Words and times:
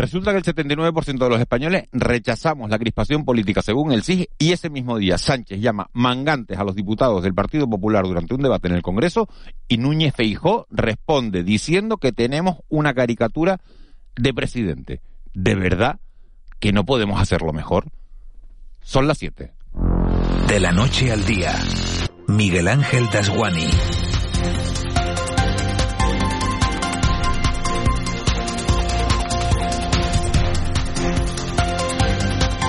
Resulta 0.00 0.30
que 0.30 0.38
el 0.38 0.44
79% 0.44 1.18
de 1.18 1.28
los 1.28 1.40
españoles 1.40 1.84
rechazamos 1.92 2.70
la 2.70 2.78
crispación 2.78 3.26
política 3.26 3.60
según 3.60 3.92
el 3.92 4.02
CIG 4.02 4.30
y 4.38 4.52
ese 4.52 4.70
mismo 4.70 4.96
día 4.96 5.18
Sánchez 5.18 5.60
llama 5.60 5.90
mangantes 5.92 6.56
a 6.56 6.64
los 6.64 6.74
diputados 6.74 7.22
del 7.22 7.34
Partido 7.34 7.68
Popular 7.68 8.04
durante 8.04 8.32
un 8.32 8.40
debate 8.40 8.68
en 8.68 8.76
el 8.76 8.80
Congreso 8.80 9.28
y 9.68 9.76
Núñez 9.76 10.14
Feijó 10.14 10.66
responde 10.70 11.42
diciendo 11.42 11.98
que 11.98 12.12
tenemos 12.12 12.60
una 12.70 12.94
caricatura 12.94 13.60
de 14.16 14.32
presidente. 14.32 15.02
¿De 15.34 15.54
verdad 15.54 16.00
que 16.60 16.72
no 16.72 16.86
podemos 16.86 17.20
hacerlo 17.20 17.52
mejor? 17.52 17.84
Son 18.80 19.06
las 19.06 19.18
7. 19.18 19.52
De 20.48 20.60
la 20.60 20.72
noche 20.72 21.12
al 21.12 21.26
día, 21.26 21.52
Miguel 22.26 22.68
Ángel 22.68 23.06
Dasguani. 23.12 23.68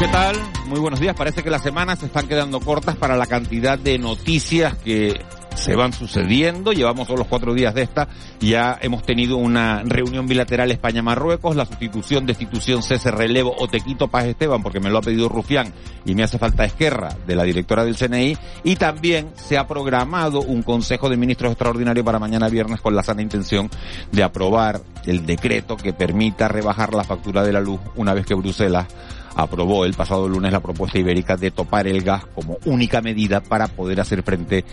¿Qué 0.02 0.08
tal? 0.08 0.36
Muy 0.66 0.80
buenos 0.80 1.00
días. 1.00 1.16
Parece 1.16 1.44
que 1.44 1.52
las 1.52 1.62
semanas 1.62 2.00
se 2.00 2.08
están 2.08 2.28
quedando 2.28 2.60
cortas 2.60 2.96
para 2.96 3.16
la 3.16 3.28
cantidad 3.28 3.78
de 3.78 4.00
noticias 4.00 4.76
que 4.77 5.22
se 5.54 5.76
van 5.76 5.94
sucediendo. 5.94 6.74
Llevamos 6.74 7.05
solo 7.05 7.20
los 7.20 7.27
cuatro 7.27 7.54
días 7.54 7.76
de 7.76 7.84
esta. 7.84 8.08
Ya 8.40 8.80
hemos 8.82 9.04
tenido 9.04 9.38
una 9.38 9.84
reunión 9.84 10.26
bilateral 10.26 10.72
España-Marruecos, 10.72 11.55
la 11.55 11.68
sustitución, 11.68 12.26
destitución, 12.26 12.82
cese, 12.82 13.12
relevo 13.12 13.54
o 13.55 13.68
te 13.68 13.80
quito 13.80 14.08
Paz 14.08 14.26
Esteban, 14.26 14.64
porque 14.64 14.80
me 14.80 14.90
lo 14.90 14.98
ha 14.98 15.02
pedido 15.02 15.30
Rufián 15.30 15.72
y 16.04 16.16
me 16.16 16.24
hace 16.24 16.40
falta 16.40 16.66
Esquerra, 16.66 17.16
de 17.27 17.36
la 17.36 17.44
directora 17.44 17.86
del 17.86 17.96
CNI. 17.96 18.36
Y 18.63 18.77
también 18.77 19.30
se 19.36 19.60
ha 19.60 19.68
programado 19.68 20.41
un 20.41 20.63
Consejo 20.63 21.12
de 21.12 21.18
Ministros 21.18 21.52
extraordinario 21.52 22.04
para 22.04 22.18
mañana 22.18 22.49
viernes 22.49 22.82
con 22.82 22.96
la 22.96 23.04
sana 23.04 23.22
intención 23.22 23.70
de 24.12 24.24
aprobar 24.24 24.82
el 25.05 25.27
decreto 25.27 25.77
que 25.77 25.94
permita 25.94 26.48
rebajar 26.48 26.96
la 26.96 27.04
factura 27.04 27.44
de 27.44 27.54
la 27.54 27.62
luz 27.62 27.80
una 27.96 28.16
vez 28.16 28.26
que 28.26 28.34
Bruselas 28.34 28.88
aprobó 29.35 29.85
el 29.85 29.94
pasado 29.94 30.27
lunes 30.27 30.51
la 30.51 30.60
propuesta 30.60 30.99
ibérica 30.99 31.37
de 31.37 31.51
topar 31.51 31.87
el 31.87 32.01
gas 32.01 32.26
como 32.26 32.57
única 32.65 33.01
medida 33.01 33.41
para 33.41 33.68
poder 33.68 34.01
hacer 34.01 34.24
frente 34.24 34.65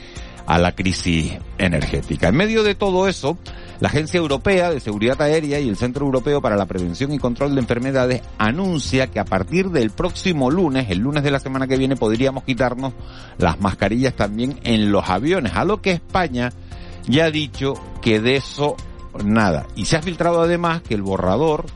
a 0.49 0.59
la 0.59 0.73
crisis 0.73 1.37
energética. 1.59 2.29
En 2.29 2.37
medio 2.37 2.63
de 2.63 2.75
todo 2.75 3.07
eso, 3.07 3.37
la 3.81 3.89
Agencia 3.89 4.17
Europea 4.17 4.71
de 4.71 4.81
Seguridad 4.81 5.21
Aérea 5.21 5.61
y 5.61 5.69
el 5.69 5.77
Centro 5.77 6.07
Europeo 6.07 6.41
para 6.41 6.57
la 6.57 6.65
Prevención 6.65 7.13
y 7.13 7.19
Control 7.19 7.55
de 7.55 7.61
Enfermedades 7.61 8.23
anuncia 8.39 9.09
que 9.09 9.21
a 9.21 9.27
partir 9.27 9.69
del 9.69 9.91
próximo 9.91 10.51
lunes, 10.51 10.87
el 10.89 11.01
lunes 11.01 11.23
de 11.23 11.31
la 11.31 11.39
semana 11.39 11.67
que 11.67 11.77
viene, 11.77 11.97
podríamos 11.97 12.45
quitarnos 12.45 12.95
las 13.37 13.61
mascarillas 13.61 14.15
también 14.15 14.59
en 14.65 14.91
los 14.91 15.11
aviones, 15.11 15.53
a 15.55 15.67
lo 15.67 15.83
que 15.83 15.93
España 15.93 16.51
ya 17.07 17.27
ha 17.27 17.31
dicho 17.31 17.75
que 18.01 18.19
de 18.19 18.37
eso 18.37 18.75
nada. 19.23 19.67
Y 19.77 19.85
se 19.85 19.97
ha 19.97 20.03
filtrado 20.03 20.41
además 20.41 20.81
que 20.81 20.95
el 20.95 21.03
borrador 21.03 21.67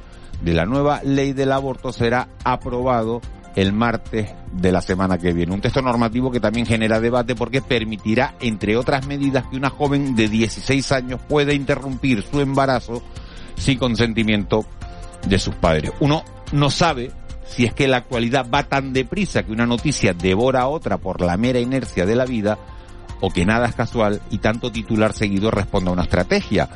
de 0.42 0.54
la 0.54 0.66
nueva 0.66 1.02
ley 1.04 1.32
del 1.32 1.52
aborto 1.52 1.92
será 1.92 2.28
aprobado 2.44 3.20
el 3.54 3.72
martes 3.72 4.30
de 4.52 4.72
la 4.72 4.80
semana 4.80 5.18
que 5.18 5.32
viene. 5.32 5.52
Un 5.52 5.60
texto 5.60 5.82
normativo 5.82 6.30
que 6.30 6.40
también 6.40 6.66
genera 6.66 7.00
debate 7.00 7.34
porque 7.34 7.62
permitirá, 7.62 8.34
entre 8.40 8.76
otras 8.76 9.06
medidas, 9.06 9.46
que 9.46 9.56
una 9.56 9.70
joven 9.70 10.16
de 10.16 10.28
16 10.28 10.92
años 10.92 11.20
pueda 11.28 11.52
interrumpir 11.52 12.22
su 12.22 12.40
embarazo 12.40 13.02
sin 13.56 13.78
consentimiento 13.78 14.64
de 15.26 15.38
sus 15.38 15.54
padres. 15.54 15.92
Uno 16.00 16.24
no 16.52 16.70
sabe 16.70 17.12
si 17.46 17.64
es 17.64 17.74
que 17.74 17.88
la 17.88 17.98
actualidad 17.98 18.46
va 18.52 18.64
tan 18.64 18.92
deprisa 18.92 19.42
que 19.42 19.52
una 19.52 19.66
noticia 19.66 20.14
devora 20.14 20.62
a 20.62 20.68
otra 20.68 20.96
por 20.98 21.20
la 21.20 21.36
mera 21.36 21.60
inercia 21.60 22.06
de 22.06 22.16
la 22.16 22.24
vida 22.24 22.58
o 23.20 23.30
que 23.30 23.44
nada 23.44 23.66
es 23.66 23.74
casual 23.74 24.20
y 24.30 24.38
tanto 24.38 24.72
titular 24.72 25.12
seguido 25.12 25.50
responde 25.50 25.90
a 25.90 25.92
una 25.92 26.02
estrategia. 26.02 26.68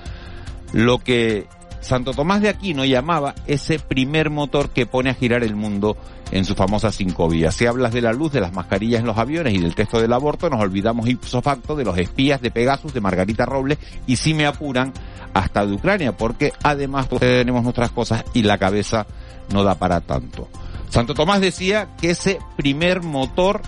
Lo 0.73 0.99
que 0.99 1.47
Santo 1.87 2.13
Tomás 2.13 2.41
de 2.41 2.49
Aquino 2.49 2.85
llamaba 2.85 3.37
ese 3.47 3.79
primer 3.79 4.29
motor 4.29 4.71
que 4.71 4.87
pone 4.87 5.09
a 5.09 5.15
girar 5.15 5.45
el 5.45 5.55
mundo 5.55 5.97
en 6.33 6.45
su 6.45 6.57
famosa 6.57 6.91
cinco 6.91 7.29
vías. 7.29 7.55
Si 7.55 7.65
hablas 7.65 7.93
de 7.93 8.03
la 8.03 8.13
luz, 8.13 8.33
de 8.33 8.41
las 8.41 8.53
mascarillas 8.53 9.01
en 9.01 9.07
los 9.07 9.17
aviones 9.17 9.55
y 9.55 9.59
del 9.59 9.77
texto 9.77 10.01
del 10.01 10.13
aborto, 10.13 10.51
nos 10.51 10.61
olvidamos 10.61 11.09
ipso 11.09 11.41
facto 11.43 11.77
de 11.77 11.85
los 11.85 11.97
espías 11.97 12.41
de 12.41 12.51
Pegasus, 12.51 12.93
de 12.93 13.01
Margarita 13.01 13.47
Robles 13.47 13.79
y 14.05 14.17
si 14.17 14.35
me 14.35 14.47
apuran, 14.47 14.93
hasta 15.33 15.65
de 15.65 15.75
Ucrania, 15.75 16.17
porque 16.17 16.53
además 16.63 17.09
tenemos 17.09 17.63
nuestras 17.63 17.93
cosas 17.93 18.25
y 18.35 18.43
la 18.43 18.59
cabeza 18.59 19.07
no 19.53 19.63
da 19.63 19.77
para 19.77 20.01
tanto. 20.01 20.49
Santo 20.89 21.15
Tomás 21.15 21.41
decía 21.41 21.91
que 22.01 22.11
ese 22.11 22.39
primer 22.57 23.03
motor 23.03 23.61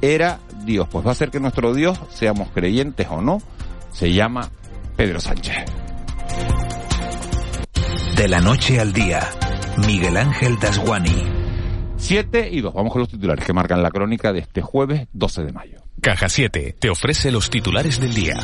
era 0.00 0.38
Dios. 0.64 0.88
Pues 0.90 1.06
va 1.06 1.10
a 1.10 1.16
ser 1.16 1.30
que 1.30 1.40
nuestro 1.40 1.74
Dios, 1.74 2.00
seamos 2.08 2.48
creyentes 2.50 3.08
o 3.10 3.20
no, 3.20 3.42
se 3.92 4.12
llama 4.12 4.48
Pedro 4.96 5.20
Sánchez. 5.20 5.64
De 8.18 8.26
la 8.26 8.40
noche 8.40 8.80
al 8.80 8.92
día, 8.92 9.30
Miguel 9.86 10.16
Ángel 10.16 10.58
Dasguani. 10.58 11.22
7 11.98 12.48
y 12.50 12.60
2. 12.60 12.74
Vamos 12.74 12.92
con 12.92 13.02
los 13.02 13.08
titulares 13.08 13.44
que 13.44 13.52
marcan 13.52 13.80
la 13.80 13.92
crónica 13.92 14.32
de 14.32 14.40
este 14.40 14.60
jueves 14.60 15.06
12 15.12 15.44
de 15.44 15.52
mayo. 15.52 15.78
Caja 16.00 16.28
7 16.28 16.74
te 16.80 16.90
ofrece 16.90 17.30
los 17.30 17.48
titulares 17.48 18.00
del 18.00 18.12
día. 18.12 18.34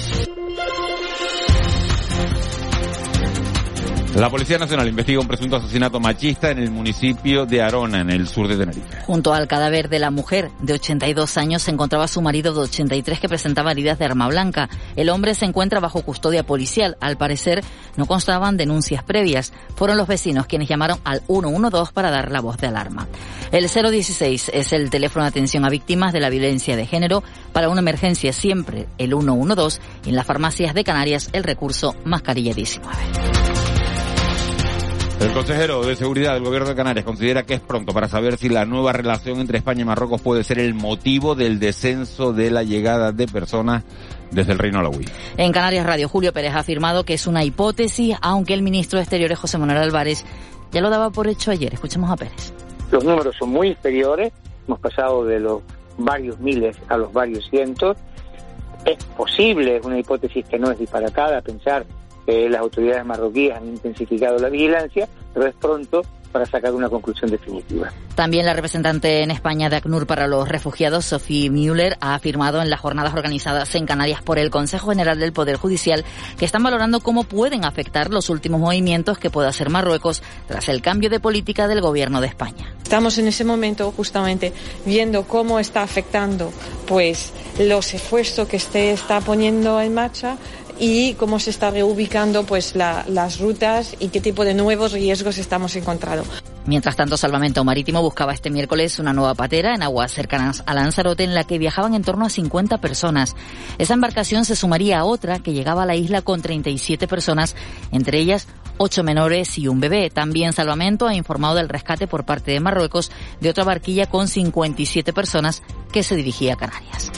La 4.16 4.30
Policía 4.30 4.58
Nacional 4.58 4.86
investiga 4.86 5.18
un 5.18 5.26
presunto 5.26 5.56
asesinato 5.56 5.98
machista 5.98 6.52
en 6.52 6.58
el 6.60 6.70
municipio 6.70 7.46
de 7.46 7.60
Arona, 7.60 8.00
en 8.00 8.10
el 8.10 8.28
sur 8.28 8.46
de 8.46 8.56
Tenerife. 8.56 9.00
Junto 9.06 9.34
al 9.34 9.48
cadáver 9.48 9.88
de 9.88 9.98
la 9.98 10.12
mujer 10.12 10.52
de 10.60 10.74
82 10.74 11.36
años 11.36 11.62
se 11.62 11.72
encontraba 11.72 12.06
su 12.06 12.22
marido 12.22 12.54
de 12.54 12.60
83 12.60 13.18
que 13.18 13.28
presentaba 13.28 13.72
heridas 13.72 13.98
de 13.98 14.04
arma 14.04 14.28
blanca. 14.28 14.68
El 14.94 15.10
hombre 15.10 15.34
se 15.34 15.46
encuentra 15.46 15.80
bajo 15.80 16.02
custodia 16.02 16.44
policial. 16.44 16.96
Al 17.00 17.16
parecer 17.16 17.64
no 17.96 18.06
constaban 18.06 18.56
denuncias 18.56 19.02
previas. 19.02 19.52
Fueron 19.74 19.96
los 19.96 20.06
vecinos 20.06 20.46
quienes 20.46 20.68
llamaron 20.68 21.00
al 21.02 21.22
112 21.26 21.92
para 21.92 22.12
dar 22.12 22.30
la 22.30 22.40
voz 22.40 22.56
de 22.58 22.68
alarma. 22.68 23.08
El 23.50 23.68
016 23.68 24.52
es 24.54 24.72
el 24.72 24.90
teléfono 24.90 25.24
de 25.24 25.30
atención 25.30 25.64
a 25.64 25.70
víctimas 25.70 26.12
de 26.12 26.20
la 26.20 26.30
violencia 26.30 26.76
de 26.76 26.86
género. 26.86 27.24
Para 27.52 27.68
una 27.68 27.80
emergencia 27.80 28.32
siempre 28.32 28.86
el 28.96 29.10
112 29.10 29.80
y 30.04 30.10
en 30.10 30.14
las 30.14 30.26
farmacias 30.26 30.72
de 30.72 30.84
Canarias 30.84 31.30
el 31.32 31.42
recurso 31.42 31.96
mascarilla 32.04 32.54
19. 32.54 33.73
El 35.24 35.32
consejero 35.32 35.82
de 35.82 35.96
Seguridad 35.96 36.34
del 36.34 36.44
Gobierno 36.44 36.68
de 36.68 36.74
Canarias 36.74 37.02
considera 37.02 37.44
que 37.44 37.54
es 37.54 37.60
pronto 37.60 37.94
para 37.94 38.08
saber 38.08 38.36
si 38.36 38.50
la 38.50 38.66
nueva 38.66 38.92
relación 38.92 39.40
entre 39.40 39.56
España 39.56 39.80
y 39.80 39.84
Marruecos 39.86 40.20
puede 40.20 40.44
ser 40.44 40.58
el 40.58 40.74
motivo 40.74 41.34
del 41.34 41.58
descenso 41.58 42.34
de 42.34 42.50
la 42.50 42.62
llegada 42.62 43.10
de 43.10 43.26
personas 43.26 43.84
desde 44.30 44.52
el 44.52 44.58
Reino 44.58 44.80
Alawi. 44.80 45.06
En 45.38 45.50
Canarias 45.50 45.86
Radio, 45.86 46.10
Julio 46.10 46.34
Pérez 46.34 46.52
ha 46.54 46.58
afirmado 46.58 47.04
que 47.04 47.14
es 47.14 47.26
una 47.26 47.42
hipótesis, 47.42 48.14
aunque 48.20 48.52
el 48.52 48.60
ministro 48.60 48.98
de 48.98 49.04
Exteriores, 49.04 49.38
José 49.38 49.56
Manuel 49.56 49.78
Álvarez, 49.78 50.26
ya 50.72 50.82
lo 50.82 50.90
daba 50.90 51.08
por 51.08 51.26
hecho 51.26 51.50
ayer. 51.50 51.72
Escuchemos 51.72 52.10
a 52.10 52.16
Pérez. 52.16 52.52
Los 52.92 53.02
números 53.02 53.34
son 53.38 53.48
muy 53.48 53.68
inferiores, 53.68 54.30
hemos 54.68 54.78
pasado 54.78 55.24
de 55.24 55.40
los 55.40 55.62
varios 55.96 56.38
miles 56.38 56.76
a 56.88 56.98
los 56.98 57.10
varios 57.14 57.48
cientos. 57.48 57.96
Es 58.84 59.02
posible, 59.16 59.78
es 59.78 59.84
una 59.86 59.98
hipótesis 59.98 60.44
que 60.44 60.58
no 60.58 60.70
es 60.70 60.78
disparatada, 60.78 61.40
pensar 61.40 61.86
que 62.26 62.48
las 62.48 62.60
autoridades 62.60 63.04
marroquíes 63.04 63.54
han 63.54 63.68
intensificado 63.68 64.38
la 64.38 64.48
vigilancia, 64.48 65.08
pero 65.32 65.46
es 65.46 65.54
pronto 65.54 66.02
para 66.34 66.46
sacar 66.46 66.74
una 66.74 66.88
conclusión 66.88 67.30
definitiva. 67.30 67.92
También 68.16 68.44
la 68.44 68.54
representante 68.54 69.22
en 69.22 69.30
España 69.30 69.70
de 69.70 69.76
ACNUR 69.76 70.04
para 70.04 70.26
los 70.26 70.48
refugiados, 70.48 71.04
Sophie 71.04 71.48
Müller, 71.48 71.96
ha 72.00 72.16
afirmado 72.16 72.60
en 72.60 72.70
las 72.70 72.80
jornadas 72.80 73.14
organizadas 73.14 73.72
en 73.76 73.86
Canarias 73.86 74.20
por 74.20 74.40
el 74.40 74.50
Consejo 74.50 74.90
General 74.90 75.16
del 75.16 75.32
Poder 75.32 75.54
Judicial 75.54 76.04
que 76.36 76.44
están 76.44 76.64
valorando 76.64 76.98
cómo 76.98 77.22
pueden 77.22 77.64
afectar 77.64 78.10
los 78.10 78.30
últimos 78.30 78.60
movimientos 78.60 79.16
que 79.16 79.30
pueda 79.30 79.48
hacer 79.48 79.70
Marruecos 79.70 80.24
tras 80.48 80.68
el 80.68 80.82
cambio 80.82 81.08
de 81.08 81.20
política 81.20 81.68
del 81.68 81.80
gobierno 81.80 82.20
de 82.20 82.26
España. 82.26 82.74
Estamos 82.82 83.16
en 83.18 83.28
ese 83.28 83.44
momento 83.44 83.92
justamente 83.92 84.52
viendo 84.84 85.28
cómo 85.28 85.60
está 85.60 85.82
afectando 85.82 86.52
pues 86.88 87.32
los 87.60 87.94
esfuerzos 87.94 88.48
que 88.48 88.58
se 88.58 88.90
está 88.90 89.20
poniendo 89.20 89.80
en 89.80 89.94
marcha 89.94 90.36
y 90.78 91.14
cómo 91.14 91.38
se 91.38 91.50
está 91.50 91.70
reubicando 91.70 92.44
pues 92.44 92.74
la, 92.74 93.04
las 93.08 93.38
rutas 93.38 93.96
y 94.00 94.08
qué 94.08 94.20
tipo 94.20 94.44
de 94.44 94.54
nuevos 94.54 94.92
riesgos 94.92 95.38
estamos 95.38 95.76
encontrando. 95.76 96.24
Mientras 96.66 96.96
tanto, 96.96 97.16
Salvamento 97.16 97.62
Marítimo 97.62 98.00
buscaba 98.00 98.32
este 98.32 98.50
miércoles 98.50 98.98
una 98.98 99.12
nueva 99.12 99.34
patera 99.34 99.74
en 99.74 99.82
aguas 99.82 100.12
cercanas 100.12 100.62
a 100.66 100.74
Lanzarote 100.74 101.22
en 101.22 101.34
la 101.34 101.44
que 101.44 101.58
viajaban 101.58 101.94
en 101.94 102.02
torno 102.02 102.24
a 102.24 102.30
50 102.30 102.78
personas. 102.78 103.36
Esa 103.76 103.94
embarcación 103.94 104.46
se 104.46 104.56
sumaría 104.56 105.00
a 105.00 105.04
otra 105.04 105.40
que 105.40 105.52
llegaba 105.52 105.82
a 105.82 105.86
la 105.86 105.94
isla 105.94 106.22
con 106.22 106.40
37 106.40 107.06
personas, 107.06 107.54
entre 107.92 108.18
ellas 108.18 108.46
ocho 108.78 109.04
menores 109.04 109.58
y 109.58 109.68
un 109.68 109.80
bebé. 109.80 110.10
También 110.10 110.52
Salvamento 110.52 111.06
ha 111.06 111.14
informado 111.14 111.56
del 111.56 111.68
rescate 111.68 112.06
por 112.06 112.24
parte 112.24 112.52
de 112.52 112.60
Marruecos 112.60 113.10
de 113.40 113.50
otra 113.50 113.64
barquilla 113.64 114.06
con 114.06 114.26
57 114.26 115.12
personas 115.12 115.62
que 115.92 116.02
se 116.02 116.16
dirigía 116.16 116.54
a 116.54 116.56
Canarias. 116.56 117.12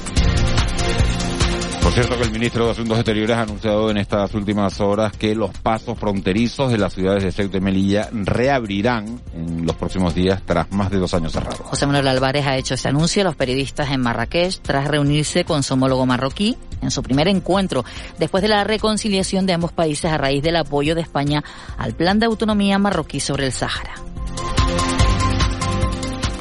Por 1.86 1.94
cierto 1.94 2.18
que 2.18 2.24
el 2.24 2.32
ministro 2.32 2.66
de 2.66 2.72
Asuntos 2.72 2.98
Exteriores 2.98 3.36
ha 3.36 3.42
anunciado 3.42 3.88
en 3.92 3.98
estas 3.98 4.34
últimas 4.34 4.80
horas 4.80 5.12
que 5.12 5.36
los 5.36 5.56
pasos 5.56 5.96
fronterizos 5.96 6.72
de 6.72 6.78
las 6.78 6.92
ciudades 6.92 7.22
de 7.22 7.30
Ceuta 7.30 7.58
y 7.58 7.60
Melilla 7.60 8.08
reabrirán 8.12 9.20
en 9.32 9.64
los 9.64 9.76
próximos 9.76 10.12
días 10.12 10.42
tras 10.44 10.68
más 10.72 10.90
de 10.90 10.98
dos 10.98 11.14
años 11.14 11.32
cerrados. 11.32 11.60
José 11.60 11.86
Manuel 11.86 12.08
Álvarez 12.08 12.44
ha 12.44 12.56
hecho 12.56 12.74
ese 12.74 12.88
anuncio 12.88 13.22
a 13.22 13.26
los 13.26 13.36
periodistas 13.36 13.92
en 13.92 14.00
Marrakech 14.00 14.58
tras 14.62 14.88
reunirse 14.88 15.44
con 15.44 15.62
su 15.62 15.74
homólogo 15.74 16.04
marroquí 16.06 16.56
en 16.82 16.90
su 16.90 17.04
primer 17.04 17.28
encuentro 17.28 17.84
después 18.18 18.42
de 18.42 18.48
la 18.48 18.64
reconciliación 18.64 19.46
de 19.46 19.52
ambos 19.52 19.70
países 19.70 20.10
a 20.10 20.18
raíz 20.18 20.42
del 20.42 20.56
apoyo 20.56 20.96
de 20.96 21.02
España 21.02 21.44
al 21.78 21.94
plan 21.94 22.18
de 22.18 22.26
autonomía 22.26 22.80
marroquí 22.80 23.20
sobre 23.20 23.46
el 23.46 23.52
Sáhara. 23.52 23.94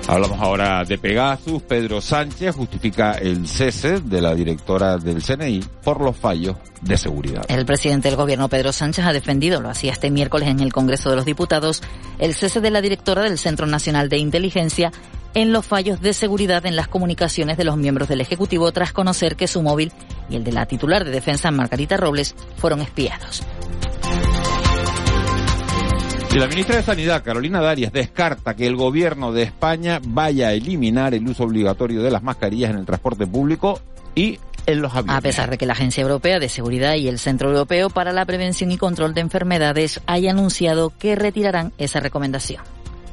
Hablamos 0.07 0.39
ahora 0.39 0.83
de 0.83 0.99
Pegasus. 0.99 1.63
Pedro 1.63 1.99
Sánchez 1.99 2.55
justifica 2.55 3.13
el 3.13 3.47
cese 3.47 4.01
de 4.01 4.21
la 4.21 4.35
directora 4.35 4.97
del 4.97 5.23
CNI 5.23 5.63
por 5.83 5.99
los 5.99 6.15
fallos 6.15 6.57
de 6.81 6.95
seguridad. 6.95 7.43
El 7.47 7.65
presidente 7.65 8.09
del 8.09 8.17
gobierno, 8.17 8.47
Pedro 8.47 8.71
Sánchez, 8.71 9.03
ha 9.05 9.13
defendido, 9.13 9.61
lo 9.61 9.69
hacía 9.69 9.91
este 9.91 10.11
miércoles 10.11 10.47
en 10.49 10.59
el 10.59 10.71
Congreso 10.71 11.09
de 11.09 11.15
los 11.15 11.25
Diputados, 11.25 11.81
el 12.19 12.35
cese 12.35 12.61
de 12.61 12.69
la 12.69 12.81
directora 12.81 13.23
del 13.23 13.39
Centro 13.39 13.65
Nacional 13.65 14.07
de 14.07 14.19
Inteligencia 14.19 14.91
en 15.33 15.51
los 15.51 15.65
fallos 15.65 15.99
de 16.01 16.13
seguridad 16.13 16.65
en 16.67 16.75
las 16.75 16.87
comunicaciones 16.87 17.57
de 17.57 17.65
los 17.65 17.75
miembros 17.75 18.07
del 18.07 18.21
Ejecutivo 18.21 18.71
tras 18.71 18.93
conocer 18.93 19.35
que 19.35 19.47
su 19.47 19.63
móvil 19.63 19.91
y 20.29 20.35
el 20.35 20.43
de 20.43 20.51
la 20.51 20.67
titular 20.67 21.03
de 21.03 21.11
defensa, 21.11 21.49
Margarita 21.49 21.97
Robles, 21.97 22.35
fueron 22.57 22.81
espiados. 22.81 23.43
Y 26.35 26.37
la 26.37 26.47
ministra 26.47 26.75
de 26.75 26.83
Sanidad, 26.83 27.23
Carolina 27.23 27.61
Darias, 27.61 27.93
descarta 27.93 28.57
que 28.57 28.67
el 28.67 28.75
gobierno 28.75 29.31
de 29.31 29.43
España 29.43 30.01
vaya 30.05 30.49
a 30.49 30.51
eliminar 30.51 31.13
el 31.13 31.25
uso 31.25 31.45
obligatorio 31.45 32.03
de 32.03 32.11
las 32.11 32.23
mascarillas 32.23 32.71
en 32.71 32.79
el 32.79 32.85
transporte 32.85 33.25
público 33.25 33.79
y 34.15 34.37
en 34.65 34.81
los 34.81 34.93
aviones. 34.93 35.15
A 35.15 35.21
pesar 35.21 35.49
de 35.49 35.57
que 35.57 35.65
la 35.65 35.71
Agencia 35.71 36.01
Europea 36.01 36.37
de 36.37 36.49
Seguridad 36.49 36.95
y 36.95 37.07
el 37.07 37.19
Centro 37.19 37.51
Europeo 37.51 37.89
para 37.89 38.11
la 38.11 38.25
Prevención 38.25 38.69
y 38.73 38.77
Control 38.77 39.13
de 39.13 39.21
Enfermedades 39.21 40.01
hayan 40.07 40.37
anunciado 40.37 40.91
que 40.99 41.15
retirarán 41.15 41.71
esa 41.77 42.01
recomendación. 42.01 42.61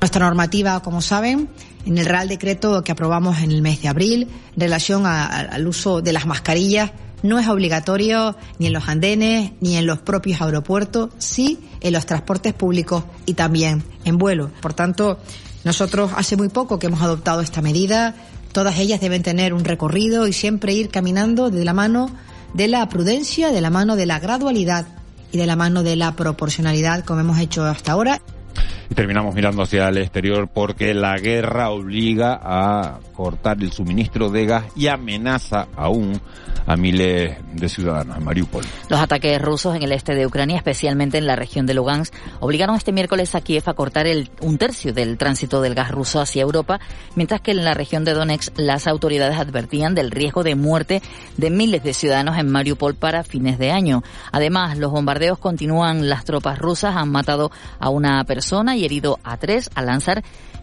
Nuestra 0.00 0.26
normativa, 0.26 0.82
como 0.82 1.00
saben, 1.00 1.48
en 1.86 1.98
el 1.98 2.06
Real 2.06 2.26
Decreto 2.26 2.82
que 2.82 2.90
aprobamos 2.90 3.40
en 3.40 3.52
el 3.52 3.62
mes 3.62 3.80
de 3.82 3.88
abril, 3.88 4.26
en 4.56 4.60
relación 4.60 5.06
a, 5.06 5.26
al 5.26 5.68
uso 5.68 6.02
de 6.02 6.12
las 6.12 6.26
mascarillas, 6.26 6.90
no 7.22 7.38
es 7.38 7.48
obligatorio 7.48 8.36
ni 8.58 8.66
en 8.66 8.72
los 8.72 8.88
andenes 8.88 9.52
ni 9.60 9.76
en 9.76 9.86
los 9.86 10.00
propios 10.00 10.40
aeropuertos, 10.40 11.10
sí 11.18 11.58
en 11.80 11.92
los 11.92 12.06
transportes 12.06 12.54
públicos 12.54 13.04
y 13.26 13.34
también 13.34 13.82
en 14.04 14.18
vuelo. 14.18 14.50
Por 14.60 14.74
tanto, 14.74 15.18
nosotros 15.64 16.10
hace 16.16 16.36
muy 16.36 16.48
poco 16.48 16.78
que 16.78 16.88
hemos 16.88 17.02
adoptado 17.02 17.40
esta 17.40 17.62
medida. 17.62 18.14
Todas 18.52 18.78
ellas 18.78 19.00
deben 19.00 19.22
tener 19.22 19.54
un 19.54 19.64
recorrido 19.64 20.26
y 20.26 20.32
siempre 20.32 20.72
ir 20.72 20.88
caminando 20.88 21.50
de 21.50 21.64
la 21.64 21.72
mano 21.72 22.10
de 22.54 22.68
la 22.68 22.88
prudencia, 22.88 23.50
de 23.50 23.60
la 23.60 23.70
mano 23.70 23.96
de 23.96 24.06
la 24.06 24.18
gradualidad 24.18 24.86
y 25.30 25.38
de 25.38 25.46
la 25.46 25.56
mano 25.56 25.82
de 25.82 25.96
la 25.96 26.14
proporcionalidad, 26.14 27.04
como 27.04 27.20
hemos 27.20 27.38
hecho 27.38 27.64
hasta 27.64 27.92
ahora. 27.92 28.20
Terminamos 28.94 29.34
mirando 29.34 29.62
hacia 29.62 29.88
el 29.88 29.98
exterior 29.98 30.48
porque 30.52 30.92
la 30.92 31.16
guerra 31.16 31.70
obliga 31.70 32.38
a 32.42 32.98
cortar 33.14 33.62
el 33.62 33.72
suministro 33.72 34.28
de 34.30 34.46
gas 34.46 34.64
y 34.76 34.88
amenaza 34.88 35.68
aún 35.76 36.20
a 36.66 36.76
miles 36.76 37.36
de 37.54 37.68
ciudadanos 37.68 38.18
en 38.18 38.24
Mariupol. 38.24 38.64
Los 38.88 39.00
ataques 39.00 39.40
rusos 39.40 39.74
en 39.74 39.82
el 39.82 39.92
este 39.92 40.14
de 40.14 40.26
Ucrania, 40.26 40.56
especialmente 40.56 41.18
en 41.18 41.26
la 41.26 41.36
región 41.36 41.66
de 41.66 41.74
Lugansk, 41.74 42.14
obligaron 42.40 42.76
este 42.76 42.92
miércoles 42.92 43.34
a 43.34 43.40
Kiev 43.40 43.64
a 43.66 43.74
cortar 43.74 44.06
el, 44.06 44.30
un 44.40 44.58
tercio 44.58 44.92
del 44.92 45.18
tránsito 45.18 45.60
del 45.60 45.74
gas 45.74 45.90
ruso 45.90 46.20
hacia 46.20 46.42
Europa, 46.42 46.80
mientras 47.16 47.40
que 47.40 47.52
en 47.52 47.64
la 47.64 47.74
región 47.74 48.04
de 48.04 48.14
Donetsk 48.14 48.58
las 48.58 48.86
autoridades 48.86 49.38
advertían 49.38 49.94
del 49.94 50.10
riesgo 50.10 50.42
de 50.42 50.54
muerte 50.54 51.02
de 51.36 51.50
miles 51.50 51.82
de 51.82 51.94
ciudadanos 51.94 52.38
en 52.38 52.50
Mariupol 52.50 52.94
para 52.94 53.24
fines 53.24 53.58
de 53.58 53.70
año. 53.70 54.02
Además, 54.30 54.78
los 54.78 54.92
bombardeos 54.92 55.38
continúan. 55.38 56.08
Las 56.08 56.24
tropas 56.24 56.58
rusas 56.58 56.96
han 56.96 57.10
matado 57.10 57.50
a 57.78 57.88
una 57.88 58.22
persona 58.24 58.76
y 58.76 58.81
herido 58.84 59.18
a 59.24 59.36
tres 59.36 59.70
al 59.74 59.86
lanzar 59.86 60.22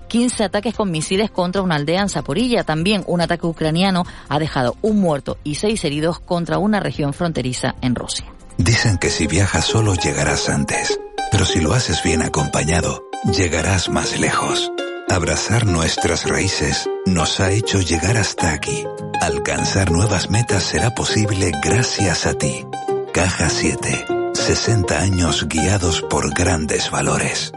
15 0.09 0.43
ataques 0.43 0.75
con 0.75 0.91
misiles 0.91 1.31
contra 1.31 1.61
una 1.61 1.75
aldea 1.75 2.01
en 2.01 2.09
Zaporilla. 2.09 2.65
También 2.65 3.03
un 3.07 3.21
ataque 3.21 3.45
ucraniano 3.45 4.05
ha 4.27 4.39
dejado 4.39 4.75
un 4.81 4.99
muerto 4.99 5.37
y 5.43 5.55
seis 5.55 5.83
heridos 5.85 6.19
contra 6.19 6.57
una 6.57 6.81
región 6.81 7.13
fronteriza 7.13 7.75
en 7.81 7.95
Rusia. 7.95 8.25
Dicen 8.57 8.97
que 8.97 9.09
si 9.09 9.27
viajas 9.27 9.63
solo 9.63 9.93
llegarás 9.93 10.49
antes, 10.49 10.99
pero 11.31 11.45
si 11.45 11.61
lo 11.61 11.73
haces 11.73 12.03
bien 12.03 12.21
acompañado, 12.21 13.03
llegarás 13.31 13.87
más 13.87 14.19
lejos. 14.19 14.71
Abrazar 15.07 15.65
nuestras 15.65 16.27
raíces 16.27 16.89
nos 17.05 17.39
ha 17.39 17.51
hecho 17.51 17.79
llegar 17.79 18.17
hasta 18.17 18.51
aquí. 18.51 18.83
Alcanzar 19.21 19.91
nuevas 19.91 20.29
metas 20.29 20.63
será 20.63 20.93
posible 20.93 21.51
gracias 21.63 22.25
a 22.25 22.33
ti. 22.33 22.65
Caja 23.13 23.49
7. 23.49 24.05
60 24.33 24.99
años 24.99 25.47
guiados 25.47 26.01
por 26.03 26.33
grandes 26.33 26.91
valores. 26.91 27.51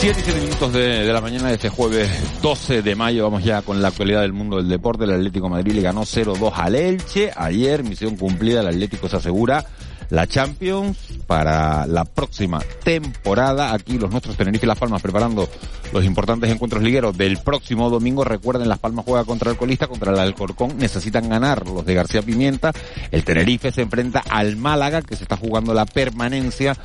Siete 0.00 0.20
y 0.20 0.22
siete 0.22 0.40
minutos 0.40 0.72
de, 0.72 1.04
de, 1.04 1.12
la 1.12 1.20
mañana 1.20 1.48
de 1.48 1.54
este 1.54 1.68
jueves 1.68 2.08
12 2.40 2.82
de 2.82 2.94
mayo. 2.94 3.24
Vamos 3.24 3.44
ya 3.44 3.60
con 3.62 3.82
la 3.82 3.88
actualidad 3.88 4.22
del 4.22 4.32
mundo 4.32 4.56
del 4.56 4.68
deporte. 4.68 5.04
El 5.04 5.12
Atlético 5.12 5.46
de 5.46 5.50
Madrid 5.50 5.72
le 5.74 5.82
ganó 5.82 6.02
0-2 6.02 6.52
al 6.54 6.74
Elche. 6.74 7.30
Ayer, 7.36 7.84
misión 7.84 8.16
cumplida, 8.16 8.60
el 8.60 8.68
Atlético 8.68 9.08
se 9.08 9.16
asegura 9.16 9.66
la 10.10 10.26
Champions 10.26 10.98
para 11.26 11.86
la 11.86 12.04
próxima 12.04 12.60
temporada. 12.84 13.72
Aquí 13.72 13.98
los 13.98 14.10
nuestros 14.10 14.36
Tenerife 14.36 14.66
y 14.66 14.68
Las 14.68 14.78
Palmas 14.78 15.02
preparando 15.02 15.48
los 15.92 16.04
importantes 16.04 16.50
encuentros 16.50 16.82
ligueros 16.82 17.16
del 17.16 17.38
próximo 17.38 17.88
domingo. 17.90 18.24
Recuerden, 18.24 18.68
Las 18.68 18.78
Palmas 18.78 19.04
juega 19.04 19.24
contra 19.24 19.50
el 19.50 19.56
colista, 19.56 19.86
contra 19.86 20.12
el 20.12 20.18
Alcorcón. 20.18 20.76
Necesitan 20.78 21.28
ganar 21.28 21.66
los 21.66 21.84
de 21.86 21.94
García 21.94 22.22
Pimienta. 22.22 22.72
El 23.10 23.24
Tenerife 23.24 23.72
se 23.72 23.82
enfrenta 23.82 24.22
al 24.28 24.56
Málaga, 24.56 25.02
que 25.02 25.16
se 25.16 25.22
está 25.22 25.36
jugando 25.36 25.72
la 25.74 25.86
permanencia 25.86 26.76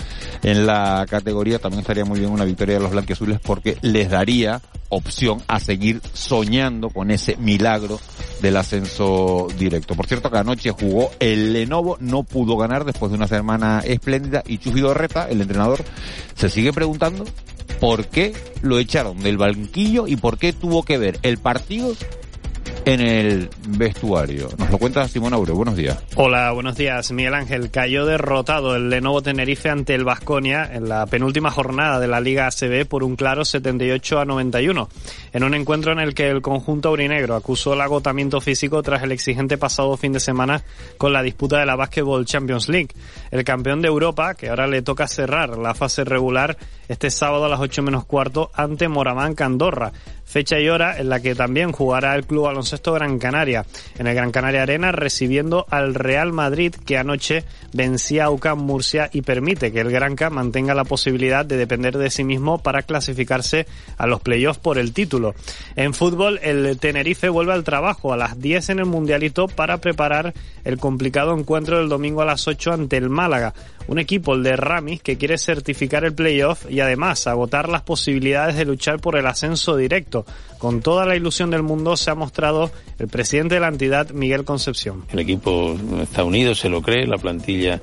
en 0.44 0.66
la 0.66 1.06
categoría. 1.10 1.60
También 1.60 1.81
estaría 1.81 2.06
muy 2.06 2.19
bien 2.19 2.31
una 2.31 2.45
victoria 2.45 2.75
de 2.75 2.81
los 2.81 2.92
blanquiazules 2.92 3.39
porque 3.39 3.77
les 3.81 4.10
daría 4.10 4.62
opción 4.89 5.41
a 5.47 5.59
seguir 5.59 6.01
soñando 6.13 6.89
con 6.89 7.11
ese 7.11 7.37
milagro 7.37 7.99
del 8.41 8.57
ascenso 8.57 9.47
directo. 9.57 9.95
Por 9.95 10.07
cierto 10.07 10.29
que 10.29 10.37
anoche 10.37 10.71
jugó 10.71 11.11
el 11.19 11.53
Lenovo, 11.53 11.97
no 11.99 12.23
pudo 12.23 12.57
ganar 12.57 12.85
después 12.85 13.11
de 13.11 13.17
una 13.17 13.27
semana 13.27 13.81
espléndida 13.85 14.43
y 14.45 14.57
Chujido 14.57 14.93
Reta, 14.93 15.29
el 15.29 15.41
entrenador, 15.41 15.83
se 16.35 16.49
sigue 16.49 16.73
preguntando 16.73 17.25
por 17.79 18.07
qué 18.07 18.33
lo 18.61 18.79
echaron 18.79 19.19
del 19.19 19.37
banquillo 19.37 20.07
y 20.07 20.15
por 20.15 20.37
qué 20.37 20.53
tuvo 20.53 20.83
que 20.83 20.97
ver 20.97 21.19
el 21.23 21.38
partido 21.38 21.93
en 22.85 23.01
el 23.01 23.49
vestuario. 23.67 24.47
Nos 24.57 24.69
lo 24.69 24.77
cuenta 24.77 25.07
Simón 25.07 25.33
Aure. 25.33 25.53
Buenos 25.53 25.75
días. 25.75 25.97
Hola, 26.15 26.51
buenos 26.51 26.75
días. 26.77 27.11
Miguel 27.11 27.33
Ángel 27.33 27.71
cayó 27.71 28.05
derrotado 28.05 28.75
el 28.75 28.89
Lenovo 28.89 29.23
Tenerife 29.23 29.69
ante 29.69 29.95
el 29.95 30.03
Vasconia 30.03 30.69
en 30.71 30.87
la 30.87 31.07
penúltima 31.07 31.49
jornada 31.49 31.99
de 31.99 32.07
la 32.07 32.19
Liga 32.19 32.47
ACB 32.47 32.85
por 32.87 33.03
un 33.03 33.15
claro 33.15 33.43
78 33.43 34.19
a 34.19 34.25
91. 34.25 34.87
En 35.33 35.43
un 35.43 35.55
encuentro 35.55 35.91
en 35.93 35.99
el 35.99 36.13
que 36.13 36.29
el 36.29 36.43
conjunto 36.43 36.89
aurinegro 36.89 37.35
acusó 37.35 37.73
el 37.73 37.81
agotamiento 37.81 38.39
físico 38.39 38.83
tras 38.83 39.01
el 39.01 39.11
exigente 39.11 39.57
pasado 39.57 39.97
fin 39.97 40.13
de 40.13 40.19
semana 40.19 40.63
con 40.97 41.11
la 41.11 41.23
disputa 41.23 41.59
de 41.59 41.65
la 41.65 41.75
Basketball 41.75 42.25
Champions 42.25 42.69
League. 42.69 42.89
El 43.31 43.43
campeón 43.43 43.81
de 43.81 43.88
Europa, 43.88 44.35
que 44.35 44.49
ahora 44.49 44.67
le 44.67 44.83
toca 44.83 45.07
cerrar 45.07 45.57
la 45.57 45.74
fase 45.74 46.03
regular 46.03 46.55
este 46.88 47.10
sábado 47.10 47.45
a 47.45 47.50
las 47.50 47.60
8 47.60 47.81
menos 47.81 48.05
cuarto 48.05 48.51
ante 48.53 48.88
Moraván 48.88 49.33
Candorra 49.33 49.91
fecha 50.25 50.60
y 50.60 50.67
hora 50.67 50.98
en 50.98 51.10
la 51.10 51.21
que 51.21 51.36
también 51.36 51.71
jugará 51.71 52.15
el 52.15 52.25
Club 52.25 52.48
Baloncesto 52.75 52.94
Gran 52.94 53.20
Canaria, 53.20 53.65
en 53.98 54.08
el 54.08 54.15
Gran 54.15 54.32
Canaria 54.32 54.63
Arena 54.63 54.91
recibiendo 54.91 55.65
al 55.70 55.96
Real 55.96 56.34
Madrid 56.34 56.75
que 56.86 56.98
anoche 56.98 57.46
vencía 57.74 58.25
a 58.25 58.29
UCAM 58.29 58.60
Murcia 58.60 59.10
y 59.13 59.22
permite 59.22 59.72
que 59.72 59.79
el 59.79 59.91
Granca 59.91 60.29
mantenga 60.29 60.74
la 60.74 60.84
posibilidad 60.84 61.46
de 61.46 61.58
depender 61.58 61.98
de 61.98 62.10
sí 62.10 62.24
mismo 62.24 62.62
para 62.62 62.82
clasificarse 62.82 63.65
a 63.98 64.08
los 64.08 64.22
playoffs 64.22 64.60
por 64.60 64.77
el 64.77 64.94
título. 64.94 65.36
En 65.75 65.94
fútbol, 65.94 66.39
el 66.44 66.77
Tenerife 66.79 67.29
vuelve 67.29 67.53
al 67.53 67.63
trabajo 67.63 68.12
a 68.12 68.17
las 68.17 68.39
10 68.39 68.70
en 68.70 68.79
el 68.79 68.86
Mundialito 68.86 69.48
para 69.48 69.77
preparar 69.77 70.34
el 70.65 70.77
complicado 70.77 71.38
encuentro 71.38 71.77
del 71.77 71.89
domingo 71.89 72.22
a 72.22 72.25
las 72.25 72.48
8 72.48 72.74
ante 72.74 72.98
el 72.98 73.10
Málaga 73.10 73.53
un 73.88 74.00
equipo, 74.00 74.34
el 74.34 74.44
de 74.44 74.56
Ramis, 74.56 75.01
que 75.01 75.18
quiere 75.18 75.38
certificar 75.38 76.04
el 76.06 76.13
playoff 76.13 76.70
y 76.70 76.80
además 76.80 77.27
agotar 77.27 77.70
las 77.70 77.82
posibilidades 77.82 78.56
de 78.56 78.65
luchar 78.65 79.00
por 79.00 79.18
el 79.18 79.27
ascenso 79.27 79.75
directo. 79.75 80.25
Con 80.58 80.82
toda 80.82 81.06
la 81.06 81.15
ilusión 81.15 81.51
del 81.51 81.63
mundo 81.63 81.98
se 81.98 82.12
ha 82.12 82.15
mostrado 82.15 82.72
el 82.98 83.08
presidente 83.08 83.56
de 83.56 83.62
la 83.62 83.68
entidad, 83.68 84.10
Miguel 84.12 84.46
Concepción. 84.46 85.06
El 85.12 85.20
equipo 85.20 85.77
está 86.01 86.24
unido, 86.24 86.56
se 86.56 86.70
lo 86.70 86.82
cree, 86.82 87.06
la 87.06 87.18
plantilla 87.18 87.80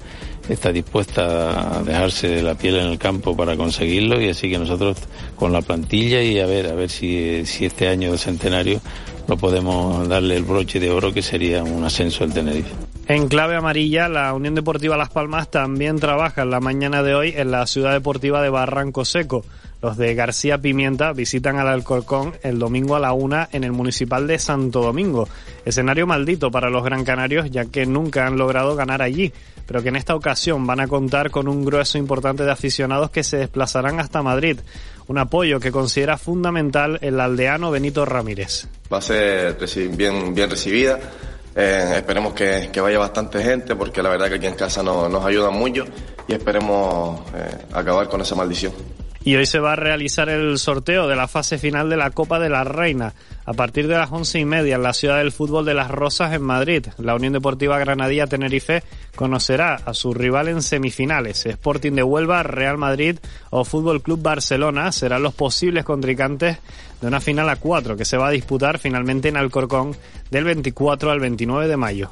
está 0.49 0.73
dispuesta 0.73 1.79
a 1.79 1.83
dejarse 1.83 2.43
la 2.43 2.57
piel 2.57 2.77
en 2.77 2.87
el 2.89 2.99
campo 2.99 3.37
para 3.37 3.57
conseguirlo 3.57 4.21
y 4.21 4.29
así 4.29 4.51
que 4.51 4.59
nosotros 4.59 4.97
con 5.37 5.53
la 5.53 5.63
plantilla 5.63 6.23
y 6.23 6.41
a 6.41 6.47
ver, 6.47 6.67
a 6.67 6.75
ver 6.75 6.91
si, 6.91 7.47
si 7.47 7.67
este 7.67 7.89
año 7.89 8.11
de 8.11 8.19
centenario 8.19 8.81
lo 9.27 9.37
podemos 9.37 10.09
darle 10.09 10.37
el 10.37 10.45
broche 10.45 10.81
de 10.81 10.91
oro 10.91 11.13
que 11.13 11.23
sería 11.23 11.63
un 11.63 11.85
ascenso 11.85 12.25
del 12.25 12.35
Tenerife. 12.35 12.71
En 13.09 13.29
clave 13.29 13.57
amarilla, 13.57 14.09
la 14.09 14.33
Unión 14.33 14.55
Deportiva 14.55 14.97
Las 14.97 15.11
Palmas 15.11 15.51
también 15.51 15.99
trabaja 15.99 16.43
en 16.43 16.51
la 16.51 16.61
mañana 16.61 17.03
de 17.03 17.15
hoy 17.15 17.35
en 17.37 17.51
la 17.51 17.67
ciudad 17.67 17.93
deportiva 17.93 18.43
de 18.43 18.49
Barranco 18.49 19.05
Seco. 19.05 19.45
Los 19.83 19.97
de 19.97 20.15
García 20.15 20.59
Pimienta 20.59 21.13
visitan 21.13 21.59
al 21.59 21.67
Alcorcón 21.67 22.35
el 22.45 22.61
domingo 22.61 22.95
a 22.95 23.01
la 23.01 23.13
una 23.13 23.49
en 23.51 23.65
el 23.65 23.73
municipal 23.73 24.29
de 24.29 24.39
Santo 24.39 24.81
Domingo. 24.81 25.29
Escenario 25.65 26.07
maldito 26.07 26.53
para 26.53 26.71
los 26.71 26.85
gran 26.85 27.05
canarios 27.05 27.51
ya 27.51 27.65
que 27.65 27.85
nunca 27.85 28.29
han 28.29 28.39
logrado 28.39 28.77
ganar 28.77 29.03
allí, 29.03 29.33
pero 29.67 29.83
que 29.83 29.89
en 29.89 29.97
esta 29.97 30.15
ocasión 30.15 30.65
van 30.69 30.79
a 30.79 30.87
contar 30.87 31.33
con 31.33 31.49
un 31.49 31.65
grueso 31.65 31.99
importante 31.99 32.45
de 32.45 32.53
aficionados 32.53 33.11
que 33.11 33.25
se 33.25 33.39
desplazarán 33.39 33.99
hasta 33.99 34.23
Madrid. 34.23 34.61
Un 35.09 35.19
apoyo 35.19 35.59
que 35.59 35.73
considera 35.73 36.17
fundamental 36.17 37.01
el 37.03 37.19
aldeano 37.19 37.73
Benito 37.73 38.05
Ramírez. 38.05 38.69
Va 38.93 38.99
a 38.99 39.03
ser 39.03 39.57
bien, 39.97 40.33
bien 40.33 40.49
recibida 40.49 41.01
Eh, 41.55 41.97
esperemos 41.97 42.33
que, 42.33 42.71
vaya 42.81 42.99
bastante 42.99 43.43
gente 43.43 43.77
porque 43.77 44.03
la 44.03 44.09
verdad 44.09 44.29
que 44.29 44.37
aquí 44.37 44.47
en 44.47 44.55
casa 44.55 44.83
nos 44.83 45.25
ayuda 45.25 45.51
mucho 45.51 45.85
y 46.27 46.33
esperemos 46.33 47.21
eh, 47.35 47.67
acabar 47.73 48.09
con 48.09 48.21
esa 48.23 48.35
maldición. 48.35 48.73
Y 49.25 49.37
hoy 49.37 49.47
se 49.47 49.61
va 49.61 49.75
a 49.75 49.77
realizar 49.77 50.29
el 50.29 50.59
sorteo 50.59 51.07
de 51.07 51.15
la 51.15 51.29
fase 51.29 51.57
final 51.57 51.89
de 51.89 51.97
la 51.97 52.11
Copa 52.11 52.41
de 52.41 52.49
la 52.49 52.65
Reina 52.65 53.15
a 53.45 53.53
partir 53.53 53.87
de 53.87 53.97
las 53.97 54.11
once 54.11 54.41
y 54.41 54.45
media 54.45 54.75
en 54.75 54.83
la 54.83 54.93
ciudad 54.93 55.19
del 55.19 55.31
fútbol 55.31 55.65
de 55.65 55.75
Las 55.75 55.91
Rosas 55.91 56.33
en 56.33 56.43
Madrid. 56.43 56.87
La 56.99 57.15
Unión 57.15 57.33
Deportiva 57.33 57.79
Granadilla 57.79 58.27
Tenerife 58.27 58.83
conocerá 59.15 59.75
a 59.75 59.95
su 59.95 60.13
rival 60.13 60.49
en 60.49 60.63
semifinales. 60.63 61.47
Sporting 61.47 61.93
de 61.93 62.03
Huelva, 62.03 62.43
Real 62.43 62.79
Madrid 62.79 63.19
o 63.51 63.65
Fútbol 63.65 64.03
Club 64.03 64.23
Barcelona 64.23 64.91
serán 64.91 65.23
los 65.23 65.35
posibles 65.35 65.85
contrincantes 65.85 66.59
de 67.01 67.07
una 67.07 67.21
final 67.21 67.49
a 67.49 67.57
cuatro 67.57 67.97
que 67.97 68.05
se 68.05 68.17
va 68.17 68.29
a 68.29 68.33
disputar 68.33 68.79
finalmente 68.79 69.29
en 69.29 69.37
Alcorcón 69.37 69.97
del 70.31 70.45
24 70.45 71.11
al 71.11 71.21
29 71.21 71.69
de 71.69 71.77
mayo. 71.77 72.11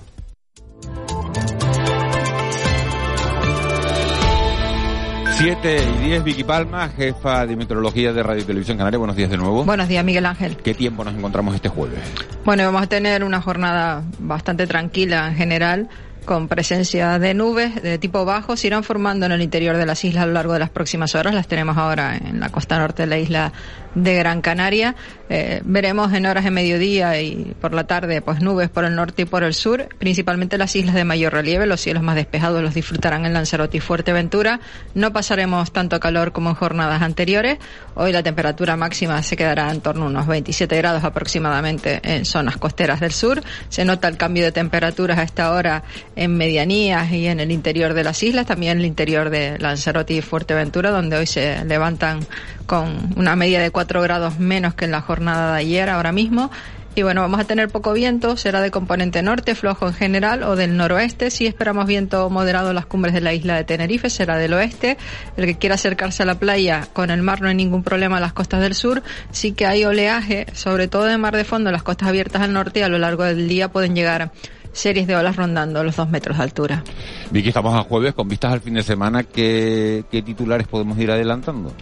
7 5.40 5.78
y 5.96 6.04
10, 6.04 6.22
Vicky 6.22 6.44
Palma, 6.44 6.90
jefa 6.90 7.46
de 7.46 7.56
meteorología 7.56 8.12
de 8.12 8.22
Radio 8.22 8.42
y 8.42 8.44
Televisión 8.44 8.76
Canaria. 8.76 8.98
Buenos 8.98 9.16
días 9.16 9.30
de 9.30 9.38
nuevo. 9.38 9.64
Buenos 9.64 9.88
días, 9.88 10.04
Miguel 10.04 10.26
Ángel. 10.26 10.54
¿Qué 10.58 10.74
tiempo 10.74 11.02
nos 11.02 11.14
encontramos 11.14 11.54
este 11.54 11.70
jueves? 11.70 11.98
Bueno, 12.44 12.62
vamos 12.64 12.82
a 12.82 12.86
tener 12.86 13.24
una 13.24 13.40
jornada 13.40 14.02
bastante 14.18 14.66
tranquila 14.66 15.28
en 15.28 15.36
general 15.36 15.88
con 16.24 16.48
presencia 16.48 17.18
de 17.18 17.34
nubes 17.34 17.82
de 17.82 17.98
tipo 17.98 18.24
bajo, 18.24 18.56
se 18.56 18.68
irán 18.68 18.84
formando 18.84 19.26
en 19.26 19.32
el 19.32 19.42
interior 19.42 19.76
de 19.76 19.86
las 19.86 20.04
islas 20.04 20.24
a 20.24 20.26
lo 20.26 20.32
largo 20.32 20.52
de 20.52 20.58
las 20.58 20.70
próximas 20.70 21.14
horas. 21.14 21.34
Las 21.34 21.48
tenemos 21.48 21.76
ahora 21.76 22.16
en 22.16 22.40
la 22.40 22.50
costa 22.50 22.78
norte 22.78 23.02
de 23.02 23.08
la 23.08 23.18
isla 23.18 23.52
de 23.94 24.14
Gran 24.14 24.40
Canaria. 24.40 24.94
Eh, 25.28 25.62
veremos 25.64 26.12
en 26.12 26.26
horas 26.26 26.44
de 26.44 26.50
mediodía 26.50 27.20
y 27.20 27.54
por 27.60 27.72
la 27.72 27.84
tarde 27.84 28.20
pues 28.20 28.40
nubes 28.40 28.68
por 28.68 28.84
el 28.84 28.96
norte 28.96 29.22
y 29.22 29.24
por 29.24 29.44
el 29.44 29.54
sur, 29.54 29.88
principalmente 29.98 30.58
las 30.58 30.74
islas 30.74 30.94
de 30.94 31.04
mayor 31.04 31.32
relieve, 31.32 31.66
los 31.66 31.80
cielos 31.80 32.02
más 32.02 32.16
despejados 32.16 32.62
los 32.62 32.74
disfrutarán 32.74 33.26
en 33.26 33.32
Lanzarote 33.32 33.76
y 33.76 33.80
Fuerteventura. 33.80 34.60
No 34.94 35.12
pasaremos 35.12 35.72
tanto 35.72 36.00
calor 36.00 36.32
como 36.32 36.50
en 36.50 36.56
jornadas 36.56 37.02
anteriores. 37.02 37.58
Hoy 37.94 38.12
la 38.12 38.22
temperatura 38.22 38.76
máxima 38.76 39.22
se 39.22 39.36
quedará 39.36 39.70
en 39.70 39.80
torno 39.80 40.04
a 40.04 40.08
unos 40.08 40.26
27 40.26 40.76
grados 40.76 41.04
aproximadamente 41.04 42.00
en 42.02 42.24
zonas 42.24 42.56
costeras 42.56 43.00
del 43.00 43.12
sur. 43.12 43.42
Se 43.68 43.84
nota 43.84 44.08
el 44.08 44.16
cambio 44.16 44.44
de 44.44 44.52
temperaturas 44.52 45.18
a 45.18 45.22
esta 45.22 45.52
hora 45.52 45.82
en 46.16 46.36
medianías 46.36 47.10
y 47.12 47.26
en 47.26 47.40
el 47.40 47.50
interior 47.50 47.94
de 47.94 48.04
las 48.04 48.22
islas, 48.22 48.46
también 48.46 48.72
en 48.72 48.78
el 48.80 48.86
interior 48.86 49.30
de 49.30 49.58
Lanzarote 49.58 50.14
y 50.14 50.22
Fuerteventura, 50.22 50.90
donde 50.90 51.16
hoy 51.16 51.26
se 51.26 51.64
levantan 51.64 52.20
con 52.66 53.14
una 53.16 53.36
media 53.36 53.60
de 53.60 53.70
4 53.70 54.02
grados 54.02 54.38
menos 54.38 54.74
que 54.74 54.84
en 54.84 54.90
la 54.90 55.00
jornada 55.00 55.54
de 55.54 55.60
ayer 55.60 55.88
ahora 55.88 56.12
mismo. 56.12 56.50
Y 56.96 57.02
bueno, 57.02 57.20
vamos 57.20 57.38
a 57.38 57.44
tener 57.44 57.68
poco 57.68 57.92
viento, 57.92 58.36
será 58.36 58.60
de 58.60 58.72
componente 58.72 59.22
norte, 59.22 59.54
flojo 59.54 59.86
en 59.86 59.94
general, 59.94 60.42
o 60.42 60.56
del 60.56 60.76
noroeste. 60.76 61.30
Si 61.30 61.46
esperamos 61.46 61.86
viento 61.86 62.28
moderado 62.30 62.70
en 62.70 62.74
las 62.74 62.86
cumbres 62.86 63.14
de 63.14 63.20
la 63.20 63.32
isla 63.32 63.54
de 63.54 63.62
Tenerife, 63.62 64.10
será 64.10 64.36
del 64.36 64.52
oeste. 64.54 64.98
El 65.36 65.46
que 65.46 65.56
quiera 65.56 65.76
acercarse 65.76 66.24
a 66.24 66.26
la 66.26 66.40
playa 66.40 66.88
con 66.92 67.10
el 67.10 67.22
mar 67.22 67.42
no 67.42 67.48
hay 67.48 67.54
ningún 67.54 67.84
problema 67.84 68.16
en 68.16 68.22
las 68.22 68.32
costas 68.32 68.60
del 68.60 68.74
sur. 68.74 69.04
Sí 69.30 69.52
que 69.52 69.66
hay 69.66 69.84
oleaje, 69.84 70.46
sobre 70.52 70.88
todo 70.88 71.04
de 71.04 71.16
mar 71.16 71.36
de 71.36 71.44
fondo, 71.44 71.70
en 71.70 71.74
las 71.74 71.84
costas 71.84 72.08
abiertas 72.08 72.42
al 72.42 72.52
norte 72.52 72.80
y 72.80 72.82
a 72.82 72.88
lo 72.88 72.98
largo 72.98 73.22
del 73.22 73.46
día 73.46 73.68
pueden 73.68 73.94
llegar 73.94 74.32
series 74.72 75.06
de 75.06 75.16
olas 75.16 75.36
rondando 75.36 75.82
los 75.84 75.96
dos 75.96 76.08
metros 76.08 76.38
de 76.38 76.42
altura. 76.42 76.84
Vicky, 77.30 77.48
estamos 77.48 77.74
a 77.74 77.82
jueves 77.82 78.14
con 78.14 78.28
vistas 78.28 78.52
al 78.52 78.60
fin 78.60 78.74
de 78.74 78.82
semana. 78.82 79.24
¿Qué, 79.24 80.04
qué 80.10 80.22
titulares 80.22 80.66
podemos 80.66 80.98
ir 80.98 81.10
adelantando? 81.10 81.72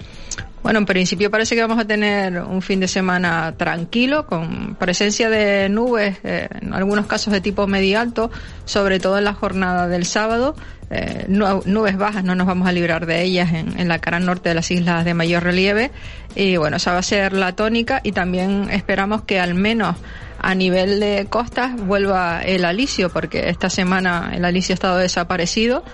Bueno, 0.63 0.81
en 0.81 0.87
principio 0.87 1.31
parece 1.31 1.55
que 1.55 1.63
vamos 1.63 1.79
a 1.79 1.87
tener 1.87 2.41
un 2.43 2.63
fin 2.63 2.81
de 2.81 2.89
semana 2.89 3.55
tranquilo, 3.57 4.27
con 4.27 4.75
presencia 4.75 5.31
de 5.31 5.69
nubes, 5.69 6.19
eh, 6.25 6.49
en 6.61 6.75
algunos 6.75 7.07
casos 7.07 7.33
de 7.33 7.41
tipo 7.41 7.67
medio 7.67 8.01
alto, 8.01 8.31
sobre 8.65 8.99
todo 8.99 9.19
en 9.19 9.25
la 9.25 9.35
jornada 9.35 9.89
del 9.89 10.05
sábado. 10.05 10.57
Eh, 10.91 11.27
nubes 11.29 11.97
bajas, 11.97 12.25
no 12.25 12.35
nos 12.35 12.47
vamos 12.47 12.67
a 12.67 12.73
librar 12.73 13.07
de 13.07 13.23
ellas 13.23 13.53
en, 13.53 13.79
en, 13.79 13.89
la 13.89 13.99
cara 13.99 14.21
norte 14.21 14.49
de 14.49 14.55
las 14.55 14.71
islas 14.71 15.05
de 15.05 15.15
mayor 15.15 15.45
relieve. 15.45 15.91
Y 16.35 16.57
bueno, 16.57 16.79
esa 16.79 16.93
va 16.93 16.99
a 16.99 17.03
ser 17.03 17.35
la 17.35 17.55
tónica 17.55 18.01
y 18.03 18.13
también 18.13 18.69
esperamos 18.71 19.23
que 19.23 19.39
al 19.39 19.55
menos 19.55 19.97
a 20.39 20.55
nivel 20.55 21.01
de 21.01 21.27
costas 21.29 21.77
vuelva 21.77 22.43
el 22.43 22.65
alicio, 22.65 23.11
porque 23.11 23.49
esta 23.49 23.71
semana 23.71 24.31
el 24.35 24.45
alicio 24.45 24.73
ha 24.73 24.75
estado 24.75 24.99
desaparecido 24.99 25.85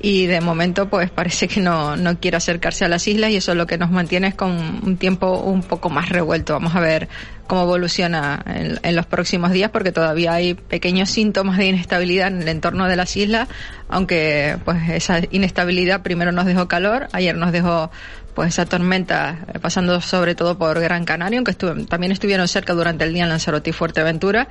y 0.00 0.26
de 0.26 0.42
momento 0.42 0.90
pues 0.90 1.10
parece 1.10 1.48
que 1.48 1.60
no, 1.60 1.96
no 1.96 2.20
quiere 2.20 2.36
acercarse 2.36 2.84
a 2.84 2.88
las 2.88 3.08
islas 3.08 3.30
y 3.30 3.36
eso 3.36 3.52
es 3.52 3.56
lo 3.56 3.66
que 3.66 3.78
nos 3.78 3.90
mantiene 3.90 4.28
es 4.28 4.34
con 4.34 4.50
un 4.50 4.98
tiempo 4.98 5.38
un 5.40 5.62
poco 5.62 5.88
más 5.88 6.10
revuelto. 6.10 6.52
Vamos 6.52 6.74
a 6.76 6.80
ver 6.80 7.08
cómo 7.46 7.62
evoluciona 7.62 8.42
en, 8.46 8.78
en, 8.82 8.96
los 8.96 9.06
próximos 9.06 9.52
días 9.52 9.70
porque 9.70 9.92
todavía 9.92 10.34
hay 10.34 10.52
pequeños 10.52 11.08
síntomas 11.08 11.56
de 11.56 11.68
inestabilidad 11.68 12.28
en 12.28 12.42
el 12.42 12.48
entorno 12.48 12.86
de 12.86 12.96
las 12.96 13.16
islas, 13.16 13.48
aunque 13.88 14.58
pues 14.66 14.76
esa 14.90 15.20
inestabilidad 15.30 16.02
primero 16.02 16.32
nos 16.32 16.44
dejó 16.44 16.68
calor, 16.68 17.08
ayer 17.12 17.34
nos 17.36 17.52
dejó 17.52 17.90
pues 18.34 18.50
esa 18.50 18.66
tormenta 18.66 19.38
eh, 19.52 19.58
pasando 19.58 20.00
sobre 20.00 20.34
todo 20.34 20.58
por 20.58 20.80
Gran 20.80 21.04
Canaria, 21.04 21.38
aunque 21.38 21.54
también 21.54 22.12
estuvieron 22.12 22.48
cerca 22.48 22.72
durante 22.74 23.04
el 23.04 23.14
día 23.14 23.24
en 23.24 23.28
Lanzarote 23.30 23.70
y 23.70 23.72
Fuerteventura 23.72 24.48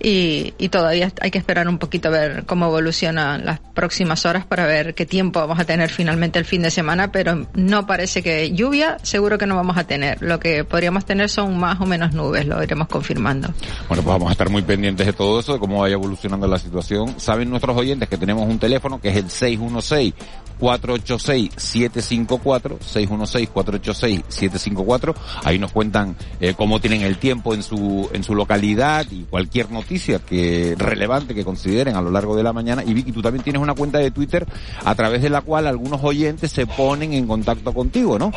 y, 0.00 0.54
y, 0.58 0.68
todavía 0.68 1.12
hay 1.20 1.30
que 1.30 1.38
esperar 1.38 1.68
un 1.68 1.78
poquito 1.78 2.08
a 2.08 2.12
ver 2.12 2.44
cómo 2.46 2.66
evolucionan 2.66 3.44
las 3.44 3.58
próximas 3.58 4.24
horas 4.26 4.46
para 4.46 4.66
ver 4.66 4.94
qué 4.94 5.06
tiempo 5.06 5.40
vamos 5.40 5.58
a 5.58 5.64
tener 5.64 5.90
finalmente 5.90 6.38
el 6.38 6.44
fin 6.44 6.62
de 6.62 6.70
semana, 6.70 7.10
pero 7.10 7.46
no 7.54 7.86
parece 7.86 8.22
que 8.22 8.52
lluvia, 8.52 8.98
seguro 9.02 9.38
que 9.38 9.46
no 9.46 9.56
vamos 9.56 9.76
a 9.76 9.84
tener. 9.84 10.22
Lo 10.22 10.38
que 10.38 10.64
podríamos 10.64 11.04
tener 11.04 11.28
son 11.28 11.58
más 11.58 11.80
o 11.80 11.86
menos 11.86 12.12
nubes, 12.12 12.46
lo 12.46 12.62
iremos 12.62 12.88
confirmando. 12.88 13.48
Bueno, 13.88 14.02
pues 14.02 14.06
vamos 14.06 14.28
a 14.28 14.32
estar 14.32 14.50
muy 14.50 14.62
pendientes 14.62 15.06
de 15.06 15.12
todo 15.12 15.40
eso, 15.40 15.54
de 15.54 15.58
cómo 15.58 15.80
vaya 15.80 15.94
evolucionando 15.94 16.46
la 16.46 16.58
situación. 16.58 17.18
Saben 17.18 17.50
nuestros 17.50 17.76
oyentes 17.76 18.08
que 18.08 18.16
tenemos 18.16 18.48
un 18.48 18.58
teléfono 18.58 19.00
que 19.00 19.08
es 19.08 19.16
el 19.16 19.30
616 19.30 20.14
486-754, 20.58 22.78
616-486-754. 22.80 25.14
Ahí 25.44 25.58
nos 25.58 25.72
cuentan 25.72 26.16
eh, 26.40 26.54
cómo 26.56 26.80
tienen 26.80 27.02
el 27.02 27.18
tiempo 27.18 27.52
en 27.54 27.62
su, 27.62 28.08
en 28.12 28.24
su 28.24 28.34
localidad 28.34 29.06
y 29.10 29.22
cualquier 29.22 29.70
noticia 29.70 29.87
que 30.26 30.74
relevante 30.76 31.34
que 31.34 31.44
consideren 31.44 31.96
a 31.96 32.02
lo 32.02 32.10
largo 32.10 32.36
de 32.36 32.42
la 32.42 32.52
mañana. 32.52 32.82
Y 32.84 32.92
Vicky, 32.94 33.12
tú 33.12 33.22
también 33.22 33.42
tienes 33.42 33.62
una 33.62 33.74
cuenta 33.74 33.98
de 33.98 34.10
Twitter 34.10 34.46
a 34.84 34.94
través 34.94 35.22
de 35.22 35.30
la 35.30 35.40
cual 35.40 35.66
algunos 35.66 36.02
oyentes 36.02 36.52
se 36.52 36.66
ponen 36.66 37.12
en 37.14 37.26
contacto 37.26 37.72
contigo, 37.72 38.18
¿no? 38.18 38.32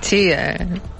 Sí, 0.00 0.30
eh, 0.30 0.56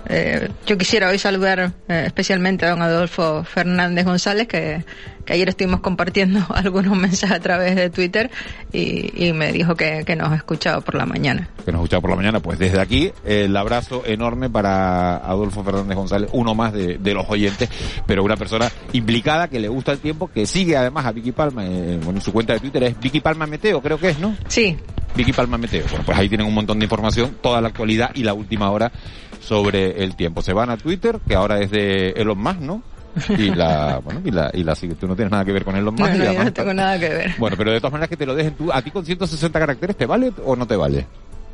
eh, 0.09 0.49
yo 0.67 0.79
quisiera 0.79 1.09
hoy 1.09 1.19
saludar 1.19 1.73
eh, 1.89 2.05
especialmente 2.07 2.67
a 2.67 2.71
don 2.71 2.83
Adolfo 2.83 3.45
Fernández 3.45 4.05
González, 4.05 4.49
que, 4.49 4.85
que, 5.27 5.33
ayer 5.33 5.49
estuvimos 5.49 5.81
compartiendo 5.81 6.41
algunos 6.55 6.97
mensajes 6.97 7.37
a 7.37 7.41
través 7.41 7.77
de 7.77 7.91
Twitter 7.91 8.31
y, 8.73 9.27
y 9.27 9.33
me 9.33 9.53
dijo 9.53 9.75
que, 9.75 10.05
que, 10.07 10.17
nos 10.17 10.31
ha 10.31 10.37
escuchado 10.37 10.81
por 10.81 10.95
la 10.95 11.07
mañana. 11.07 11.49
Que 11.65 11.73
nos 11.73 11.81
ha 11.81 11.83
escuchado 11.83 12.03
por 12.03 12.11
la 12.11 12.17
mañana, 12.17 12.41
pues 12.41 12.59
desde 12.59 12.81
aquí 12.81 13.13
el 13.25 13.57
abrazo 13.57 14.03
enorme 14.07 14.49
para 14.49 15.17
Adolfo 15.17 15.63
Fernández 15.63 15.97
González, 15.97 16.31
uno 16.33 16.55
más 16.55 16.73
de, 16.73 16.99
de 16.99 17.15
los 17.15 17.27
oyentes, 17.29 17.69
pero 18.07 18.25
una 18.25 18.37
persona 18.37 18.71
implicada 18.93 19.49
que 19.49 19.61
le 19.61 19.69
gusta 19.69 19.93
el 19.93 19.99
tiempo, 19.99 20.29
que 20.29 20.47
sigue 20.47 20.77
además 20.77 21.07
a 21.07 21.13
Vicky 21.13 21.33
Palma, 21.33 21.65
eh, 21.67 21.99
bueno, 22.03 22.19
en 22.19 22.23
su 22.23 22.33
cuenta 22.33 22.53
de 22.53 22.61
Twitter 22.61 22.83
es 22.85 22.99
Vicky 23.01 23.21
Palma 23.21 23.47
Meteo, 23.47 23.83
creo 23.83 23.99
que 23.99 24.11
es, 24.11 24.19
¿no? 24.19 24.37
Sí. 24.49 24.77
Vicky 25.15 25.33
Palma 25.33 25.59
Meteo. 25.59 25.85
Bueno, 25.89 26.05
pues 26.05 26.19
ahí 26.19 26.29
tienen 26.29 26.47
un 26.47 26.55
montón 26.55 26.79
de 26.79 26.85
información, 26.85 27.37
toda 27.41 27.61
la 27.61 27.69
actualidad 27.69 28.11
y 28.15 28.23
la 28.23 28.35
última 28.35 28.71
hora 28.71 28.93
sobre 29.41 30.03
el 30.03 30.17
tiempo. 30.17 30.43
Se 30.43 30.53
van 30.53 30.71
a 30.71 30.77
Twitter, 30.77 31.21
que 31.27 31.35
ahora 31.35 31.61
es 31.61 31.71
de 31.71 32.11
Elon 32.11 32.39
Musk, 32.39 32.61
¿no? 32.61 32.83
y 33.39 33.55
la 33.55 34.01
bueno 34.05 34.21
y 34.25 34.31
la 34.31 34.51
y 34.53 34.63
la 34.63 34.75
tú 34.75 35.07
no 35.07 35.17
tienes 35.17 35.31
nada 35.31 35.45
que 35.45 35.53
ver 35.53 35.65
con 35.65 35.77
Elon 35.77 35.95
Musk 35.95 36.13
no, 36.13 36.19
no, 36.19 36.33
yo 36.33 36.45
no 36.45 36.53
tengo 36.53 36.75
nada 36.75 36.99
que 36.99 37.09
ver 37.09 37.35
bueno 37.39 37.57
pero 37.57 37.73
de 37.73 37.79
todas 37.79 37.93
maneras 37.93 38.11
que 38.11 38.17
te 38.17 38.27
lo 38.27 38.35
dejen 38.35 38.55
tú 38.55 38.73
a 38.73 38.83
ti 38.83 38.91
con 38.91 39.05
160 39.05 39.59
caracteres 39.59 39.97
te 39.97 40.07
vale 40.07 40.33
o 40.45 40.57
no 40.57 40.67
te 40.67 40.77
vale 40.77 41.07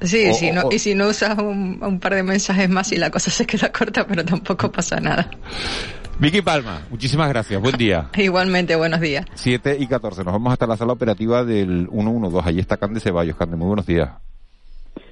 Sí, 0.02 0.30
o, 0.30 0.34
sí, 0.34 0.50
no, 0.50 0.62
o, 0.62 0.72
y 0.72 0.80
si 0.80 0.96
no 0.96 1.06
usas 1.06 1.38
un, 1.38 1.78
un, 1.80 2.00
par 2.00 2.16
de 2.16 2.24
mensajes 2.24 2.68
más 2.68 2.90
y 2.90 2.96
la 2.96 3.08
cosa 3.12 3.30
se 3.30 3.46
queda 3.46 3.70
corta, 3.70 4.04
pero 4.04 4.24
tampoco 4.24 4.72
pasa 4.72 4.98
nada. 4.98 5.30
Vicky 6.18 6.42
Palma, 6.42 6.82
muchísimas 6.90 7.28
gracias. 7.28 7.60
Buen 7.60 7.76
día. 7.76 8.08
Igualmente, 8.16 8.76
buenos 8.76 9.00
días. 9.00 9.26
7 9.34 9.76
y 9.78 9.86
14. 9.86 10.24
Nos 10.24 10.32
vamos 10.32 10.52
hasta 10.52 10.66
la 10.66 10.76
sala 10.76 10.92
operativa 10.92 11.44
del 11.44 11.88
112. 11.90 12.48
Allí 12.48 12.60
está 12.60 12.76
Cande 12.76 13.00
Ceballos. 13.00 13.36
Cande, 13.36 13.56
muy 13.56 13.66
buenos 13.66 13.86
días. 13.86 14.10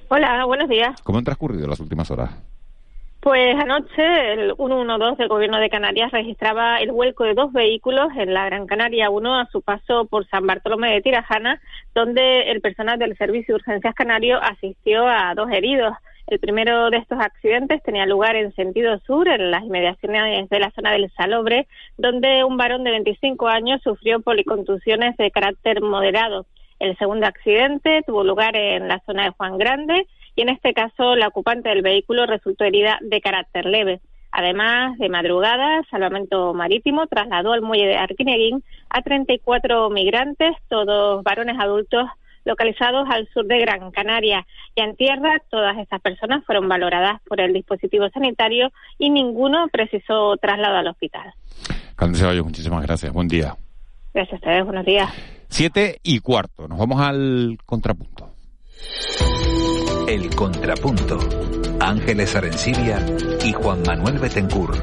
Hola, 0.09 0.45
buenos 0.45 0.69
días. 0.69 1.01
¿Cómo 1.03 1.17
han 1.17 1.23
transcurrido 1.23 1.67
las 1.67 1.79
últimas 1.79 2.09
horas? 2.11 2.31
Pues 3.21 3.55
anoche 3.55 4.33
el 4.33 4.55
112 4.55 5.15
del 5.15 5.27
Gobierno 5.29 5.59
de 5.59 5.69
Canarias 5.69 6.11
registraba 6.11 6.77
el 6.77 6.91
vuelco 6.91 7.23
de 7.23 7.35
dos 7.35 7.53
vehículos 7.53 8.07
en 8.17 8.33
la 8.33 8.45
Gran 8.45 8.65
Canaria, 8.65 9.11
uno 9.11 9.39
a 9.39 9.45
su 9.51 9.61
paso 9.61 10.05
por 10.05 10.27
San 10.27 10.47
Bartolomé 10.47 10.91
de 10.91 11.01
Tirajana, 11.01 11.61
donde 11.93 12.49
el 12.49 12.61
personal 12.61 12.97
del 12.97 13.15
Servicio 13.15 13.53
de 13.53 13.59
Urgencias 13.61 13.93
Canario 13.93 14.41
asistió 14.41 15.07
a 15.07 15.35
dos 15.35 15.51
heridos. 15.51 15.93
El 16.25 16.39
primero 16.39 16.89
de 16.89 16.97
estos 16.97 17.19
accidentes 17.19 17.83
tenía 17.83 18.07
lugar 18.07 18.35
en 18.35 18.55
sentido 18.55 18.97
sur, 19.05 19.27
en 19.27 19.51
las 19.51 19.65
inmediaciones 19.65 20.49
de 20.49 20.59
la 20.59 20.71
zona 20.71 20.91
del 20.93 21.11
Salobre, 21.11 21.67
donde 21.99 22.43
un 22.43 22.57
varón 22.57 22.83
de 22.83 22.89
25 22.89 23.47
años 23.47 23.81
sufrió 23.83 24.21
policontusiones 24.21 25.15
de 25.17 25.29
carácter 25.29 25.79
moderado. 25.81 26.47
El 26.79 26.97
segundo 26.97 27.27
accidente 27.27 28.01
tuvo 28.07 28.23
lugar 28.23 28.55
en 28.55 28.87
la 28.87 28.99
zona 29.05 29.25
de 29.25 29.29
Juan 29.29 29.59
Grande 29.59 30.07
y 30.35 30.41
en 30.41 30.49
este 30.49 30.73
caso 30.73 31.15
la 31.15 31.27
ocupante 31.27 31.69
del 31.69 31.81
vehículo 31.81 32.25
resultó 32.25 32.63
herida 32.63 32.99
de 33.01 33.21
carácter 33.21 33.65
leve. 33.65 34.01
Además, 34.31 34.97
de 34.97 35.09
madrugada, 35.09 35.81
Salvamento 35.89 36.53
Marítimo 36.53 37.05
trasladó 37.07 37.51
al 37.51 37.61
muelle 37.61 37.87
de 37.87 37.97
Arquineguín 37.97 38.63
a 38.89 39.01
34 39.01 39.89
migrantes, 39.89 40.55
todos 40.69 41.21
varones 41.23 41.57
adultos 41.59 42.07
localizados 42.45 43.07
al 43.09 43.27
sur 43.33 43.45
de 43.45 43.59
Gran 43.59 43.91
Canaria. 43.91 44.45
Y 44.75 44.81
en 44.81 44.95
tierra, 44.95 45.41
todas 45.49 45.77
estas 45.77 46.01
personas 46.01 46.45
fueron 46.45 46.67
valoradas 46.69 47.21
por 47.27 47.41
el 47.41 47.53
dispositivo 47.53 48.09
sanitario 48.09 48.71
y 48.97 49.09
ninguno 49.09 49.67
precisó 49.71 50.37
traslado 50.37 50.77
al 50.77 50.87
hospital. 50.87 51.33
Candice 51.95 52.23
Ceballos, 52.23 52.45
muchísimas 52.45 52.83
gracias. 52.83 53.11
Buen 53.11 53.27
día. 53.27 53.55
Gracias 54.13 54.33
a 54.33 54.35
ustedes, 54.37 54.65
buenos 54.65 54.85
días. 54.85 55.09
Siete 55.49 55.99
y 56.03 56.19
cuarto. 56.19 56.67
Nos 56.67 56.79
vamos 56.79 57.01
al 57.01 57.57
contrapunto. 57.65 58.29
El 60.07 60.29
contrapunto. 60.35 61.19
Ángeles 61.79 62.35
Arencibia 62.35 63.03
y 63.43 63.51
Juan 63.53 63.81
Manuel 63.85 64.19
Betencur. 64.19 64.75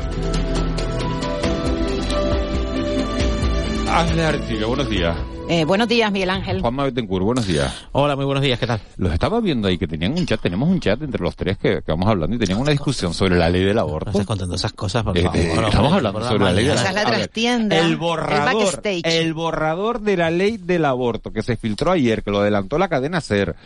Ángeles 3.91 4.25
Arencibia, 4.25 4.67
buenos 4.67 4.89
días. 4.89 5.17
Eh, 5.51 5.65
buenos 5.65 5.89
días, 5.89 6.13
Miguel 6.13 6.29
Ángel. 6.29 6.61
Juan 6.61 6.75
Manuel 6.75 6.93
Betancourt, 6.93 7.25
buenos 7.25 7.47
días. 7.47 7.87
Hola, 7.93 8.15
muy 8.17 8.27
buenos 8.27 8.43
días, 8.43 8.59
¿qué 8.59 8.67
tal? 8.67 8.81
Los 8.99 9.15
estaba 9.15 9.41
viendo 9.41 9.67
ahí 9.67 9.79
que 9.79 9.87
tenían 9.87 10.13
un 10.13 10.27
chat, 10.27 10.39
tenemos 10.43 10.69
un 10.69 10.79
chat 10.79 11.01
entre 11.01 11.23
los 11.23 11.35
tres 11.37 11.57
que, 11.57 11.77
que 11.81 11.91
vamos 11.93 12.07
hablando 12.07 12.37
y 12.37 12.39
tenían 12.39 12.61
una 12.61 12.71
discusión 12.71 13.15
sobre 13.15 13.37
la 13.37 13.49
ley 13.49 13.65
del 13.65 13.79
aborto. 13.79 14.11
No 14.11 14.11
estás 14.13 14.27
contando 14.27 14.55
esas 14.57 14.75
cosas, 14.75 15.03
por 15.05 15.17
Eh, 15.17 15.23
favor. 15.23 15.39
eh, 15.39 15.67
estamos 15.69 15.93
hablando 15.95 16.23
sobre 16.23 16.45
la 16.45 16.53
ley 16.53 16.67
del 16.67 16.75
Esa 16.75 16.89
es 16.91 16.95
la 16.95 17.03
El 17.03 17.73
el 17.73 17.97
borrador, 17.97 18.63
backstage. 18.63 19.01
el 19.07 19.33
borrador 19.33 20.01
de 20.03 20.17
la 20.19 20.31
ley 20.31 20.59
del 20.59 20.85
aborto 20.85 21.31
que 21.33 21.43
se 21.43 21.57
filtró 21.57 21.93
ayer, 21.93 22.23
que 22.23 22.31
lo 22.31 22.41
adelantó 22.41 22.77
la 22.77 22.89
cadena 22.89 23.23
SER. 23.23 23.57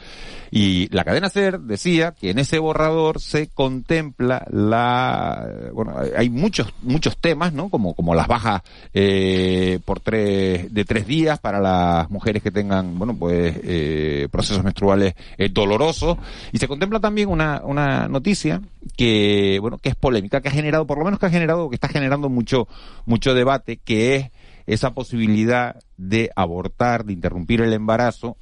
Y 0.54 0.94
la 0.94 1.02
cadena 1.02 1.30
SER 1.30 1.61
decía 1.61 2.12
que 2.12 2.28
en 2.28 2.38
ese 2.38 2.59
borrador 2.59 3.23
se 3.23 3.49
contempla 3.49 4.47
la, 4.50 5.49
bueno, 5.73 5.97
hay 6.14 6.28
muchos, 6.28 6.75
muchos 6.82 7.16
temas, 7.16 7.54
¿no? 7.54 7.71
Como, 7.71 7.94
como 7.94 8.14
las 8.14 8.28
bajas, 8.28 8.61
eh, 8.92 9.78
por 9.87 10.00
tres, 10.00 10.71
de 10.75 10.85
tres 10.85 11.06
días 11.06 11.38
para 11.38 11.59
las 11.59 12.11
mujeres 12.11 12.42
que 12.42 12.50
tengan, 12.50 12.99
bueno, 12.99 13.16
pues, 13.16 13.59
eh, 13.64 14.28
procesos 14.30 14.62
menstruales 14.62 15.14
eh, 15.38 15.49
dolorosos. 15.49 16.18
Y 16.52 16.59
se 16.59 16.68
contempla 16.68 17.00
también 17.00 17.30
una, 17.30 17.62
una 17.64 18.06
noticia 18.09 18.61
que, 18.94 19.56
bueno, 19.59 19.78
que 19.78 19.88
es 19.88 19.97
polémica, 19.97 20.42
que 20.42 20.49
ha 20.49 20.52
generado, 20.52 20.87
por 20.87 20.99
lo 20.99 21.06
menos 21.06 21.18
que 21.18 21.25
ha 21.25 21.30
generado, 21.30 21.71
que 21.71 21.76
está 21.76 21.88
generando 21.88 22.28
mucho, 22.28 22.68
mucho 23.06 23.32
debate, 23.32 23.78
que 23.82 24.16
es 24.16 24.30
esa 24.66 24.92
posibilidad 24.92 25.76
de 25.97 26.30
abortar, 26.37 27.06
de 27.06 27.14
interrumpir 27.14 27.62
el 27.62 27.73
embarazo 27.73 28.37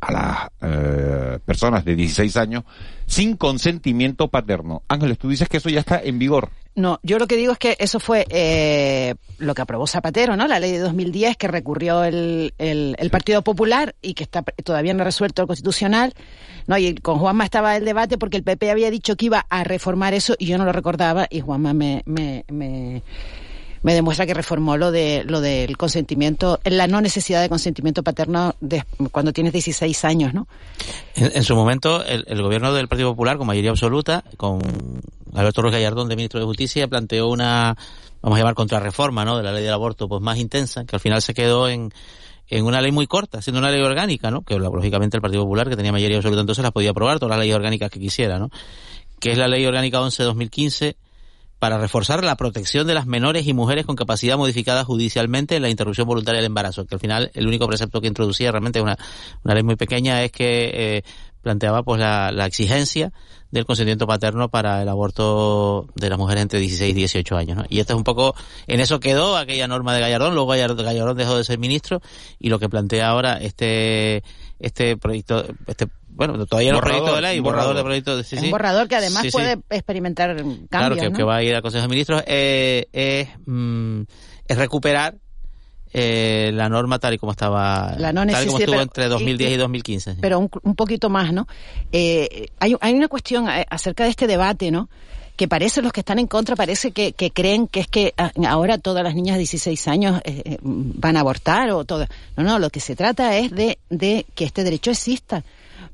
a 0.00 0.12
las 0.12 0.50
eh, 0.62 1.38
personas 1.44 1.84
de 1.84 1.96
16 1.96 2.36
años 2.36 2.64
sin 3.06 3.36
consentimiento 3.36 4.28
paterno. 4.28 4.82
Ángeles, 4.88 5.18
tú 5.18 5.28
dices 5.28 5.48
que 5.48 5.56
eso 5.56 5.68
ya 5.68 5.80
está 5.80 6.00
en 6.02 6.18
vigor. 6.18 6.50
No, 6.74 7.00
yo 7.02 7.18
lo 7.18 7.26
que 7.26 7.36
digo 7.36 7.52
es 7.52 7.58
que 7.58 7.76
eso 7.80 7.98
fue 7.98 8.24
eh, 8.30 9.16
lo 9.38 9.54
que 9.54 9.62
aprobó 9.62 9.88
Zapatero, 9.88 10.36
¿no? 10.36 10.46
La 10.46 10.60
ley 10.60 10.70
de 10.70 10.78
2010 10.78 11.36
que 11.36 11.48
recurrió 11.48 12.04
el, 12.04 12.54
el, 12.58 12.94
el 12.98 13.10
Partido 13.10 13.42
Popular 13.42 13.96
y 14.00 14.14
que 14.14 14.22
está 14.22 14.42
todavía 14.42 14.94
no 14.94 15.02
resuelto 15.02 15.42
el 15.42 15.48
Constitucional. 15.48 16.14
No, 16.68 16.78
y 16.78 16.94
con 16.94 17.18
Juanma 17.18 17.44
estaba 17.44 17.76
el 17.76 17.84
debate 17.84 18.16
porque 18.16 18.36
el 18.36 18.44
PP 18.44 18.70
había 18.70 18.90
dicho 18.90 19.16
que 19.16 19.26
iba 19.26 19.44
a 19.48 19.64
reformar 19.64 20.14
eso 20.14 20.36
y 20.38 20.46
yo 20.46 20.58
no 20.58 20.64
lo 20.64 20.72
recordaba 20.72 21.26
y 21.30 21.40
Juanma 21.40 21.72
me, 21.72 22.02
me, 22.06 22.44
me, 22.48 23.02
me 23.82 23.94
demuestra 23.94 24.26
que 24.26 24.34
reformó 24.34 24.76
lo 24.76 24.90
de 24.90 25.24
lo 25.24 25.40
del 25.40 25.76
consentimiento, 25.76 26.60
la 26.64 26.86
no 26.86 27.00
necesidad 27.00 27.40
de 27.42 27.48
consentimiento 27.48 28.02
paterno 28.02 28.54
de, 28.60 28.84
cuando 29.12 29.32
tienes 29.32 29.52
16 29.52 30.04
años, 30.04 30.34
¿no? 30.34 30.46
En, 31.14 31.30
en 31.34 31.44
su 31.44 31.54
momento, 31.54 32.04
el, 32.04 32.24
el, 32.28 32.42
gobierno 32.42 32.72
del 32.72 32.88
Partido 32.88 33.10
Popular, 33.10 33.38
con 33.38 33.46
mayoría 33.46 33.70
absoluta, 33.70 34.24
con 34.36 34.60
Alberto 35.34 35.62
Ruiz 35.62 35.74
Gallardón 35.74 36.08
de 36.08 36.16
ministro 36.16 36.40
de 36.40 36.46
Justicia, 36.46 36.88
planteó 36.88 37.28
una, 37.28 37.76
vamos 38.22 38.36
a 38.36 38.40
llamar, 38.40 38.54
contrarreforma, 38.54 39.24
¿no? 39.24 39.36
De 39.36 39.42
la 39.42 39.52
ley 39.52 39.64
del 39.64 39.72
aborto, 39.72 40.08
pues 40.08 40.20
más 40.20 40.38
intensa, 40.38 40.84
que 40.84 40.96
al 40.96 41.00
final 41.00 41.22
se 41.22 41.34
quedó 41.34 41.68
en, 41.68 41.92
en 42.48 42.64
una 42.64 42.80
ley 42.80 42.92
muy 42.92 43.06
corta, 43.06 43.42
siendo 43.42 43.60
una 43.60 43.70
ley 43.70 43.82
orgánica, 43.82 44.30
¿no? 44.30 44.42
Que 44.42 44.58
lógicamente 44.58 45.16
el 45.16 45.20
Partido 45.20 45.42
Popular, 45.42 45.68
que 45.68 45.76
tenía 45.76 45.92
mayoría 45.92 46.16
absoluta 46.16 46.40
entonces, 46.40 46.62
las 46.62 46.72
podía 46.72 46.90
aprobar, 46.90 47.18
todas 47.18 47.30
las 47.30 47.40
leyes 47.40 47.56
orgánicas 47.56 47.90
que 47.90 48.00
quisiera, 48.00 48.38
¿no? 48.38 48.50
Que 49.20 49.32
es 49.32 49.38
la 49.38 49.48
ley 49.48 49.66
orgánica 49.66 50.00
11-2015, 50.00 50.96
para 51.58 51.78
reforzar 51.78 52.22
la 52.24 52.36
protección 52.36 52.86
de 52.86 52.94
las 52.94 53.06
menores 53.06 53.46
y 53.46 53.52
mujeres 53.52 53.86
con 53.86 53.96
capacidad 53.96 54.36
modificada 54.36 54.84
judicialmente 54.84 55.56
en 55.56 55.62
la 55.62 55.70
interrupción 55.70 56.06
voluntaria 56.06 56.38
del 56.40 56.46
embarazo, 56.46 56.86
que 56.86 56.94
al 56.94 57.00
final 57.00 57.30
el 57.34 57.46
único 57.46 57.66
precepto 57.66 58.00
que 58.00 58.06
introducía 58.06 58.52
realmente 58.52 58.80
una, 58.80 58.96
una 59.44 59.54
ley 59.54 59.62
muy 59.62 59.76
pequeña 59.76 60.22
es 60.22 60.30
que 60.30 60.70
eh, 60.72 61.02
planteaba 61.42 61.82
pues 61.82 62.00
la, 62.00 62.30
la, 62.30 62.46
exigencia 62.46 63.12
del 63.50 63.64
consentimiento 63.64 64.06
paterno 64.06 64.48
para 64.50 64.82
el 64.82 64.88
aborto 64.88 65.88
de 65.94 66.10
las 66.10 66.18
mujeres 66.18 66.42
entre 66.42 66.60
16 66.60 66.90
y 66.90 66.94
18 66.94 67.36
años. 67.36 67.64
Y 67.70 67.80
esto 67.80 67.94
es 67.94 67.96
un 67.96 68.04
poco, 68.04 68.34
en 68.66 68.80
eso 68.80 69.00
quedó 69.00 69.36
aquella 69.36 69.66
norma 69.66 69.94
de 69.94 70.00
Gallardón, 70.00 70.34
luego 70.34 70.50
Gallardón 70.50 71.16
dejó 71.16 71.36
de 71.36 71.44
ser 71.44 71.58
ministro 71.58 72.02
y 72.38 72.50
lo 72.50 72.58
que 72.58 72.68
plantea 72.68 73.08
ahora 73.08 73.38
este 73.38 74.22
este 74.60 74.96
proyecto, 74.96 75.44
este 75.66 75.86
bueno, 76.10 76.46
todavía 76.46 76.72
no 76.72 76.80
proyecto 76.80 77.14
de 77.14 77.20
ley, 77.20 77.40
borrador, 77.40 77.74
borrador 77.74 77.76
de 77.76 77.82
proyecto 77.82 78.16
de 78.16 78.24
sí, 78.24 78.36
Un 78.36 78.50
borrador 78.50 78.88
que 78.88 78.96
además 78.96 79.22
sí, 79.22 79.30
puede 79.30 79.58
experimentar 79.70 80.36
cambios. 80.36 80.68
Claro, 80.68 80.96
que, 80.96 81.10
¿no? 81.10 81.16
que, 81.16 81.22
va 81.22 81.36
a 81.36 81.42
ir 81.42 81.54
al 81.54 81.62
Consejo 81.62 81.82
de 81.82 81.88
Ministros, 81.88 82.22
eh, 82.26 82.86
es, 82.92 83.28
mm, 83.46 84.02
es 84.46 84.58
recuperar 84.58 85.16
eh, 85.92 86.50
la 86.52 86.68
norma 86.68 86.98
tal 86.98 87.14
y 87.14 87.18
como 87.18 87.32
estaba, 87.32 87.94
la 87.96 88.12
no 88.12 88.26
tal 88.26 88.44
y 88.44 88.46
como 88.46 88.58
estuvo 88.58 88.72
pero, 88.72 88.82
entre 88.82 89.08
2010 89.08 89.50
y, 89.50 89.54
y 89.54 89.56
2015. 89.56 90.16
Pero 90.20 90.38
un, 90.38 90.50
un, 90.62 90.74
poquito 90.74 91.08
más, 91.08 91.32
¿no? 91.32 91.46
Eh, 91.92 92.48
hay, 92.58 92.74
hay 92.80 92.94
una 92.94 93.08
cuestión 93.08 93.48
eh, 93.48 93.64
acerca 93.70 94.04
de 94.04 94.10
este 94.10 94.26
debate, 94.26 94.70
¿no? 94.70 94.88
que 95.38 95.46
parece 95.46 95.82
los 95.82 95.92
que 95.92 96.00
están 96.00 96.18
en 96.18 96.26
contra 96.26 96.56
parece 96.56 96.90
que, 96.90 97.12
que, 97.12 97.30
creen 97.30 97.68
que 97.68 97.78
es 97.78 97.86
que 97.86 98.12
ah, 98.16 98.32
ahora 98.48 98.76
todas 98.76 99.04
las 99.04 99.14
niñas 99.14 99.36
de 99.36 99.38
16 99.38 99.86
años 99.86 100.20
eh, 100.24 100.58
van 100.60 101.16
a 101.16 101.20
abortar 101.20 101.70
o 101.70 101.84
todo. 101.84 102.06
No, 102.36 102.42
no, 102.42 102.58
lo 102.58 102.70
que 102.70 102.80
se 102.80 102.96
trata 102.96 103.36
es 103.36 103.52
de, 103.52 103.78
de 103.88 104.26
que 104.34 104.44
este 104.44 104.64
derecho 104.64 104.90
exista 104.90 105.44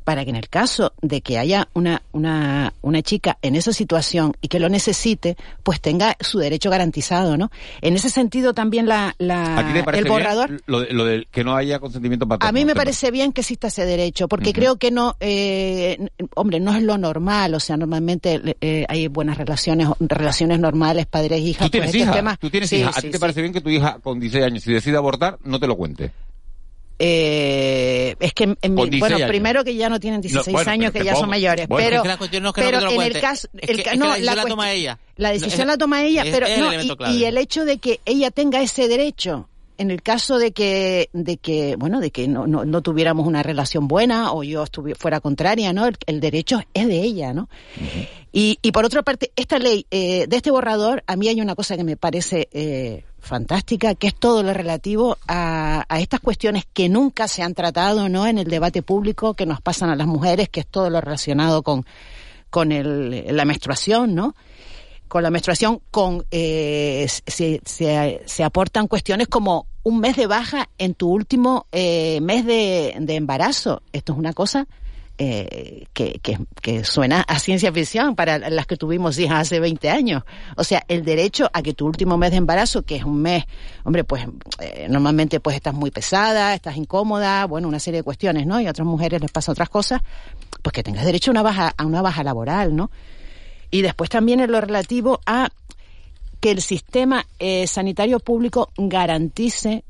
para 0.05 0.25
que 0.25 0.31
en 0.31 0.37
el 0.37 0.49
caso 0.49 0.93
de 1.01 1.23
que 1.23 1.39
haya 1.39 1.69
una, 1.73 2.03
una, 2.13 2.75
una 2.83 3.03
chica 3.03 3.39
en 3.43 3.57
esa 3.57 3.73
situación 3.73 4.37
y 4.41 4.49
que 4.49 4.61
lo 4.61 4.69
necesite, 4.69 5.37
pues 5.63 5.81
tenga 5.81 6.17
su 6.21 6.39
derecho 6.39 6.71
garantizado, 6.71 7.37
¿no? 7.37 7.51
En 7.81 7.95
ese 7.95 8.11
sentido 8.11 8.53
también 8.53 8.87
la, 8.87 9.15
la 9.19 9.59
¿A 9.59 9.67
ti 9.67 9.73
te 9.73 9.83
parece 9.83 10.05
el 10.05 10.09
borrador. 10.09 10.63
Lo, 10.67 10.81
de, 10.81 10.93
lo 10.93 11.05
de 11.07 11.27
que 11.31 11.43
no 11.43 11.57
haya 11.57 11.79
consentimiento 11.79 12.29
paterno. 12.29 12.49
A 12.49 12.53
mí 12.53 12.65
me 12.65 12.75
parece 12.75 13.11
bien 13.11 13.33
que 13.33 13.41
exista 13.41 13.69
ese 13.69 13.87
derecho, 13.87 14.29
porque 14.29 14.51
uh 14.51 14.53
-huh. 14.53 14.57
creo 14.57 14.77
que 14.77 14.91
no, 14.91 15.17
eh, 15.21 16.09
hombre, 16.35 16.61
no 16.61 16.75
es 16.75 16.83
lo 16.83 16.99
normal, 16.99 17.55
o 17.55 17.61
sea, 17.61 17.77
normalmente 17.77 18.57
eh, 18.61 18.85
hay 18.89 19.09
buenas 19.09 19.39
relaciones, 19.39 19.89
relaciones 20.01 20.61
normales, 20.61 21.07
padres 21.07 21.41
hijas. 21.41 21.67
¿Tú 21.67 21.71
tienes 21.71 21.91
pues 21.91 22.03
hija? 22.03 22.13
Tema, 22.13 22.37
¿Tú 22.37 22.51
tienes 22.51 22.69
sí, 22.69 22.77
hija? 22.77 22.91
¿A 22.91 22.93
sí, 22.93 23.03
ti 23.03 23.07
te 23.09 23.17
sí. 23.17 23.21
parece 23.21 23.41
bien 23.41 23.53
que 23.53 23.61
tu 23.63 23.71
hija 23.71 23.99
con 24.03 24.21
16 24.21 24.45
años, 24.45 24.63
si 24.63 24.73
decide 24.73 24.97
abortar, 24.97 25.39
no 25.45 25.59
te 25.59 25.67
lo 25.67 25.77
cuente? 25.77 26.13
Eh, 26.99 28.15
es 28.21 28.33
que 28.33 28.45
en 28.45 28.75
mi, 28.75 28.99
bueno, 29.01 29.17
años. 29.17 29.29
primero 29.29 29.65
que 29.65 29.75
ya 29.75 29.89
no 29.89 29.99
tienen 29.99 30.21
16 30.21 30.47
no, 30.47 30.53
bueno, 30.53 30.71
años, 30.71 30.93
que 30.93 31.05
ya 31.05 31.17
son 31.17 31.29
mayores, 31.29 31.67
bueno, 31.67 31.85
pero, 31.85 31.97
es 31.97 32.03
que 32.03 32.09
la 32.09 32.17
cuestión 32.17 32.43
no 32.45 32.49
es 32.51 32.55
que 32.55 32.61
pero 32.63 32.81
no 32.81 32.89
te 32.89 32.95
lo 32.95 33.03
en 33.03 33.13
el 33.13 33.21
caso, 33.21 33.49
es 33.53 33.69
el, 33.69 33.83
que, 33.83 33.91
es 33.91 33.99
no, 33.99 34.07
la 34.07 34.15
decisión 34.15 34.37
la, 34.37 34.43
la 34.43 34.49
toma 34.49 34.73
ella. 34.73 34.99
La 35.17 35.33
decisión 35.33 35.67
la 35.67 35.77
toma 35.77 36.05
ella, 36.05 36.23
es, 36.23 36.31
pero 36.31 36.47
es 36.47 36.59
no, 36.59 36.71
el 36.71 36.85
y, 36.85 37.17
y, 37.19 37.25
el 37.25 37.37
hecho 37.37 37.65
de 37.65 37.79
que 37.79 38.01
ella 38.05 38.31
tenga 38.31 38.63
ese 38.63 38.87
derecho 38.87 39.49
en 39.79 39.91
el 39.91 40.03
caso 40.03 40.39
de 40.39 40.53
que, 40.53 41.11
de 41.13 41.37
que, 41.37 41.77
bueno, 41.77 42.01
de 42.01 42.11
que 42.11 42.29
no, 42.29 42.47
no, 42.47 42.65
no 42.65 42.83
tuviéramos 42.83 43.27
una 43.27 43.43
relación 43.43 43.89
buena 43.89 44.33
o 44.33 44.43
yo 44.45 44.63
estuviera 44.63 44.99
fuera 44.99 45.21
contraria, 45.21 45.73
¿no? 45.73 45.87
El, 45.87 45.97
el, 46.07 46.21
derecho 46.21 46.61
es 46.75 46.87
de 46.87 47.01
ella, 47.01 47.33
¿no? 47.33 47.49
Uh 47.77 47.85
-huh. 47.85 48.09
y, 48.33 48.59
y 48.63 48.73
por 48.73 48.85
otra 48.85 49.03
parte, 49.03 49.33
esta 49.37 49.59
ley, 49.59 49.87
eh, 49.91 50.27
de 50.29 50.37
este 50.37 50.51
borrador, 50.51 51.03
a 51.07 51.17
mí 51.17 51.29
hay 51.29 51.41
una 51.41 51.55
cosa 51.55 51.77
que 51.77 51.85
me 51.85 51.97
parece 51.97 52.49
eh, 52.53 53.05
fantástica, 53.25 53.95
que 53.95 54.07
es 54.07 54.15
todo 54.15 54.43
lo 54.43 54.55
relativo 54.55 55.19
a, 55.27 55.85
a, 55.89 56.01
estas 56.01 56.21
cuestiones 56.21 56.65
que 56.73 56.89
nunca 56.89 57.29
se 57.29 57.43
han 57.43 57.55
tratado, 57.55 58.09
¿no? 58.09 58.27
En 58.27 58.39
el 58.39 58.47
debate 58.47 58.83
público 58.83 59.35
que 59.35 59.47
nos 59.47 59.61
pasan 59.61 59.91
a 59.91 59.97
las 59.97 60.07
mujeres, 60.07 60.49
que 60.49 60.61
es 60.61 60.67
todo 60.67 60.91
lo 60.91 61.01
relacionado 61.01 61.63
con, 61.63 61.85
con 62.51 62.73
el, 62.73 63.37
la 63.37 63.45
menstruación, 63.45 64.15
¿no? 64.15 64.35
con 65.09 65.23
la 65.23 65.31
menstruación, 65.31 65.81
con 65.93 66.25
eh, 66.33 67.07
se, 67.09 67.61
se, 67.65 68.23
se, 68.27 68.43
aportan 68.43 68.89
cuestiones 68.89 69.29
como 69.29 69.69
un 69.85 70.01
mes 70.01 70.17
de 70.17 70.27
baja 70.27 70.69
en 70.77 70.95
tu 70.95 71.09
último 71.09 71.67
eh, 71.71 72.21
mes 72.21 72.45
de, 72.45 72.97
de, 72.99 73.15
embarazo. 73.15 73.83
Esto 73.93 74.13
es 74.15 74.19
una 74.19 74.33
cosa 74.33 74.67
eh, 75.17 75.85
que, 75.93 76.19
que, 76.21 76.39
que, 76.61 76.85
suena 76.85 77.21
a 77.21 77.39
ciencia 77.39 77.73
ficción 77.73 78.17
para 78.17 78.51
las 78.51 78.67
que 78.67 78.77
tuvimos 78.77 79.17
hijas 79.19 79.43
hace 79.43 79.61
20 79.61 79.89
años. 79.89 80.25
O 80.57 80.65
sea, 80.65 80.83
el 80.89 81.05
derecho 81.05 81.49
a 81.53 81.63
que 81.63 81.73
tu 81.73 81.87
último 81.87 82.19
mes 82.19 82.33
de 82.33 82.39
embarazo, 82.39 82.83
que 82.83 82.97
es 82.97 83.05
un 83.05 83.23
mes, 83.23 83.45
hombre, 83.85 84.03
pues 84.03 84.27
eh, 84.61 84.89
normalmente 84.91 85.39
pues 85.39 85.55
estás 85.55 85.73
muy 85.73 85.91
pesada, 85.93 86.55
estás 86.55 86.77
incómoda, 86.77 87.47
bueno, 87.47 87.69
una 87.69 87.79
serie 87.79 88.01
de 88.01 88.05
cuestiones, 88.05 88.45
¿no? 88.47 88.61
Y 88.61 88.67
a 88.67 88.71
otras 88.71 88.87
mujeres 88.87 89.21
les 89.21 89.31
pasa 89.31 89.53
otras 89.53 89.69
cosas, 89.69 90.03
pues 90.63 90.73
que 90.73 90.83
tengas 90.83 91.05
derecho 91.05 91.31
a 91.31 91.33
una 91.33 91.43
baja, 91.43 91.73
a 91.77 91.87
una 91.87 92.03
baja 92.03 92.25
laboral, 92.25 92.75
¿no? 92.75 92.91
Y 93.71 93.83
después 93.83 94.11
también 94.11 94.41
en 94.41 94.51
lo 94.51 94.61
relativo 94.61 95.21
a 95.27 95.49
que 96.41 96.51
el 96.51 96.61
sistema 96.61 97.25
eh, 97.39 97.67
sanitario 97.67 98.19
público 98.19 98.71
garantice 98.77 99.85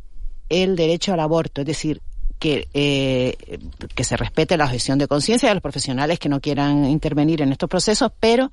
el 0.51 0.77
derecho 0.77 1.13
al 1.15 1.21
aborto, 1.21 1.63
es 1.63 1.67
decir, 1.67 2.03
que, 2.39 2.69
eh, 2.75 3.59
que 3.95 4.05
se 4.05 4.17
respete 4.17 4.57
la 4.57 4.65
objeción 4.65 4.99
de 4.99 5.09
conciencia 5.09 5.49
de 5.49 5.55
los 5.55 5.63
profesionales 5.63 6.19
que 6.19 6.29
no 6.29 6.41
quieran 6.41 6.85
intervenir 6.87 7.43
en 7.43 7.53
estos 7.53 7.69
procesos, 7.69 8.13
pero 8.21 8.51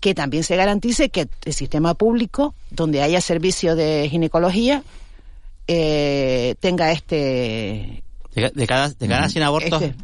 que 0.00 0.14
también 0.14 0.44
se 0.44 0.56
garantice 0.56 1.10
que 1.10 1.28
el 1.44 1.52
sistema 1.52 1.94
público, 1.94 2.54
donde 2.70 3.02
haya 3.02 3.20
servicio 3.20 3.74
de 3.74 4.08
ginecología, 4.08 4.82
eh, 5.66 6.54
tenga 6.60 6.92
este... 6.92 8.02
De, 8.34 8.66
cada, 8.66 8.90
de 8.90 9.08
cada 9.08 9.28
100 9.28 9.42
abortos... 9.42 9.82
Este, 9.82 9.96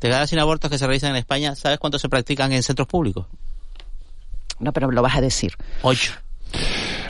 de 0.00 0.10
cada 0.10 0.26
100 0.26 0.40
abortos 0.40 0.68
que 0.68 0.78
se 0.78 0.86
realizan 0.86 1.10
en 1.10 1.16
España, 1.16 1.54
¿sabes 1.54 1.78
cuántos 1.78 2.00
se 2.00 2.08
practican 2.08 2.52
en 2.52 2.64
centros 2.64 2.88
públicos? 2.88 3.26
No, 4.58 4.72
pero 4.72 4.88
me 4.88 4.94
lo 4.94 5.02
vas 5.02 5.14
a 5.14 5.20
decir. 5.20 5.52
Ocho. 5.82 6.12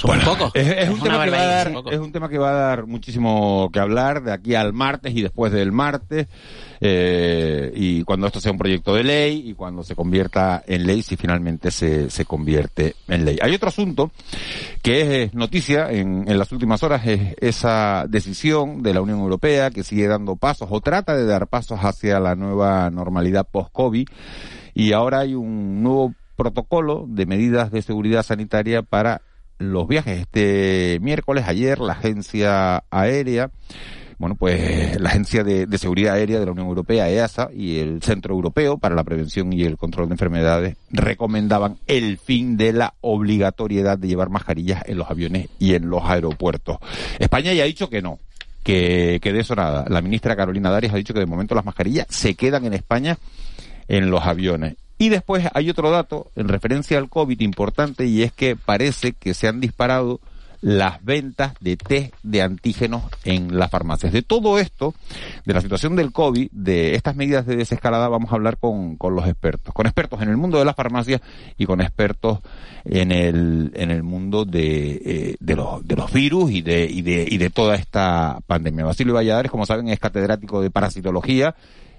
Bueno, 0.04 0.50
es, 0.54 0.88
un 0.88 1.00
tema 1.00 1.24
que 1.24 1.30
va 1.30 1.40
a 1.40 1.46
dar, 1.46 1.72
es 1.90 1.98
un 2.00 2.12
tema 2.12 2.28
que 2.28 2.38
va 2.38 2.50
a 2.50 2.54
dar 2.54 2.86
muchísimo 2.86 3.70
que 3.72 3.78
hablar 3.78 4.22
de 4.22 4.32
aquí 4.32 4.54
al 4.54 4.72
martes 4.72 5.14
y 5.14 5.22
después 5.22 5.52
del 5.52 5.72
martes. 5.72 6.26
Eh, 6.80 7.72
y 7.76 8.02
cuando 8.02 8.26
esto 8.26 8.40
sea 8.40 8.50
un 8.50 8.58
proyecto 8.58 8.94
de 8.94 9.04
ley 9.04 9.50
y 9.50 9.54
cuando 9.54 9.84
se 9.84 9.94
convierta 9.94 10.62
en 10.66 10.86
ley, 10.86 11.02
si 11.02 11.16
finalmente 11.16 11.70
se, 11.70 12.10
se 12.10 12.24
convierte 12.24 12.96
en 13.06 13.24
ley. 13.24 13.38
Hay 13.40 13.54
otro 13.54 13.68
asunto 13.68 14.10
que 14.82 15.22
es 15.22 15.34
noticia 15.34 15.90
en, 15.92 16.24
en 16.26 16.38
las 16.38 16.50
últimas 16.50 16.82
horas, 16.82 17.06
es 17.06 17.36
esa 17.40 18.06
decisión 18.08 18.82
de 18.82 18.94
la 18.94 19.00
Unión 19.00 19.20
Europea 19.20 19.70
que 19.70 19.84
sigue 19.84 20.08
dando 20.08 20.34
pasos 20.34 20.68
o 20.70 20.80
trata 20.80 21.16
de 21.16 21.24
dar 21.24 21.46
pasos 21.46 21.78
hacia 21.80 22.18
la 22.18 22.34
nueva 22.34 22.90
normalidad 22.90 23.46
post-COVID 23.48 24.08
y 24.74 24.92
ahora 24.92 25.20
hay 25.20 25.34
un 25.34 25.82
nuevo 25.82 26.14
protocolo 26.36 27.04
de 27.06 27.26
medidas 27.26 27.70
de 27.70 27.82
seguridad 27.82 28.24
sanitaria 28.24 28.82
para 28.82 29.22
los 29.62 29.86
viajes. 29.86 30.20
Este 30.20 30.98
miércoles, 31.00 31.44
ayer, 31.46 31.78
la 31.78 31.92
agencia 31.92 32.84
aérea, 32.90 33.50
bueno, 34.22 34.36
pues 34.36 35.00
la 35.00 35.10
Agencia 35.10 35.42
de, 35.42 35.66
Seguridad 35.78 36.14
Aérea 36.14 36.38
de 36.38 36.46
la 36.46 36.52
Unión 36.52 36.68
Europea, 36.68 37.10
EASA, 37.10 37.48
y 37.52 37.80
el 37.80 38.02
Centro 38.02 38.34
Europeo 38.34 38.78
para 38.78 38.94
la 38.94 39.02
Prevención 39.02 39.52
y 39.52 39.64
el 39.64 39.76
Control 39.76 40.08
de 40.08 40.14
Enfermedades 40.14 40.76
recomendaban 40.90 41.78
el 41.88 42.18
fin 42.18 42.56
de 42.56 42.72
la 42.72 42.94
obligatoriedad 43.00 43.98
de 43.98 44.06
llevar 44.06 44.30
mascarillas 44.30 44.84
en 44.86 44.98
los 44.98 45.10
aviones 45.10 45.48
y 45.58 45.74
en 45.74 45.90
los 45.90 46.04
aeropuertos. 46.04 46.76
España 47.18 47.52
ya 47.52 47.64
ha 47.64 47.66
dicho 47.66 47.90
que 47.90 48.00
no, 48.00 48.20
que, 48.62 49.18
que 49.20 49.32
de 49.32 49.40
eso 49.40 49.56
nada. 49.56 49.86
La 49.88 50.00
ministra 50.00 50.36
Carolina 50.36 50.70
Darias 50.70 50.94
ha 50.94 50.98
dicho 50.98 51.14
que 51.14 51.18
de 51.18 51.26
momento 51.26 51.56
las 51.56 51.64
mascarillas 51.64 52.06
se 52.08 52.36
quedan 52.36 52.64
en 52.64 52.74
España 52.74 53.18
en 53.88 54.08
los 54.08 54.24
aviones. 54.24 54.76
Y 55.02 55.08
después 55.08 55.48
hay 55.52 55.68
otro 55.68 55.90
dato 55.90 56.30
en 56.36 56.46
referencia 56.46 56.96
al 56.96 57.08
COVID 57.08 57.40
importante 57.40 58.06
y 58.06 58.22
es 58.22 58.30
que 58.30 58.54
parece 58.54 59.14
que 59.14 59.34
se 59.34 59.48
han 59.48 59.58
disparado 59.58 60.20
las 60.60 61.04
ventas 61.04 61.54
de 61.58 61.76
test 61.76 62.14
de 62.22 62.40
antígenos 62.40 63.02
en 63.24 63.58
las 63.58 63.68
farmacias. 63.68 64.12
De 64.12 64.22
todo 64.22 64.60
esto, 64.60 64.94
de 65.44 65.54
la 65.54 65.60
situación 65.60 65.96
del 65.96 66.12
COVID, 66.12 66.52
de 66.52 66.94
estas 66.94 67.16
medidas 67.16 67.46
de 67.46 67.56
desescalada, 67.56 68.06
vamos 68.06 68.30
a 68.30 68.36
hablar 68.36 68.58
con, 68.58 68.94
con 68.94 69.16
los 69.16 69.26
expertos, 69.26 69.74
con 69.74 69.86
expertos 69.86 70.22
en 70.22 70.28
el 70.28 70.36
mundo 70.36 70.60
de 70.60 70.66
las 70.66 70.76
farmacias 70.76 71.20
y 71.58 71.66
con 71.66 71.80
expertos 71.80 72.38
en 72.84 73.10
el, 73.10 73.72
en 73.74 73.90
el 73.90 74.04
mundo 74.04 74.44
de, 74.44 75.02
eh, 75.04 75.36
de, 75.40 75.56
los, 75.56 75.84
de 75.84 75.96
los 75.96 76.12
virus 76.12 76.52
y 76.52 76.62
de, 76.62 76.84
y, 76.84 77.02
de, 77.02 77.26
y 77.28 77.38
de 77.38 77.50
toda 77.50 77.74
esta 77.74 78.38
pandemia. 78.46 78.84
Basilio 78.84 79.14
Valladares, 79.14 79.50
como 79.50 79.66
saben, 79.66 79.88
es 79.88 79.98
catedrático 79.98 80.62
de 80.62 80.70
parasitología 80.70 81.56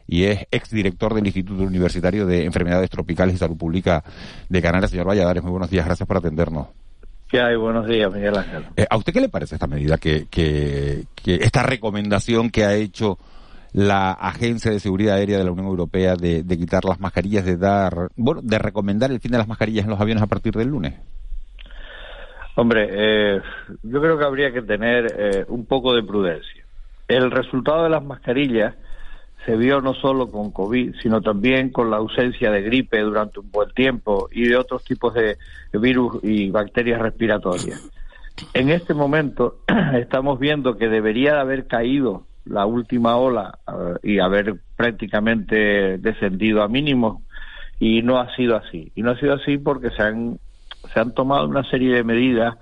y 0.07 0.25
es 0.25 0.45
exdirector 0.51 1.13
del 1.13 1.25
Instituto 1.25 1.63
Universitario 1.63 2.25
de 2.25 2.45
Enfermedades 2.45 2.89
Tropicales 2.89 3.35
y 3.35 3.37
Salud 3.37 3.57
Pública 3.57 4.03
de 4.49 4.61
Canarias. 4.61 4.91
Señor 4.91 5.07
Valladares, 5.07 5.43
muy 5.43 5.51
buenos 5.51 5.69
días, 5.69 5.85
gracias 5.85 6.07
por 6.07 6.17
atendernos. 6.17 6.67
¿Qué 7.29 7.41
hay? 7.41 7.55
Buenos 7.55 7.87
días, 7.87 8.13
Miguel 8.13 8.37
Ángel. 8.37 8.65
Eh, 8.77 8.85
¿A 8.89 8.97
usted 8.97 9.11
qué 9.11 9.21
le 9.21 9.29
parece 9.29 9.55
esta 9.55 9.65
medida, 9.65 9.97
que, 9.97 10.27
que, 10.29 11.05
que, 11.15 11.35
esta 11.35 11.63
recomendación 11.63 12.51
que 12.51 12.63
ha 12.63 12.75
hecho 12.75 13.17
la 13.73 14.11
Agencia 14.11 14.69
de 14.69 14.79
Seguridad 14.79 15.15
Aérea 15.15 15.39
de 15.39 15.43
la 15.43 15.51
Unión 15.51 15.65
Europea 15.65 16.15
de, 16.15 16.43
de 16.43 16.57
quitar 16.57 16.85
las 16.85 16.99
mascarillas, 16.99 17.43
de 17.43 17.57
dar, 17.57 18.09
bueno, 18.15 18.41
de 18.43 18.59
recomendar 18.59 19.11
el 19.11 19.19
fin 19.19 19.31
de 19.31 19.39
las 19.39 19.47
mascarillas 19.47 19.85
en 19.85 19.89
los 19.89 19.99
aviones 19.99 20.21
a 20.21 20.27
partir 20.27 20.53
del 20.53 20.67
lunes? 20.67 20.93
Hombre, 22.55 22.87
eh, 22.91 23.41
yo 23.81 23.99
creo 23.99 24.17
que 24.19 24.25
habría 24.25 24.53
que 24.53 24.61
tener 24.61 25.07
eh, 25.17 25.45
un 25.47 25.65
poco 25.65 25.95
de 25.95 26.03
prudencia. 26.03 26.63
El 27.07 27.31
resultado 27.31 27.83
de 27.83 27.89
las 27.89 28.03
mascarillas 28.03 28.75
se 29.45 29.57
vio 29.57 29.81
no 29.81 29.93
solo 29.93 30.29
con 30.29 30.51
COVID, 30.51 30.95
sino 31.01 31.21
también 31.21 31.69
con 31.69 31.89
la 31.89 31.97
ausencia 31.97 32.51
de 32.51 32.61
gripe 32.61 33.01
durante 33.01 33.39
un 33.39 33.51
buen 33.51 33.69
tiempo 33.71 34.29
y 34.31 34.47
de 34.47 34.55
otros 34.55 34.83
tipos 34.83 35.13
de 35.13 35.37
virus 35.73 36.23
y 36.23 36.49
bacterias 36.49 37.01
respiratorias. 37.01 37.81
En 38.53 38.69
este 38.69 38.93
momento 38.93 39.59
estamos 39.93 40.39
viendo 40.39 40.77
que 40.77 40.87
debería 40.87 41.33
de 41.33 41.39
haber 41.39 41.67
caído 41.67 42.25
la 42.45 42.65
última 42.65 43.17
ola 43.17 43.59
eh, 43.67 43.95
y 44.03 44.19
haber 44.19 44.55
prácticamente 44.75 45.97
descendido 45.97 46.61
a 46.61 46.67
mínimos 46.67 47.21
y 47.79 48.01
no 48.01 48.19
ha 48.19 48.33
sido 48.35 48.55
así. 48.55 48.91
Y 48.95 49.01
no 49.01 49.11
ha 49.11 49.19
sido 49.19 49.33
así 49.33 49.57
porque 49.57 49.89
se 49.91 50.03
han, 50.03 50.39
se 50.93 50.99
han 50.99 51.13
tomado 51.13 51.47
una 51.47 51.63
serie 51.69 51.95
de 51.95 52.03
medidas 52.03 52.55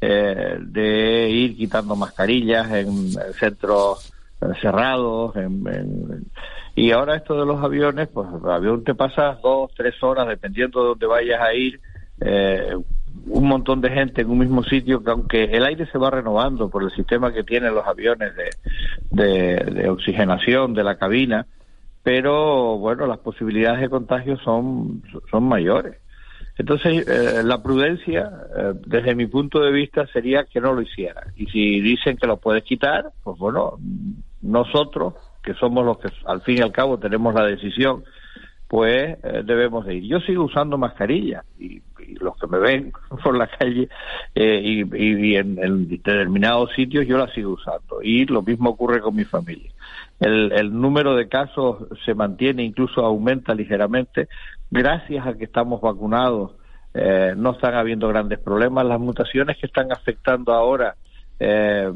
eh, 0.00 0.58
de 0.60 1.30
ir 1.30 1.56
quitando 1.56 1.96
mascarillas 1.96 2.70
en 2.72 3.12
centros 3.38 4.13
cerrados. 4.60 5.34
y 6.74 6.90
ahora 6.90 7.16
esto 7.16 7.38
de 7.38 7.46
los 7.46 7.62
aviones, 7.62 8.08
pues 8.08 8.28
avión 8.44 8.84
te 8.84 8.94
pasa 8.94 9.38
dos, 9.42 9.70
tres 9.76 10.02
horas, 10.02 10.28
dependiendo 10.28 10.82
de 10.82 10.88
dónde 10.88 11.06
vayas 11.06 11.40
a 11.40 11.54
ir. 11.54 11.80
Eh, 12.20 12.74
un 13.26 13.46
montón 13.48 13.80
de 13.80 13.90
gente 13.90 14.22
en 14.22 14.30
un 14.30 14.38
mismo 14.38 14.62
sitio 14.64 15.02
que 15.02 15.10
aunque 15.10 15.44
el 15.44 15.64
aire 15.64 15.86
se 15.86 15.98
va 15.98 16.10
renovando 16.10 16.68
por 16.68 16.82
el 16.82 16.90
sistema 16.90 17.32
que 17.32 17.44
tienen 17.44 17.74
los 17.74 17.86
aviones 17.86 18.32
de, 19.10 19.56
de, 19.56 19.88
oxigenación 19.88 20.74
de 20.74 20.84
la 20.84 20.96
cabina, 20.96 21.46
pero 22.02 22.76
bueno, 22.78 23.06
las 23.06 23.18
posibilidades 23.18 23.80
de 23.80 23.88
contagio 23.88 24.36
son, 24.38 25.02
son 25.30 25.44
mayores. 25.44 25.96
Entonces, 26.56 27.06
eh, 27.08 27.42
la 27.42 27.62
prudencia, 27.62 28.30
eh, 28.56 28.72
desde 28.86 29.14
mi 29.14 29.26
punto 29.26 29.60
de 29.60 29.72
vista, 29.72 30.06
sería 30.06 30.44
que 30.44 30.60
no 30.60 30.72
lo 30.72 30.82
hiciera. 30.82 31.24
Y 31.36 31.46
si 31.46 31.80
dicen 31.80 32.16
que 32.16 32.26
lo 32.26 32.36
puedes 32.36 32.62
quitar, 32.62 33.10
pues 33.22 33.38
bueno, 33.38 33.78
nosotros, 34.40 35.14
que 35.42 35.54
somos 35.54 35.84
los 35.84 35.98
que 35.98 36.08
al 36.26 36.42
fin 36.42 36.58
y 36.58 36.60
al 36.60 36.72
cabo 36.72 36.98
tenemos 36.98 37.34
la 37.34 37.44
decisión, 37.44 38.04
pues 38.68 39.18
eh, 39.22 39.42
debemos 39.44 39.86
de 39.86 39.94
ir. 39.94 40.04
Yo 40.04 40.20
sigo 40.20 40.44
usando 40.44 40.78
mascarilla 40.78 41.44
y, 41.58 41.82
los 42.20 42.36
que 42.36 42.46
me 42.46 42.58
ven 42.58 42.92
por 43.24 43.36
la 43.36 43.46
calle 43.46 43.88
eh, 44.34 44.84
y, 44.92 45.36
en, 45.36 45.88
determinados 45.88 46.70
sitios 46.74 47.06
yo 47.06 47.16
la 47.16 47.32
sigo 47.32 47.52
usando. 47.52 48.02
Y 48.02 48.26
lo 48.26 48.42
mismo 48.42 48.70
ocurre 48.70 49.00
con 49.00 49.14
mi 49.14 49.24
familia. 49.24 49.70
El, 50.20 50.52
el 50.52 50.72
número 50.72 51.14
de 51.14 51.28
casos 51.28 51.88
se 52.04 52.14
mantiene, 52.14 52.62
incluso 52.62 53.04
aumenta 53.04 53.54
ligeramente, 53.54 54.28
gracias 54.74 55.26
a 55.26 55.34
que 55.34 55.44
estamos 55.44 55.80
vacunados. 55.80 56.52
Eh, 56.92 57.34
no 57.36 57.52
están 57.52 57.74
habiendo 57.74 58.08
grandes 58.08 58.38
problemas. 58.38 58.84
Las 58.84 59.00
mutaciones 59.00 59.56
que 59.58 59.66
están 59.66 59.90
afectando 59.92 60.52
ahora 60.52 60.94
eh, 61.40 61.92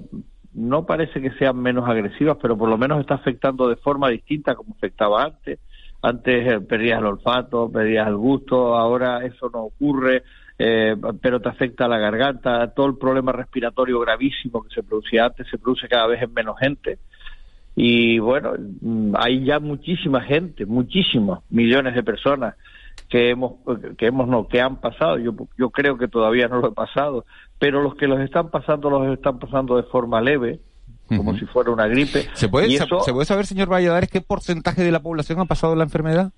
no 0.55 0.87
parece 0.87 1.21
que 1.21 1.31
sean 1.33 1.57
menos 1.59 1.89
agresivas, 1.89 2.37
pero 2.41 2.57
por 2.57 2.69
lo 2.69 2.79
menos 2.79 3.01
está 3.01 3.15
afectando 3.15 3.69
de 3.69 3.77
forma 3.77 4.09
distinta 4.09 4.55
como 4.55 4.75
afectaba 4.75 5.25
antes. 5.25 5.61
Antes 6.01 6.53
eh, 6.53 6.61
perdías 6.61 6.99
el 6.99 7.07
olfato, 7.07 7.71
perdías 7.71 8.07
el 8.07 8.17
gusto, 8.17 8.77
ahora 8.77 9.25
eso 9.25 9.51
no 9.53 9.65
ocurre, 9.65 10.23
eh, 10.59 10.97
pero 11.21 11.41
te 11.41 11.49
afecta 11.49 11.89
la 11.89 11.99
garganta, 11.99 12.73
todo 12.73 12.87
el 12.87 12.97
problema 12.97 13.33
respiratorio 13.33 14.01
gravísimo 14.01 14.63
que 14.63 14.75
se 14.75 14.83
producía 14.83 15.27
antes 15.27 15.47
se 15.49 15.59
produce 15.59 15.89
cada 15.89 16.07
vez 16.07 16.23
en 16.23 16.33
menos 16.33 16.59
gente. 16.59 16.99
Y 17.81 18.19
bueno, 18.19 18.55
mm, 18.81 19.15
hay 19.17 19.45
ya 19.45 19.61
muchísima 19.61 20.21
gente, 20.21 20.67
muchísimos 20.67 21.41
millones 21.49 21.95
de 21.95 22.03
personas 22.03 22.55
que 23.09 23.31
hemos 23.31 23.53
que 23.97 24.07
hemos 24.07 24.29
no 24.29 24.49
que 24.49 24.61
han 24.61 24.81
pasado. 24.81 25.19
Yo 25.19 25.33
yo 25.57 25.71
creo 25.71 25.97
que 25.97 26.09
todavía 26.09 26.49
no 26.49 26.59
lo 26.59 26.69
he 26.69 26.73
pasado 26.73 27.25
pero 27.59 27.83
los 27.83 27.95
que 27.95 28.07
los 28.07 28.21
están 28.21 28.51
pasando 28.51 28.91
los 28.91 29.13
están 29.13 29.39
pasando 29.39 29.77
de 29.77 29.83
forma 29.85 30.21
leve 30.21 30.61
como 31.09 31.35
si 31.39 31.47
fuera 31.47 31.71
una 31.71 31.87
gripe. 31.87 32.27
Se 32.35 32.51
puede 32.51 32.69
se 32.69 32.87
puede 32.87 33.25
saber 33.25 33.47
señor 33.47 33.71
Valladares 33.73 34.11
qué 34.11 34.21
porcentaje 34.21 34.83
de 34.83 34.93
la 34.93 35.01
población 35.01 35.41
ha 35.41 35.47
pasado 35.47 35.75
la 35.75 35.85
enfermedad 35.85 36.33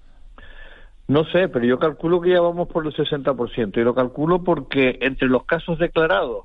no 1.08 1.24
sé, 1.24 1.48
pero 1.48 1.64
yo 1.64 1.80
calculo 1.80 2.20
que 2.20 2.30
ya 2.30 2.40
vamos 2.40 2.68
por 2.68 2.86
el 2.86 2.94
60%. 2.94 3.80
Y 3.80 3.80
lo 3.80 3.96
calculo 3.96 4.44
porque 4.44 4.96
entre 5.00 5.26
los 5.26 5.44
casos 5.44 5.76
declarados, 5.80 6.44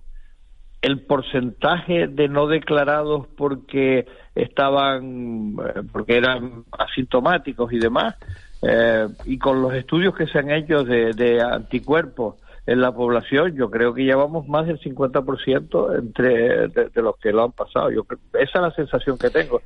el 0.86 1.00
porcentaje 1.00 2.08
de 2.08 2.28
no 2.28 2.46
declarados 2.46 3.26
porque 3.36 4.06
estaban, 4.36 5.56
eh, 5.58 5.82
porque 5.92 6.18
eran 6.18 6.64
asintomáticos 6.78 7.74
y 7.74 7.80
demás, 7.80 8.14
eh, 8.62 9.08
y 9.26 9.40
con 9.40 9.64
los 9.64 9.74
estudios 9.74 10.16
que 10.16 10.28
se 10.28 10.38
han 10.38 10.52
hecho 10.52 10.84
de, 10.84 11.42
anticuerpos 11.42 12.36
en 12.68 12.82
la 12.82 12.92
población, 12.92 13.56
yo 13.56 13.72
creo 13.72 13.96
que 13.96 14.04
llevamos 14.04 14.48
más 14.48 14.68
del 14.68 14.80
50% 14.80 15.98
entre 15.98 16.68
de, 16.68 17.02
los 17.02 17.18
que 17.18 17.32
lo 17.32 17.46
han 17.46 17.52
pasado. 17.52 17.90
Yo, 17.90 18.06
esa 18.34 18.60
es 18.60 18.62
la 18.62 18.72
sensación 18.72 19.18
que 19.18 19.32
tengo. 19.32 19.62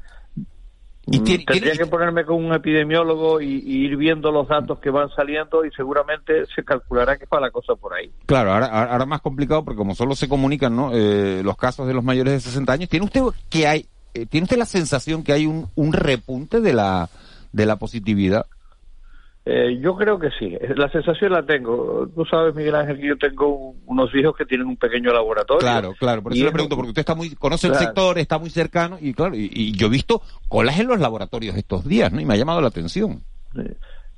¿Y 1.11 1.19
mm, 1.19 1.45
Tendría 1.45 1.73
que 1.73 1.85
ponerme 1.85 2.25
con 2.25 2.43
un 2.43 2.53
epidemiólogo 2.53 3.41
y, 3.41 3.63
ir 3.65 3.97
viendo 3.97 4.31
los 4.31 4.47
datos 4.47 4.79
que 4.79 4.89
van 4.89 5.09
saliendo 5.09 5.65
y 5.65 5.71
seguramente 5.71 6.45
se 6.53 6.63
calculará 6.63 7.17
que 7.17 7.25
va 7.25 7.39
la 7.39 7.51
cosa 7.51 7.75
por 7.75 7.93
ahí. 7.93 8.11
Claro, 8.25 8.53
ahora, 8.53 8.67
ahora 8.67 9.05
más 9.05 9.21
complicado 9.21 9.63
porque 9.63 9.77
como 9.77 9.95
solo 9.95 10.15
se 10.15 10.29
comunican 10.29 10.75
¿no? 10.75 10.91
Eh, 10.93 11.41
los 11.43 11.57
casos 11.57 11.87
de 11.87 11.93
los 11.93 12.03
mayores 12.03 12.33
de 12.33 12.39
60 12.39 12.73
años, 12.73 12.89
¿tiene 12.89 13.05
usted 13.05 13.21
que 13.49 13.67
hay, 13.67 13.87
tiene 14.29 14.43
usted 14.43 14.57
la 14.57 14.65
sensación 14.65 15.23
que 15.23 15.33
hay 15.33 15.45
un, 15.45 15.67
un 15.75 15.93
repunte 15.93 16.61
de 16.61 16.73
la, 16.73 17.09
de 17.51 17.65
la 17.65 17.77
positividad? 17.77 18.45
Eh, 19.51 19.79
yo 19.81 19.95
creo 19.95 20.19
que 20.19 20.29
sí, 20.37 20.55
la 20.75 20.91
sensación 20.91 21.31
la 21.31 21.43
tengo. 21.43 22.07
Tú 22.13 22.23
sabes, 22.25 22.53
Miguel 22.53 22.75
Ángel, 22.75 22.99
que 22.99 23.07
yo 23.07 23.17
tengo 23.17 23.73
unos 23.87 24.13
hijos 24.13 24.35
que 24.37 24.45
tienen 24.45 24.67
un 24.67 24.77
pequeño 24.77 25.11
laboratorio. 25.11 25.59
Claro, 25.59 25.95
claro, 25.97 26.21
por 26.21 26.33
eso 26.33 26.45
le 26.45 26.51
pregunto, 26.51 26.75
porque 26.75 26.89
usted 26.89 26.99
está 26.99 27.15
muy, 27.15 27.33
conoce 27.33 27.65
el 27.65 27.73
sector, 27.73 28.19
está 28.19 28.37
muy 28.37 28.51
cercano, 28.51 28.99
y 29.01 29.11
claro, 29.11 29.33
y, 29.35 29.71
yo 29.75 29.87
he 29.87 29.89
visto 29.89 30.21
colas 30.47 30.79
en 30.79 30.87
los 30.87 30.99
laboratorios 30.99 31.55
estos 31.57 31.83
días, 31.83 32.13
¿no? 32.13 32.21
Y 32.21 32.25
me 32.25 32.35
ha 32.35 32.37
llamado 32.37 32.61
la 32.61 32.67
atención. 32.67 33.23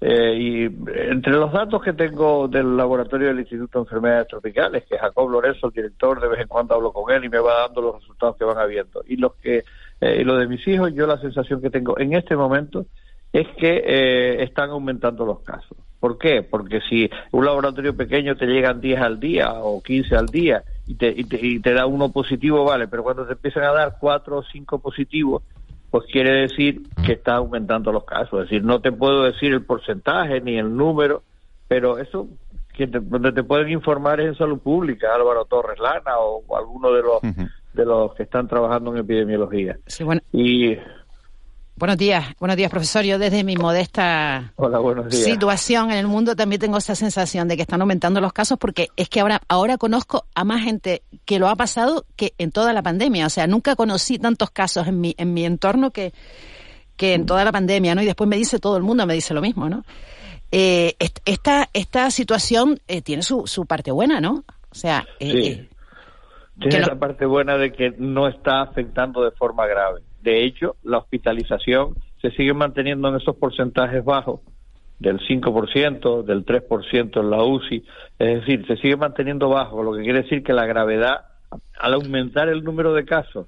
Eh, 0.01 0.35
y 0.37 0.63
entre 1.09 1.31
los 1.31 1.53
datos 1.53 1.81
que 1.81 1.93
tengo 1.93 2.49
del 2.49 2.75
laboratorio 2.75 3.29
del 3.29 3.39
Instituto 3.39 3.79
de 3.79 3.83
Enfermedades 3.83 4.27
Tropicales, 4.27 4.83
que 4.83 4.97
Jacob 4.97 5.29
Lorenzo, 5.29 5.67
el 5.67 5.73
director, 5.73 6.19
de 6.19 6.27
vez 6.27 6.41
en 6.41 6.47
cuando 6.49 6.75
hablo 6.75 6.91
con 6.91 7.09
él 7.15 7.23
y 7.23 7.29
me 7.29 7.39
va 7.39 7.67
dando 7.67 7.81
los 7.81 8.01
resultados 8.01 8.35
que 8.35 8.43
van 8.43 8.57
habiendo. 8.57 9.01
Y 9.07 9.15
los 9.15 9.35
que, 9.35 9.63
eh, 10.01 10.17
y 10.19 10.23
lo 10.25 10.35
de 10.35 10.47
mis 10.47 10.67
hijos, 10.67 10.93
yo 10.93 11.07
la 11.07 11.21
sensación 11.21 11.61
que 11.61 11.69
tengo 11.69 11.97
en 11.97 12.15
este 12.15 12.35
momento 12.35 12.85
es 13.33 13.47
que 13.57 13.83
eh, 13.85 14.43
están 14.43 14.69
aumentando 14.69 15.25
los 15.25 15.39
casos. 15.41 15.77
¿Por 15.99 16.17
qué? 16.17 16.41
Porque 16.41 16.81
si 16.89 17.09
un 17.31 17.45
laboratorio 17.45 17.95
pequeño 17.95 18.35
te 18.35 18.47
llegan 18.47 18.81
10 18.81 18.99
al 18.99 19.19
día 19.19 19.53
o 19.53 19.81
15 19.81 20.15
al 20.15 20.25
día 20.27 20.63
y 20.87 20.95
te, 20.95 21.09
y 21.09 21.23
te, 21.25 21.45
y 21.45 21.59
te 21.59 21.73
da 21.73 21.85
uno 21.85 22.11
positivo, 22.11 22.65
vale, 22.65 22.87
pero 22.87 23.03
cuando 23.03 23.25
te 23.25 23.33
empiezan 23.33 23.63
a 23.63 23.71
dar 23.71 23.97
4 23.99 24.37
o 24.37 24.43
5 24.43 24.79
positivos, 24.79 25.43
pues 25.91 26.05
quiere 26.11 26.41
decir 26.41 26.81
que 27.05 27.13
está 27.13 27.35
aumentando 27.35 27.91
los 27.91 28.05
casos. 28.05 28.43
Es 28.43 28.49
decir, 28.49 28.63
no 28.63 28.81
te 28.81 28.91
puedo 28.91 29.23
decir 29.23 29.53
el 29.53 29.63
porcentaje 29.63 30.41
ni 30.41 30.57
el 30.57 30.75
número, 30.75 31.21
pero 31.67 31.99
eso 31.99 32.27
que 32.73 32.87
donde 32.87 33.33
te 33.33 33.43
pueden 33.43 33.69
informar 33.69 34.21
es 34.21 34.27
en 34.27 34.35
salud 34.35 34.59
pública, 34.59 35.13
Álvaro 35.13 35.45
Torres 35.45 35.77
Lana 35.79 36.17
o, 36.17 36.57
alguno 36.57 36.91
de 36.91 37.01
los 37.01 37.21
de 37.73 37.85
los 37.85 38.13
que 38.15 38.23
están 38.23 38.47
trabajando 38.47 38.91
en 38.91 38.99
epidemiología. 38.99 39.77
Sí, 39.87 40.03
bueno. 40.03 40.21
Y 40.31 40.77
Buenos 41.75 41.97
días, 41.97 42.35
buenos 42.39 42.57
días, 42.57 42.69
profesor. 42.69 43.03
Yo 43.03 43.17
desde 43.17 43.43
mi 43.43 43.55
modesta 43.55 44.53
situación 45.09 45.91
en 45.91 45.97
el 45.97 46.07
mundo 46.07 46.35
también 46.35 46.61
tengo 46.61 46.77
esa 46.77 46.93
sensación 46.93 47.47
de 47.47 47.55
que 47.55 47.63
están 47.63 47.81
aumentando 47.81 48.21
los 48.21 48.33
casos 48.33 48.59
porque 48.59 48.89
es 48.95 49.09
que 49.09 49.19
ahora, 49.19 49.41
ahora 49.47 49.77
conozco 49.77 50.25
a 50.35 50.43
más 50.43 50.61
gente 50.61 51.01
que 51.25 51.39
lo 51.39 51.47
ha 51.47 51.55
pasado 51.55 52.05
que 52.15 52.33
en 52.37 52.51
toda 52.51 52.71
la 52.73 52.83
pandemia. 52.83 53.25
O 53.25 53.29
sea, 53.29 53.47
nunca 53.47 53.75
conocí 53.75 54.19
tantos 54.19 54.51
casos 54.51 54.87
en 54.87 55.01
mi, 55.01 55.15
en 55.17 55.33
mi 55.33 55.43
entorno 55.43 55.89
que, 55.89 56.13
que 56.97 57.15
en 57.15 57.25
toda 57.25 57.43
la 57.43 57.51
pandemia, 57.51 57.95
¿no? 57.95 58.03
Y 58.03 58.05
después 58.05 58.27
me 58.27 58.37
dice 58.37 58.59
todo 58.59 58.77
el 58.77 58.83
mundo, 58.83 59.07
me 59.07 59.15
dice 59.15 59.33
lo 59.33 59.41
mismo, 59.41 59.67
¿no? 59.67 59.83
Eh, 60.51 60.95
esta, 61.25 61.69
esta 61.73 62.11
situación 62.11 62.79
eh, 62.87 63.01
tiene 63.01 63.23
su, 63.23 63.47
su 63.47 63.65
parte 63.65 63.89
buena, 63.91 64.21
¿no? 64.21 64.43
O 64.69 64.75
sea, 64.75 65.05
eh, 65.19 65.67
tiene 66.59 66.85
la 66.85 66.99
parte 66.99 67.25
buena 67.25 67.57
de 67.57 67.71
que 67.71 67.91
no 67.97 68.27
está 68.27 68.61
afectando 68.61 69.23
de 69.23 69.31
forma 69.31 69.65
grave. 69.65 70.01
De 70.21 70.43
hecho, 70.43 70.75
la 70.83 70.99
hospitalización 70.99 71.95
se 72.21 72.31
sigue 72.31 72.53
manteniendo 72.53 73.09
en 73.09 73.15
esos 73.15 73.35
porcentajes 73.35 74.03
bajos, 74.03 74.41
del 74.99 75.19
5%, 75.19 76.23
del 76.23 76.45
3% 76.45 77.19
en 77.19 77.29
la 77.31 77.43
UCI, 77.43 77.83
es 78.19 78.39
decir, 78.41 78.67
se 78.67 78.77
sigue 78.77 78.95
manteniendo 78.95 79.49
bajo, 79.49 79.81
lo 79.81 79.93
que 79.93 80.03
quiere 80.03 80.21
decir 80.21 80.43
que 80.43 80.53
la 80.53 80.67
gravedad, 80.67 81.25
al 81.79 81.95
aumentar 81.95 82.49
el 82.49 82.63
número 82.63 82.93
de 82.93 83.03
casos 83.03 83.47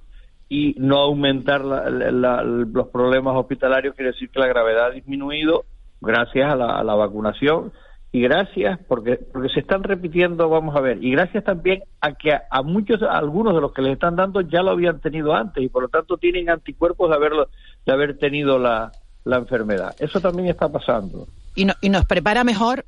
y 0.49 0.73
no 0.79 0.97
aumentar 0.97 1.62
los 1.63 2.88
problemas 2.88 3.36
hospitalarios, 3.36 3.93
quiere 3.93 4.13
decir 4.13 4.31
que 4.31 4.39
la 4.39 4.47
gravedad 4.47 4.88
ha 4.88 4.91
disminuido 4.91 5.65
gracias 6.01 6.51
a 6.51 6.55
la 6.55 6.95
vacunación 6.95 7.71
y 8.15 8.21
gracias 8.21 8.80
porque 8.88 9.15
porque 9.15 9.49
se 9.49 9.60
están 9.60 9.82
repitiendo 9.82 10.47
vamos 10.47 10.76
a 10.76 10.82
ver 10.82 11.04
y 11.04 11.12
gracias 11.12 11.43
también 11.43 11.84
a 11.99 12.13
que 12.13 12.32
a, 12.32 12.62
muchos 12.62 13.02
a 13.02 13.17
algunos 13.17 13.56
de 13.56 13.62
los 13.62 13.73
que 13.73 13.82
les 13.82 13.93
están 13.93 14.15
dando 14.15 14.41
ya 14.41 14.62
lo 14.62 14.69
habían 14.69 15.02
tenido 15.02 15.34
antes 15.34 15.63
y 15.63 15.67
por 15.67 15.82
lo 15.82 15.89
tanto 15.89 16.17
tienen 16.17 16.47
anticuerpos 16.47 17.10
de 17.10 17.15
haberlo 17.15 17.49
de 17.88 17.91
haber 17.91 18.19
tenido 18.19 18.60
la, 18.60 18.91
la 19.23 19.38
enfermedad. 19.38 19.95
Eso 19.99 20.21
también 20.21 20.47
está 20.47 20.69
pasando. 20.69 21.28
Y, 21.56 21.65
no, 21.65 21.73
y 21.82 21.89
nos 21.89 22.06
prepara 22.06 22.43
mejor 22.43 22.86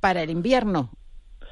para 0.00 0.22
el 0.22 0.30
invierno 0.30 0.90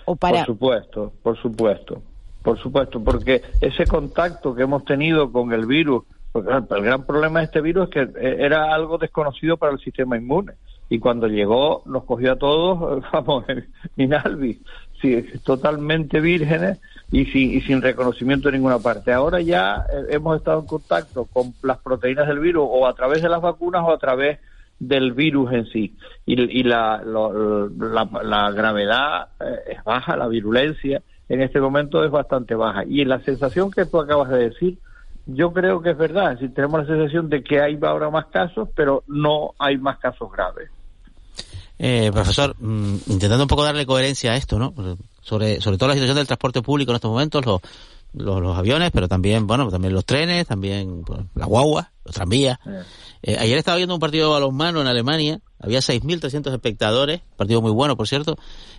o 0.06 0.16
para 0.16 0.38
por 0.38 0.46
supuesto 0.46 1.12
por 1.22 1.40
supuesto 1.40 2.02
por 2.42 2.58
supuesto 2.58 3.02
porque 3.02 3.42
ese 3.60 3.86
contacto 3.86 4.56
que 4.56 4.64
hemos 4.64 4.84
tenido 4.84 5.30
con 5.30 5.52
el 5.52 5.66
virus 5.66 6.02
porque 6.32 6.50
el 6.50 6.82
gran 6.82 7.06
problema 7.06 7.38
de 7.38 7.44
este 7.46 7.60
virus 7.60 7.88
es 7.88 7.90
que 7.90 8.00
eh, 8.20 8.36
era 8.40 8.74
algo 8.74 8.98
desconocido 8.98 9.56
para 9.56 9.72
el 9.72 9.78
sistema 9.78 10.16
inmune 10.16 10.54
y 10.94 11.00
cuando 11.00 11.26
llegó 11.26 11.82
nos 11.86 12.04
cogió 12.04 12.32
a 12.32 12.36
todos, 12.36 13.02
vamos, 13.12 13.44
Minalvi, 13.96 14.60
sí, 15.02 15.24
totalmente 15.44 16.20
vírgenes 16.20 16.80
y 17.10 17.26
sin, 17.26 17.50
y 17.50 17.60
sin 17.62 17.82
reconocimiento 17.82 18.48
en 18.48 18.54
ninguna 18.54 18.78
parte. 18.78 19.12
Ahora 19.12 19.40
ya 19.40 19.86
eh, 19.92 20.06
hemos 20.10 20.36
estado 20.36 20.60
en 20.60 20.66
contacto 20.66 21.24
con 21.32 21.52
las 21.62 21.78
proteínas 21.78 22.28
del 22.28 22.38
virus 22.38 22.64
o 22.70 22.86
a 22.86 22.94
través 22.94 23.22
de 23.22 23.28
las 23.28 23.42
vacunas 23.42 23.82
o 23.84 23.92
a 23.92 23.98
través 23.98 24.38
del 24.78 25.12
virus 25.12 25.52
en 25.52 25.66
sí. 25.66 25.96
Y, 26.26 26.40
y 26.60 26.62
la, 26.62 27.02
la, 27.04 28.08
la, 28.22 28.50
gravedad 28.52 29.28
eh, 29.40 29.74
es 29.76 29.84
baja, 29.84 30.16
la 30.16 30.28
virulencia 30.28 31.02
en 31.28 31.40
este 31.40 31.60
momento 31.60 32.04
es 32.04 32.10
bastante 32.12 32.54
baja. 32.54 32.84
Y 32.84 33.04
la 33.04 33.18
sensación 33.20 33.72
que 33.72 33.84
tú 33.84 33.98
acabas 33.98 34.30
de 34.30 34.50
decir, 34.50 34.78
yo 35.26 35.52
creo 35.52 35.82
que 35.82 35.90
es 35.90 35.98
verdad. 35.98 36.38
Si 36.38 36.48
tenemos 36.50 36.80
la 36.80 36.86
sensación 36.86 37.28
de 37.28 37.42
que 37.42 37.60
hay 37.60 37.76
ahora 37.82 38.10
más 38.10 38.26
casos, 38.26 38.68
pero 38.76 39.02
no 39.08 39.54
hay 39.58 39.76
más 39.78 39.98
casos 39.98 40.30
graves. 40.30 40.70
Eh, 41.78 42.10
profesor, 42.12 42.54
mm, 42.58 42.94
intentando 43.08 43.42
un 43.42 43.48
poco 43.48 43.64
darle 43.64 43.84
coherencia 43.84 44.32
a 44.32 44.36
esto, 44.36 44.58
¿no? 44.58 44.74
Sobre, 45.20 45.60
sobre 45.60 45.76
todo 45.76 45.88
la 45.88 45.94
situación 45.94 46.16
del 46.16 46.26
transporte 46.26 46.62
público 46.62 46.92
en 46.92 46.96
estos 46.96 47.10
momentos, 47.10 47.44
los, 47.44 47.60
los, 48.12 48.56
aviones, 48.56 48.90
pero 48.92 49.08
también, 49.08 49.46
bueno, 49.46 49.68
también 49.70 49.92
los 49.92 50.04
trenes, 50.04 50.46
también 50.46 51.02
pues, 51.02 51.20
las 51.34 51.48
guaguas, 51.48 51.88
los 52.04 52.14
tranvías. 52.14 52.58
Eh, 53.22 53.36
ayer 53.38 53.58
estaba 53.58 53.76
viendo 53.76 53.94
un 53.94 54.00
partido 54.00 54.28
de 54.28 54.34
balonmano 54.34 54.80
en 54.80 54.86
Alemania, 54.86 55.40
había 55.58 55.80
6.300 55.80 56.52
espectadores, 56.52 57.22
partido 57.36 57.60
muy 57.60 57.72
bueno, 57.72 57.96
por 57.96 58.06
cierto, 58.06 58.36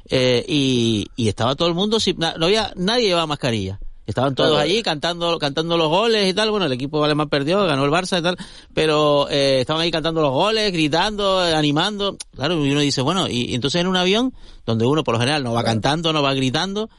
eh, 0.10 0.46
y, 0.48 1.08
y 1.16 1.28
estaba 1.28 1.56
todo 1.56 1.68
el 1.68 1.74
mundo, 1.74 2.00
sin, 2.00 2.18
no 2.18 2.46
había, 2.46 2.72
nadie 2.76 3.08
llevaba 3.08 3.28
mascarilla. 3.28 3.80
Estaban 4.06 4.36
todos 4.36 4.60
allí 4.60 4.84
cantando, 4.84 5.40
cantando 5.40 5.78
los 5.78 5.90
goles 5.90 6.30
y 6.30 6.34
tal. 6.34 6.52
Bueno, 6.52 6.68
el 6.68 6.72
equipo 6.72 7.04
alemán 7.04 7.28
perdió, 7.28 7.66
ganó 7.66 7.86
el 7.86 7.92
Barça 7.92 8.20
y 8.20 8.22
tal. 8.22 8.38
Pero 8.74 9.28
eh, 9.30 9.62
estaban 9.62 9.82
ahí 9.82 9.90
cantando 9.90 10.22
los 10.22 10.32
goles, 10.32 10.72
gritando, 10.72 11.40
animando. 11.40 12.18
Claro, 12.36 12.64
y 12.64 12.72
uno 12.72 12.82
dice, 12.82 13.02
bueno, 13.02 13.28
y, 13.28 13.56
entonces 13.56 13.82
en 13.82 13.88
un 13.88 13.98
avión, 13.98 14.34
donde 14.66 14.86
uno 14.86 15.04
por 15.04 15.16
lo 15.16 15.20
general 15.20 15.44
no 15.44 15.54
va 15.54 15.64
cantando, 15.64 16.14
no 16.14 16.22
va 16.22 16.36
gritando, 16.36 16.90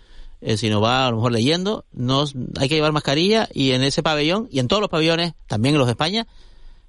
eh, 0.41 0.57
sino 0.57 0.81
va 0.81 1.07
a 1.07 1.11
lo 1.11 1.17
mejor 1.17 1.33
leyendo, 1.33 1.85
no, 1.93 2.25
hay 2.59 2.69
que 2.69 2.75
llevar 2.75 2.93
mascarilla 2.93 3.49
y 3.55 3.71
en 3.71 3.83
ese 3.83 4.03
pabellón, 4.03 4.49
y 4.51 4.59
en 4.59 4.69
todos 4.69 4.81
los 4.81 4.91
pabellones, 4.91 5.35
también 5.47 5.75
en 5.75 5.79
los 5.79 5.87
de 5.87 5.93
España, 5.93 6.27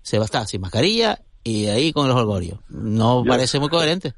se 0.01 0.17
va 0.17 0.23
a 0.23 0.25
estar 0.25 0.47
sin 0.47 0.62
mascarilla 0.62 1.19
y 1.43 1.67
ahí 1.67 1.93
con 1.93 2.08
los 2.08 2.17
holgorios. 2.17 2.60
No 2.69 3.23
parece 3.25 3.60
muy 3.60 3.69
coherente. 3.69 4.13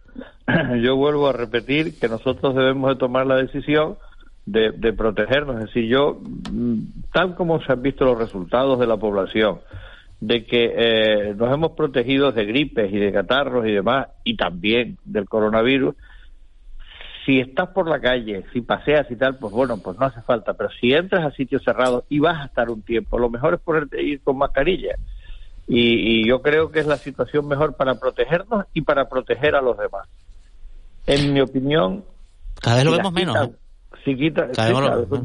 Yo 0.84 0.96
vuelvo 0.96 1.28
a 1.28 1.34
repetir 1.34 2.00
que 2.00 2.08
nosotros 2.08 2.56
debemos 2.56 2.90
de 2.90 2.96
tomar 2.96 3.28
la 3.28 3.36
decisión 3.36 3.98
de, 4.52 4.94
protegernos. 4.94 5.58
Es 5.58 5.66
decir, 5.68 5.86
yo, 5.86 6.20
mm, 6.52 6.80
tal 7.14 7.36
como 7.36 7.62
se 7.62 7.72
han 7.72 7.82
visto 7.82 8.06
los 8.06 8.18
resultados 8.18 8.80
de 8.80 8.88
la 8.88 8.98
población, 8.98 9.60
de 10.20 10.46
que 10.46 10.74
eh, 10.76 11.36
nos 11.36 11.54
hemos 11.54 11.72
protegido 11.72 12.32
de 12.32 12.46
gripes 12.46 12.92
y 12.92 12.98
de 12.98 13.12
catarros 13.12 13.66
y 13.68 13.72
demás, 13.72 14.08
y 14.24 14.36
también 14.36 14.98
del 15.06 15.30
coronavirus, 15.30 15.96
si 17.26 17.40
estás 17.40 17.70
por 17.70 17.88
la 17.88 18.00
calle, 18.00 18.44
si 18.52 18.62
paseas 18.62 19.10
y 19.12 19.16
tal, 19.16 19.38
pues 19.38 19.54
bueno, 19.54 19.78
pues 19.78 19.98
no 20.00 20.08
hace 20.08 20.22
falta. 20.22 20.54
Pero 20.56 20.70
si 20.80 20.94
entras 20.94 21.26
a 21.26 21.36
sitios 21.36 21.64
cerrados 21.64 22.04
y 22.10 22.20
vas 22.20 22.42
a 22.42 22.46
estar 22.46 22.70
un 22.70 22.82
tiempo, 22.82 23.20
lo 23.20 23.30
mejor 23.30 23.54
es 23.54 23.60
ponerte 23.60 24.02
ir 24.02 24.22
con 24.22 24.38
mascarilla. 24.38 24.96
Y, 25.68 26.22
y 26.22 26.28
yo 26.28 26.42
creo 26.42 26.72
que 26.72 26.80
es 26.80 26.88
la 26.88 26.98
situación 26.98 27.48
mejor 27.48 27.76
para 27.76 27.96
protegernos 28.00 28.66
y 28.74 28.82
para 28.82 29.08
proteger 29.08 29.56
a 29.56 29.62
los 29.62 29.78
demás. 29.78 30.08
En 31.06 31.32
mi 31.32 31.42
opinión. 31.42 32.04
Cada 32.60 32.78
vez 32.78 32.86
lo 32.86 32.92
vemos 32.92 33.14
menos 33.14 33.50
si 34.04 34.16
quita, 34.16 34.48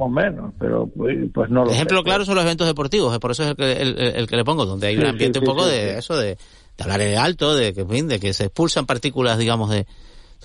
menos, 0.08 0.52
pero 0.58 0.87
pues, 0.87 1.16
pues 1.32 1.50
no 1.50 1.64
lo 1.64 1.70
Ejemplo 1.70 2.02
claro 2.02 2.24
son 2.24 2.34
los 2.34 2.44
eventos 2.44 2.66
deportivos, 2.66 3.18
por 3.18 3.30
eso 3.30 3.44
es 3.44 3.50
el 3.50 3.56
que, 3.56 3.72
el, 3.72 4.26
que 4.26 4.37
le 4.37 4.44
pongo, 4.44 4.66
donde 4.66 4.88
hay 4.88 4.96
un 4.96 5.06
ambiente 5.06 5.38
un 5.38 5.44
poco 5.44 5.66
de 5.66 5.98
eso, 5.98 6.16
de, 6.16 6.37
hablar 6.78 7.00
en 7.00 7.18
alto, 7.18 7.54
de 7.54 7.72
que, 7.72 7.84
de 7.84 8.20
que 8.20 8.32
se 8.32 8.44
expulsan 8.44 8.87
partículas, 8.87 9.38
digamos, 9.38 9.70
de... 9.70 9.87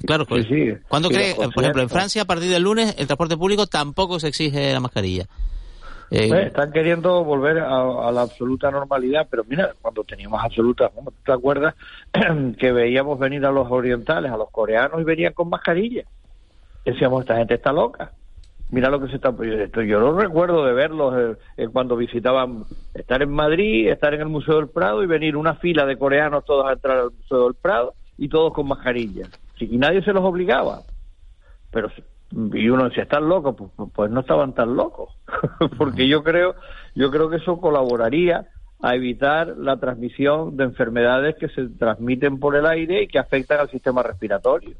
Claro, 0.05 0.25
pues, 0.25 0.47
¿cuándo 0.87 1.09
cree, 1.09 1.35
por 1.35 1.61
ejemplo, 1.61 1.81
en 1.81 1.89
Francia 1.89 2.21
a 2.21 2.25
partir 2.25 2.49
del 2.49 2.63
lunes 2.63 2.95
el 2.97 3.07
transporte 3.07 3.35
público 3.35 3.67
tampoco 3.67 4.17
se 4.19 4.29
exige 4.29 4.71
la 4.71 4.79
mascarilla? 4.79 5.25
Eh, 6.11 6.27
pues, 6.29 6.47
están 6.47 6.71
queriendo 6.71 7.23
volver 7.23 7.59
a, 7.59 8.11
la 8.11 8.21
absoluta 8.21 8.71
normalidad, 8.71 9.27
pero 9.29 9.43
mira, 9.43 9.73
cuando 9.81 10.03
teníamos 10.03 10.41
absoluta, 10.41 10.89
¿te 11.25 11.31
acuerdas 11.31 11.75
que 12.57 12.71
veíamos 12.71 13.19
venir 13.19 13.45
a 13.45 13.51
los 13.51 13.69
orientales, 13.69 14.31
a 14.31 14.37
los 14.37 14.49
coreanos 14.49 15.01
y 15.01 15.03
venían 15.03 15.33
con 15.33 15.49
mascarilla? 15.49 16.05
Decíamos, 16.85 17.21
esta 17.21 17.35
gente 17.35 17.55
está 17.55 17.73
loca 17.73 18.13
mira 18.69 18.89
lo 18.89 18.99
que 18.99 19.07
se 19.07 19.15
está 19.15 19.31
yo 19.83 19.99
no 19.99 20.19
recuerdo 20.19 20.65
de 20.65 20.73
verlos 20.73 21.13
eh, 21.17 21.41
eh, 21.57 21.67
cuando 21.71 21.95
visitaban 21.95 22.65
estar 22.93 23.21
en 23.21 23.31
Madrid 23.31 23.89
estar 23.89 24.13
en 24.13 24.21
el 24.21 24.29
Museo 24.29 24.57
del 24.57 24.69
Prado 24.69 25.03
y 25.03 25.07
venir 25.07 25.35
una 25.35 25.55
fila 25.55 25.85
de 25.85 25.97
coreanos 25.97 26.45
todos 26.45 26.67
a 26.67 26.73
entrar 26.73 26.97
al 26.97 27.11
Museo 27.11 27.45
del 27.45 27.55
Prado 27.55 27.93
y 28.17 28.29
todos 28.29 28.53
con 28.53 28.67
mascarillas 28.67 29.29
y 29.59 29.77
nadie 29.77 30.01
se 30.03 30.13
los 30.13 30.23
obligaba. 30.23 30.81
Pero 31.71 31.89
y 32.31 32.69
uno 32.69 32.85
decía 32.85 33.03
están 33.03 33.27
locos 33.27 33.55
pues, 33.57 33.71
pues, 33.75 33.89
pues 33.93 34.11
no 34.11 34.21
estaban 34.21 34.53
tan 34.53 34.75
locos. 34.75 35.09
Porque 35.77 36.07
yo 36.07 36.23
creo 36.23 36.55
yo 36.95 37.11
creo 37.11 37.29
que 37.29 37.37
eso 37.37 37.59
colaboraría 37.59 38.47
a 38.81 38.95
evitar 38.95 39.57
la 39.57 39.77
transmisión 39.77 40.55
de 40.55 40.63
enfermedades 40.63 41.35
que 41.35 41.49
se 41.49 41.67
transmiten 41.67 42.39
por 42.39 42.55
el 42.55 42.65
aire 42.65 43.03
y 43.03 43.07
que 43.07 43.19
afectan 43.19 43.59
al 43.59 43.69
sistema 43.69 44.03
respiratorio. 44.03 44.75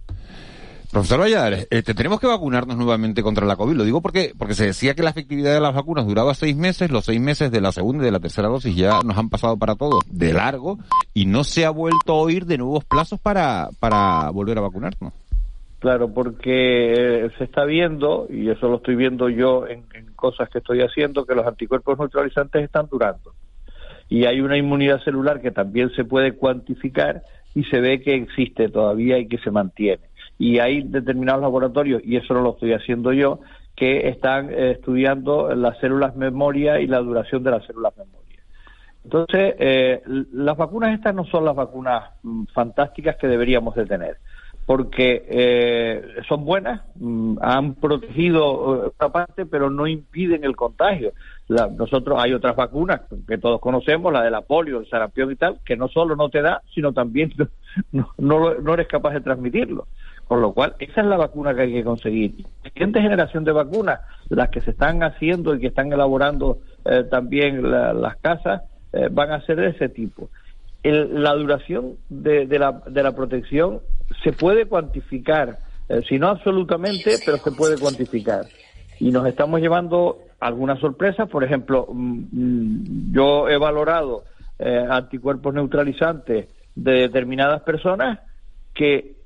Profesor 0.91 1.19
Valladares, 1.19 1.67
eh, 1.69 1.83
tenemos 1.83 2.19
que 2.19 2.25
vacunarnos 2.25 2.75
nuevamente 2.75 3.21
contra 3.21 3.45
la 3.45 3.55
COVID. 3.55 3.75
Lo 3.75 3.83
digo 3.83 4.01
porque, 4.01 4.33
porque 4.35 4.55
se 4.55 4.65
decía 4.65 4.95
que 4.95 5.03
la 5.03 5.11
efectividad 5.11 5.53
de 5.53 5.59
las 5.59 5.75
vacunas 5.75 6.07
duraba 6.07 6.33
seis 6.33 6.55
meses, 6.55 6.89
los 6.89 7.05
seis 7.05 7.21
meses 7.21 7.51
de 7.51 7.61
la 7.61 7.71
segunda 7.71 8.01
y 8.01 8.05
de 8.05 8.11
la 8.11 8.19
tercera 8.19 8.47
dosis 8.47 8.75
ya 8.75 9.01
nos 9.05 9.15
han 9.15 9.29
pasado 9.29 9.55
para 9.55 9.75
todos 9.75 10.03
de 10.09 10.33
largo 10.33 10.79
y 11.13 11.27
no 11.27 11.43
se 11.43 11.63
ha 11.65 11.69
vuelto 11.69 12.13
a 12.13 12.15
oír 12.15 12.45
de 12.45 12.57
nuevos 12.57 12.85
plazos 12.85 13.19
para, 13.19 13.69
para 13.79 14.31
volver 14.31 14.57
a 14.57 14.61
vacunarnos. 14.61 15.13
Claro, 15.77 16.11
porque 16.11 16.93
eh, 17.25 17.29
se 17.37 17.43
está 17.43 17.65
viendo, 17.65 18.25
y 18.27 18.49
eso 18.49 18.67
lo 18.67 18.77
estoy 18.77 18.95
viendo 18.95 19.29
yo 19.29 19.67
en 19.67 19.85
cosas 20.15 20.49
que 20.49 20.57
estoy 20.57 20.81
haciendo, 20.81 21.23
que 21.23 21.35
los 21.35 21.45
anticuerpos 21.45 21.99
neutralizantes 21.99 22.63
están 22.63 22.87
durando. 22.89 23.33
Y 24.09 24.25
hay 24.25 24.41
una 24.41 24.57
inmunidad 24.57 25.03
celular 25.03 25.39
que 25.39 25.51
también 25.51 25.91
se 25.91 26.03
puede 26.03 26.33
cuantificar 26.33 27.21
y 27.53 27.63
se 27.65 27.79
ve 27.79 28.01
que 28.01 28.15
existe 28.15 28.69
todavía 28.69 29.19
y 29.19 29.27
que 29.27 29.37
se 29.37 29.51
mantiene 29.51 30.08
y 30.39 30.59
hay 30.59 30.83
determinados 30.83 31.41
laboratorios, 31.41 32.01
y 32.03 32.15
eso 32.15 32.33
no 32.33 32.41
lo 32.41 32.51
estoy 32.51 32.71
haciendo 32.71 33.11
yo, 33.11 33.41
que 33.75 34.07
están 34.07 34.49
eh, 34.49 34.71
estudiando 34.71 35.53
las 35.53 35.77
células 35.79 36.15
memoria 36.15 36.79
y 36.79 36.87
la 36.87 36.99
duración 36.99 37.43
de 37.43 37.51
las 37.51 37.65
células 37.65 37.95
memoria. 37.97 38.41
Entonces, 39.03 39.55
eh, 39.59 40.01
las 40.33 40.57
vacunas 40.57 40.93
estas 40.93 41.13
no 41.13 41.25
son 41.25 41.43
las 41.43 41.55
vacunas 41.55 42.11
mm, 42.23 42.45
fantásticas 42.53 43.17
que 43.17 43.27
deberíamos 43.27 43.75
de 43.75 43.85
tener, 43.85 44.17
porque 44.65 45.25
eh, 45.27 46.03
son 46.27 46.45
buenas, 46.45 46.83
mm, 46.95 47.37
han 47.41 47.75
protegido 47.75 48.45
otra 48.87 49.09
parte, 49.09 49.45
pero 49.45 49.69
no 49.69 49.87
impiden 49.87 50.45
el 50.45 50.55
contagio. 50.55 51.11
nosotros 51.49 52.17
hay 52.21 52.33
otras 52.33 52.55
vacunas 52.55 53.01
que 53.27 53.37
todos 53.37 53.59
conocemos, 53.59 54.13
la 54.13 54.23
de 54.23 54.31
la 54.31 54.41
polio, 54.41 54.79
el 54.79 54.89
sarampión 54.89 55.31
y 55.31 55.35
tal, 55.35 55.59
que 55.65 55.75
no 55.75 55.89
solo 55.89 56.15
no 56.15 56.29
te 56.29 56.41
da, 56.41 56.61
sino 56.73 56.93
también 56.93 57.33
no, 57.91 58.13
no, 58.17 58.55
no 58.55 58.73
eres 58.73 58.87
capaz 58.87 59.13
de 59.13 59.21
transmitirlo. 59.21 59.87
Con 60.29 60.43
lo 60.43 60.53
cual, 60.53 60.75
esa 60.77 61.01
es 61.01 61.07
la 61.07 61.17
vacuna 61.17 61.55
que 61.55 61.63
hay 61.63 61.73
que 61.73 61.83
conseguir. 61.83 62.45
La 62.63 62.69
siguiente 62.69 63.01
generación 63.01 63.43
de 63.45 63.51
vacunas, 63.51 64.01
las 64.29 64.49
que 64.49 64.61
se 64.61 64.69
están 64.69 65.01
haciendo 65.01 65.55
y 65.55 65.59
que 65.59 65.65
están 65.65 65.91
elaborando 65.91 66.59
eh, 66.85 67.03
también 67.09 67.63
las 67.63 68.15
casas, 68.17 68.61
eh, 68.93 69.07
van 69.09 69.31
a 69.31 69.41
ser 69.41 69.55
de 69.55 69.69
ese 69.69 69.89
tipo. 69.89 70.29
la 70.83 71.33
duración 71.33 71.95
de, 72.09 72.45
la, 72.59 72.79
de 72.85 73.01
la 73.01 73.15
protección 73.15 73.79
se 74.23 74.31
puede 74.31 74.67
cuantificar, 74.67 75.57
eh, 75.89 76.03
si 76.07 76.19
no 76.19 76.27
absolutamente, 76.27 77.15
pero 77.25 77.37
se 77.37 77.51
puede 77.51 77.79
cuantificar. 77.79 78.45
Y 78.99 79.09
nos 79.09 79.25
estamos 79.25 79.59
llevando 79.61 80.19
algunas 80.39 80.79
sorpresas. 80.79 81.27
Por 81.27 81.43
ejemplo, 81.43 81.87
mm, 81.91 82.19
mm, 82.31 83.13
yo 83.13 83.49
he 83.49 83.57
valorado 83.57 84.25
anticuerpos 84.59 85.55
neutralizantes 85.55 86.49
de 86.75 86.91
determinadas 86.91 87.61
personas 87.61 88.19
que 88.75 89.18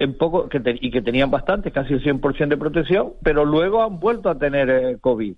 en 0.00 0.14
poco 0.14 0.48
que 0.48 0.60
y 0.80 0.90
que 0.90 1.02
tenían 1.02 1.30
bastante, 1.30 1.70
casi 1.70 1.92
el 1.92 2.02
100% 2.02 2.48
de 2.48 2.56
protección, 2.56 3.12
pero 3.22 3.44
luego 3.44 3.82
han 3.82 4.00
vuelto 4.00 4.30
a 4.30 4.34
tener 4.38 4.70
eh, 4.70 4.96
COVID. 4.98 5.34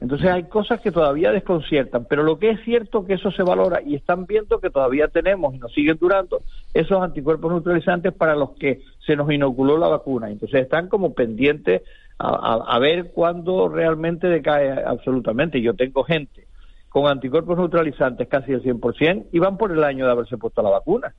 Entonces 0.00 0.30
hay 0.30 0.44
cosas 0.44 0.80
que 0.80 0.92
todavía 0.92 1.32
desconciertan, 1.32 2.06
pero 2.08 2.22
lo 2.22 2.38
que 2.38 2.50
es 2.50 2.60
cierto 2.64 3.04
que 3.04 3.14
eso 3.14 3.30
se 3.32 3.42
valora 3.42 3.80
y 3.84 3.96
están 3.96 4.26
viendo 4.26 4.60
que 4.60 4.70
todavía 4.70 5.08
tenemos 5.08 5.54
y 5.54 5.58
nos 5.58 5.72
siguen 5.72 5.98
durando 6.00 6.42
esos 6.72 7.02
anticuerpos 7.02 7.52
neutralizantes 7.52 8.12
para 8.12 8.36
los 8.36 8.50
que 8.50 8.82
se 9.04 9.16
nos 9.16 9.30
inoculó 9.32 9.76
la 9.78 9.88
vacuna. 9.88 10.30
Entonces 10.30 10.62
están 10.62 10.88
como 10.88 11.12
pendientes 11.12 11.82
a, 12.18 12.78
ver 12.78 13.10
cuándo 13.12 13.68
realmente 13.68 14.28
decae 14.28 14.70
absolutamente. 14.84 15.60
Yo 15.60 15.74
tengo 15.74 16.04
gente 16.04 16.46
con 16.88 17.08
anticuerpos 17.08 17.58
neutralizantes 17.58 18.28
casi 18.28 18.52
el 18.52 18.62
100% 18.62 19.26
y 19.32 19.38
van 19.40 19.56
por 19.56 19.72
el 19.72 19.82
año 19.82 20.06
de 20.06 20.12
haberse 20.12 20.36
puesto 20.36 20.62
la 20.62 20.70
vacuna. 20.70 21.14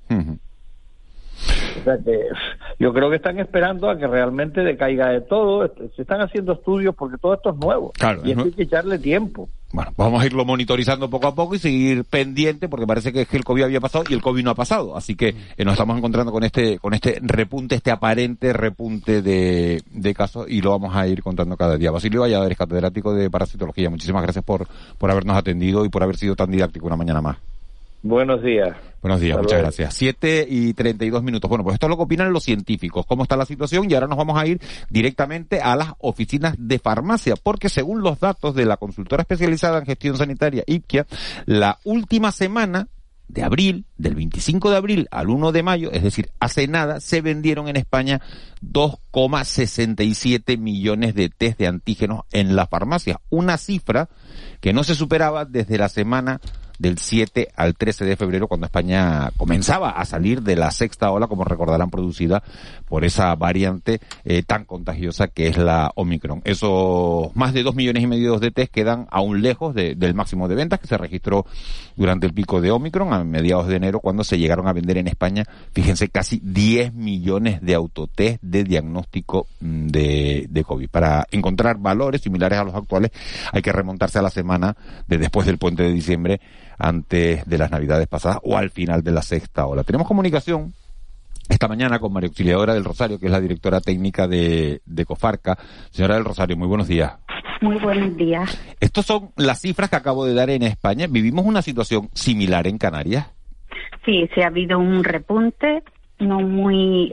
O 1.80 1.84
sea 1.84 1.98
que 1.98 2.28
yo 2.80 2.94
creo 2.94 3.10
que 3.10 3.18
están 3.18 3.40
esperando 3.40 3.90
a 3.90 3.98
que 3.98 4.08
realmente 4.08 4.62
decaiga 4.62 5.10
de 5.10 5.22
todo. 5.22 5.72
Se 5.96 6.02
están 6.02 6.22
haciendo 6.22 6.54
estudios 6.54 6.96
porque 6.96 7.18
todo 7.18 7.34
esto 7.34 7.52
es 7.52 7.56
nuevo. 7.58 7.94
y 8.24 8.32
hay 8.32 8.52
que 8.52 8.64
echarle 8.64 9.00
tiempo. 9.00 9.50
Bueno, 9.74 9.92
vamos 9.98 10.22
a 10.22 10.26
irlo 10.28 10.46
monitorizando 10.46 11.10
poco 11.10 11.26
a 11.26 11.34
poco 11.34 11.56
y 11.56 11.60
seguir 11.60 12.06
pendiente 12.06 12.70
porque 12.70 12.86
parece 12.86 13.12
que, 13.12 13.26
el 13.32 13.44
COVID 13.44 13.64
había 13.64 13.82
pasado 13.82 14.04
y 14.08 14.14
el 14.14 14.22
COVID 14.22 14.44
no 14.44 14.52
ha 14.52 14.56
pasado. 14.56 14.96
Así 14.96 15.16
que 15.16 15.30
eh, 15.30 15.66
nos 15.66 15.74
estamos 15.74 15.98
encontrando 15.98 16.32
con 16.32 16.44
este, 16.44 16.78
con 16.78 16.94
este 16.94 17.20
repunte, 17.24 17.74
este 17.74 17.90
aparente 17.90 18.54
repunte 18.54 19.24
de, 19.24 19.82
de 19.90 20.14
casos 20.14 20.46
y 20.48 20.62
lo 20.62 20.70
vamos 20.70 20.96
a 20.96 21.08
ir 21.08 21.24
contando 21.24 21.58
cada 21.58 21.76
día. 21.76 21.90
Basilio 21.90 22.22
Valladares, 22.22 22.56
catedrático 22.56 23.16
de 23.16 23.32
parasitología. 23.32 23.90
Muchísimas 23.90 24.22
gracias 24.22 24.46
por, 24.46 24.68
por 25.00 25.10
habernos 25.10 25.36
atendido 25.36 25.86
y 25.86 25.90
por 25.90 26.04
haber 26.04 26.18
sido 26.18 26.36
tan 26.36 26.52
didáctico 26.52 26.86
una 26.86 26.96
mañana 26.96 27.22
más. 27.22 27.38
Buenos 28.04 28.44
días. 28.44 28.76
Buenos 29.02 29.22
días, 29.22 29.38
muchas 29.38 29.60
gracias. 29.60 29.94
Siete 29.94 30.46
y 30.48 30.74
treinta 30.74 31.06
y 31.06 31.10
dos 31.10 31.24
minutos. 31.24 31.48
Bueno, 31.48 31.64
pues 31.64 31.76
esto 31.76 31.86
es 31.86 31.90
lo 31.90 31.96
que 31.96 32.04
opinan 32.04 32.34
los 32.34 32.44
científicos, 32.44 33.06
cómo 33.06 33.24
está 33.24 33.38
la 33.38 33.46
situación 33.46 33.90
y 33.90 33.94
ahora 33.94 34.08
nos 34.08 34.18
vamos 34.18 34.38
a 34.38 34.46
ir 34.46 34.60
directamente 34.90 35.62
a 35.62 35.78
las 35.78 35.94
oficinas 36.00 36.56
de 36.58 36.80
farmacia, 36.80 37.36
porque 37.42 37.70
según 37.70 38.02
los 38.02 38.20
datos 38.20 38.56
de 38.56 38.66
la 38.66 38.76
consultora 38.76 39.22
especializada 39.22 39.80
en 39.80 39.86
gestión 39.86 40.18
sanitaria, 40.18 40.66
IPKIA, 40.68 41.08
la 41.46 41.80
última 41.86 42.34
semana 42.34 42.90
de 43.30 43.44
abril, 43.44 43.86
del 43.98 44.16
25 44.16 44.70
de 44.70 44.76
abril 44.76 45.08
al 45.10 45.30
1 45.30 45.54
de 45.54 45.64
mayo, 45.64 45.90
es 45.94 46.04
decir, 46.04 46.30
hace 46.42 46.68
nada, 46.68 47.00
se 47.00 47.22
vendieron 47.22 47.70
en 47.70 47.78
España 47.78 48.20
2,67 48.62 50.58
millones 50.58 51.16
de 51.16 51.30
test 51.30 51.58
de 51.58 51.68
antígenos 51.68 52.24
en 52.34 52.58
las 52.58 52.68
farmacias, 52.68 53.18
una 53.30 53.58
cifra 53.58 54.10
que 54.60 54.74
no 54.74 54.84
se 54.84 54.94
superaba 54.94 55.46
desde 55.46 55.78
la 55.78 55.88
semana 55.88 56.42
del 56.84 56.98
7 56.98 57.48
al 57.56 57.76
13 57.76 58.04
de 58.04 58.18
febrero, 58.18 58.50
cuando 58.50 58.66
España 58.66 59.32
comenzaba 59.38 59.92
a 59.92 60.04
salir 60.04 60.44
de 60.44 60.58
la 60.58 60.70
sexta 60.70 61.10
ola, 61.12 61.28
como 61.28 61.46
recordarán, 61.46 61.90
producida 61.90 62.44
por 62.94 63.06
esa 63.06 63.34
variante 63.34 64.02
eh, 64.24 64.44
tan 64.44 64.66
contagiosa 64.66 65.28
que 65.28 65.48
es 65.48 65.58
la 65.58 65.92
Omicron. 65.96 66.44
Esos 66.46 67.36
más 67.36 67.52
de 67.52 67.64
dos 67.64 67.74
millones 67.74 68.04
y 68.04 68.06
medio 68.06 68.38
de 68.38 68.52
test 68.52 68.72
quedan 68.72 69.08
aún 69.10 69.42
lejos 69.42 69.74
del 69.74 70.14
máximo 70.14 70.48
de 70.48 70.54
ventas 70.54 70.80
que 70.80 70.86
se 70.86 70.96
registró 70.96 71.48
durante 71.96 72.28
el 72.28 72.36
pico 72.36 72.62
de 72.62 72.70
Omicron 72.70 73.12
a 73.12 73.24
mediados 73.24 73.66
de 73.68 73.78
enero, 73.78 74.00
cuando 74.00 74.24
se 74.24 74.38
llegaron 74.38 74.68
a 74.68 74.74
vender 74.74 75.00
en 75.00 75.08
España, 75.08 75.44
fíjense, 75.74 76.10
casi 76.10 76.40
10 76.44 76.94
millones 76.94 77.62
de 77.62 77.74
autotest 77.74 78.40
de 78.44 78.64
diagnóstico 78.64 79.48
mm, 79.60 79.88
de, 79.88 80.46
de 80.48 80.64
COVID. 80.64 80.90
Para 80.90 81.26
encontrar 81.32 81.80
valores 81.80 82.22
similares 82.22 82.60
a 82.60 82.64
los 82.64 82.76
actuales, 82.76 83.10
hay 83.52 83.64
que 83.64 83.72
remontarse 83.72 84.20
a 84.20 84.22
la 84.22 84.30
semana 84.30 84.78
de 85.08 85.18
después 85.18 85.48
del 85.48 85.58
puente 85.58 85.82
de 85.82 85.92
diciembre 85.92 86.42
antes 86.78 87.44
de 87.44 87.58
las 87.58 87.72
navidades 87.72 88.06
pasadas 88.06 88.38
o 88.44 88.56
al 88.56 88.70
final 88.70 89.02
de 89.02 89.12
la 89.14 89.24
sexta 89.24 89.66
ola. 89.66 89.84
Tenemos 89.84 90.08
comunicación 90.08 90.76
esta 91.50 91.68
mañana 91.68 92.00
con 92.00 92.14
María 92.14 92.28
Auxiliadora 92.28 92.74
del 92.74 92.84
Rosario, 92.84 93.20
que 93.20 93.26
es 93.26 93.32
la 93.32 93.42
directora 93.42 93.82
técnica 93.82 94.28
de, 94.28 94.82
Cofarca. 95.06 95.58
Señora 95.92 96.16
del 96.16 96.26
Rosario, 96.26 96.58
muy 96.58 96.68
buenos 96.68 96.88
días. 96.88 97.14
Muy 97.62 97.78
buenos 97.78 98.16
días. 98.18 98.76
Estas 98.80 99.06
son 99.06 99.32
las 99.38 99.62
cifras 99.62 99.90
que 99.90 99.96
acabo 99.96 100.26
de 100.26 100.34
dar 100.34 100.50
en 100.50 100.64
España. 100.64 101.08
¿Vivimos 101.10 101.46
una 101.46 101.62
situación 101.62 102.10
similar 102.14 102.68
en 102.68 102.78
Canarias? 102.78 103.32
Sí, 104.06 104.30
se 104.36 104.44
ha 104.44 104.48
habido 104.48 104.80
un 104.80 105.04
repunte, 105.04 105.84
no 106.20 106.42
muy 106.42 107.12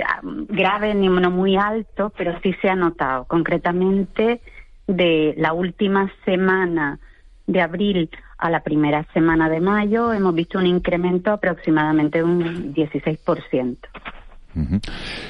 grave 0.48 0.94
ni 0.94 1.08
no 1.08 1.30
muy 1.30 1.56
alto, 1.56 2.12
pero 2.16 2.38
sí 2.42 2.52
se 2.60 2.68
ha 2.68 2.74
notado. 2.74 3.24
Concretamente, 3.26 4.40
de 4.86 5.34
la 5.36 5.52
última 5.52 6.12
semana 6.24 6.98
de 7.46 7.60
abril 7.60 8.10
a 8.40 8.50
la 8.50 8.60
primera 8.60 9.06
semana 9.12 9.48
de 9.48 9.60
mayo 9.60 10.12
hemos 10.12 10.34
visto 10.34 10.58
un 10.58 10.66
incremento 10.66 11.30
aproximadamente 11.30 12.18
de 12.18 12.24
un 12.24 12.74
16%. 12.74 13.76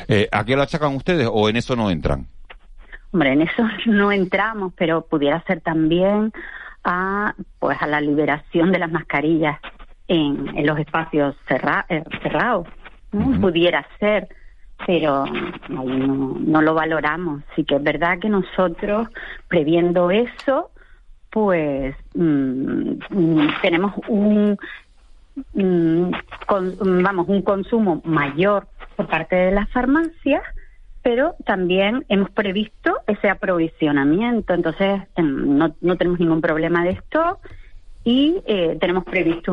Eh, 0.08 0.28
¿A 0.30 0.44
qué 0.44 0.56
lo 0.56 0.62
achacan 0.62 0.94
ustedes 0.94 1.28
o 1.30 1.48
en 1.48 1.56
eso 1.56 1.76
no 1.76 1.90
entran? 1.90 2.26
Hombre, 3.12 3.32
en 3.32 3.42
eso 3.42 3.62
no 3.86 4.12
entramos, 4.12 4.72
pero 4.76 5.02
pudiera 5.02 5.42
ser 5.42 5.60
también 5.60 6.32
a 6.84 7.34
pues 7.58 7.76
a 7.82 7.86
la 7.86 8.00
liberación 8.00 8.72
de 8.72 8.78
las 8.78 8.90
mascarillas 8.90 9.58
en, 10.08 10.66
los 10.66 10.78
espacios 10.78 11.36
eh, 11.88 12.04
cerrados. 12.22 12.66
Pudiera 13.40 13.86
ser, 13.98 14.28
pero 14.86 15.24
no, 15.68 15.84
no, 15.84 16.62
lo 16.62 16.74
valoramos. 16.74 17.42
Sí 17.56 17.64
que 17.64 17.76
es 17.76 17.82
verdad 17.82 18.18
que 18.20 18.28
nosotros, 18.28 19.08
previendo 19.48 20.10
eso, 20.12 20.70
pues 21.30 21.94
mm, 22.14 22.92
tenemos 23.62 23.94
un 24.08 24.58
mm, 25.54 26.10
vamos 27.02 27.28
un 27.28 27.42
consumo 27.42 28.02
mayor 28.04 28.66
por 28.96 29.06
parte 29.06 29.36
de 29.36 29.52
las 29.52 29.68
farmacias 29.70 30.42
pero 31.02 31.34
también 31.44 32.04
hemos 32.08 32.30
previsto 32.30 32.98
ese 33.06 33.30
aprovisionamiento. 33.30 34.52
Entonces 34.54 35.02
em, 35.16 35.56
no, 35.56 35.74
no 35.80 35.96
tenemos 35.96 36.20
ningún 36.20 36.40
problema 36.40 36.84
de 36.84 36.90
esto 36.90 37.38
y 38.04 38.36
eh, 38.46 38.76
tenemos 38.80 39.04
previsto 39.04 39.48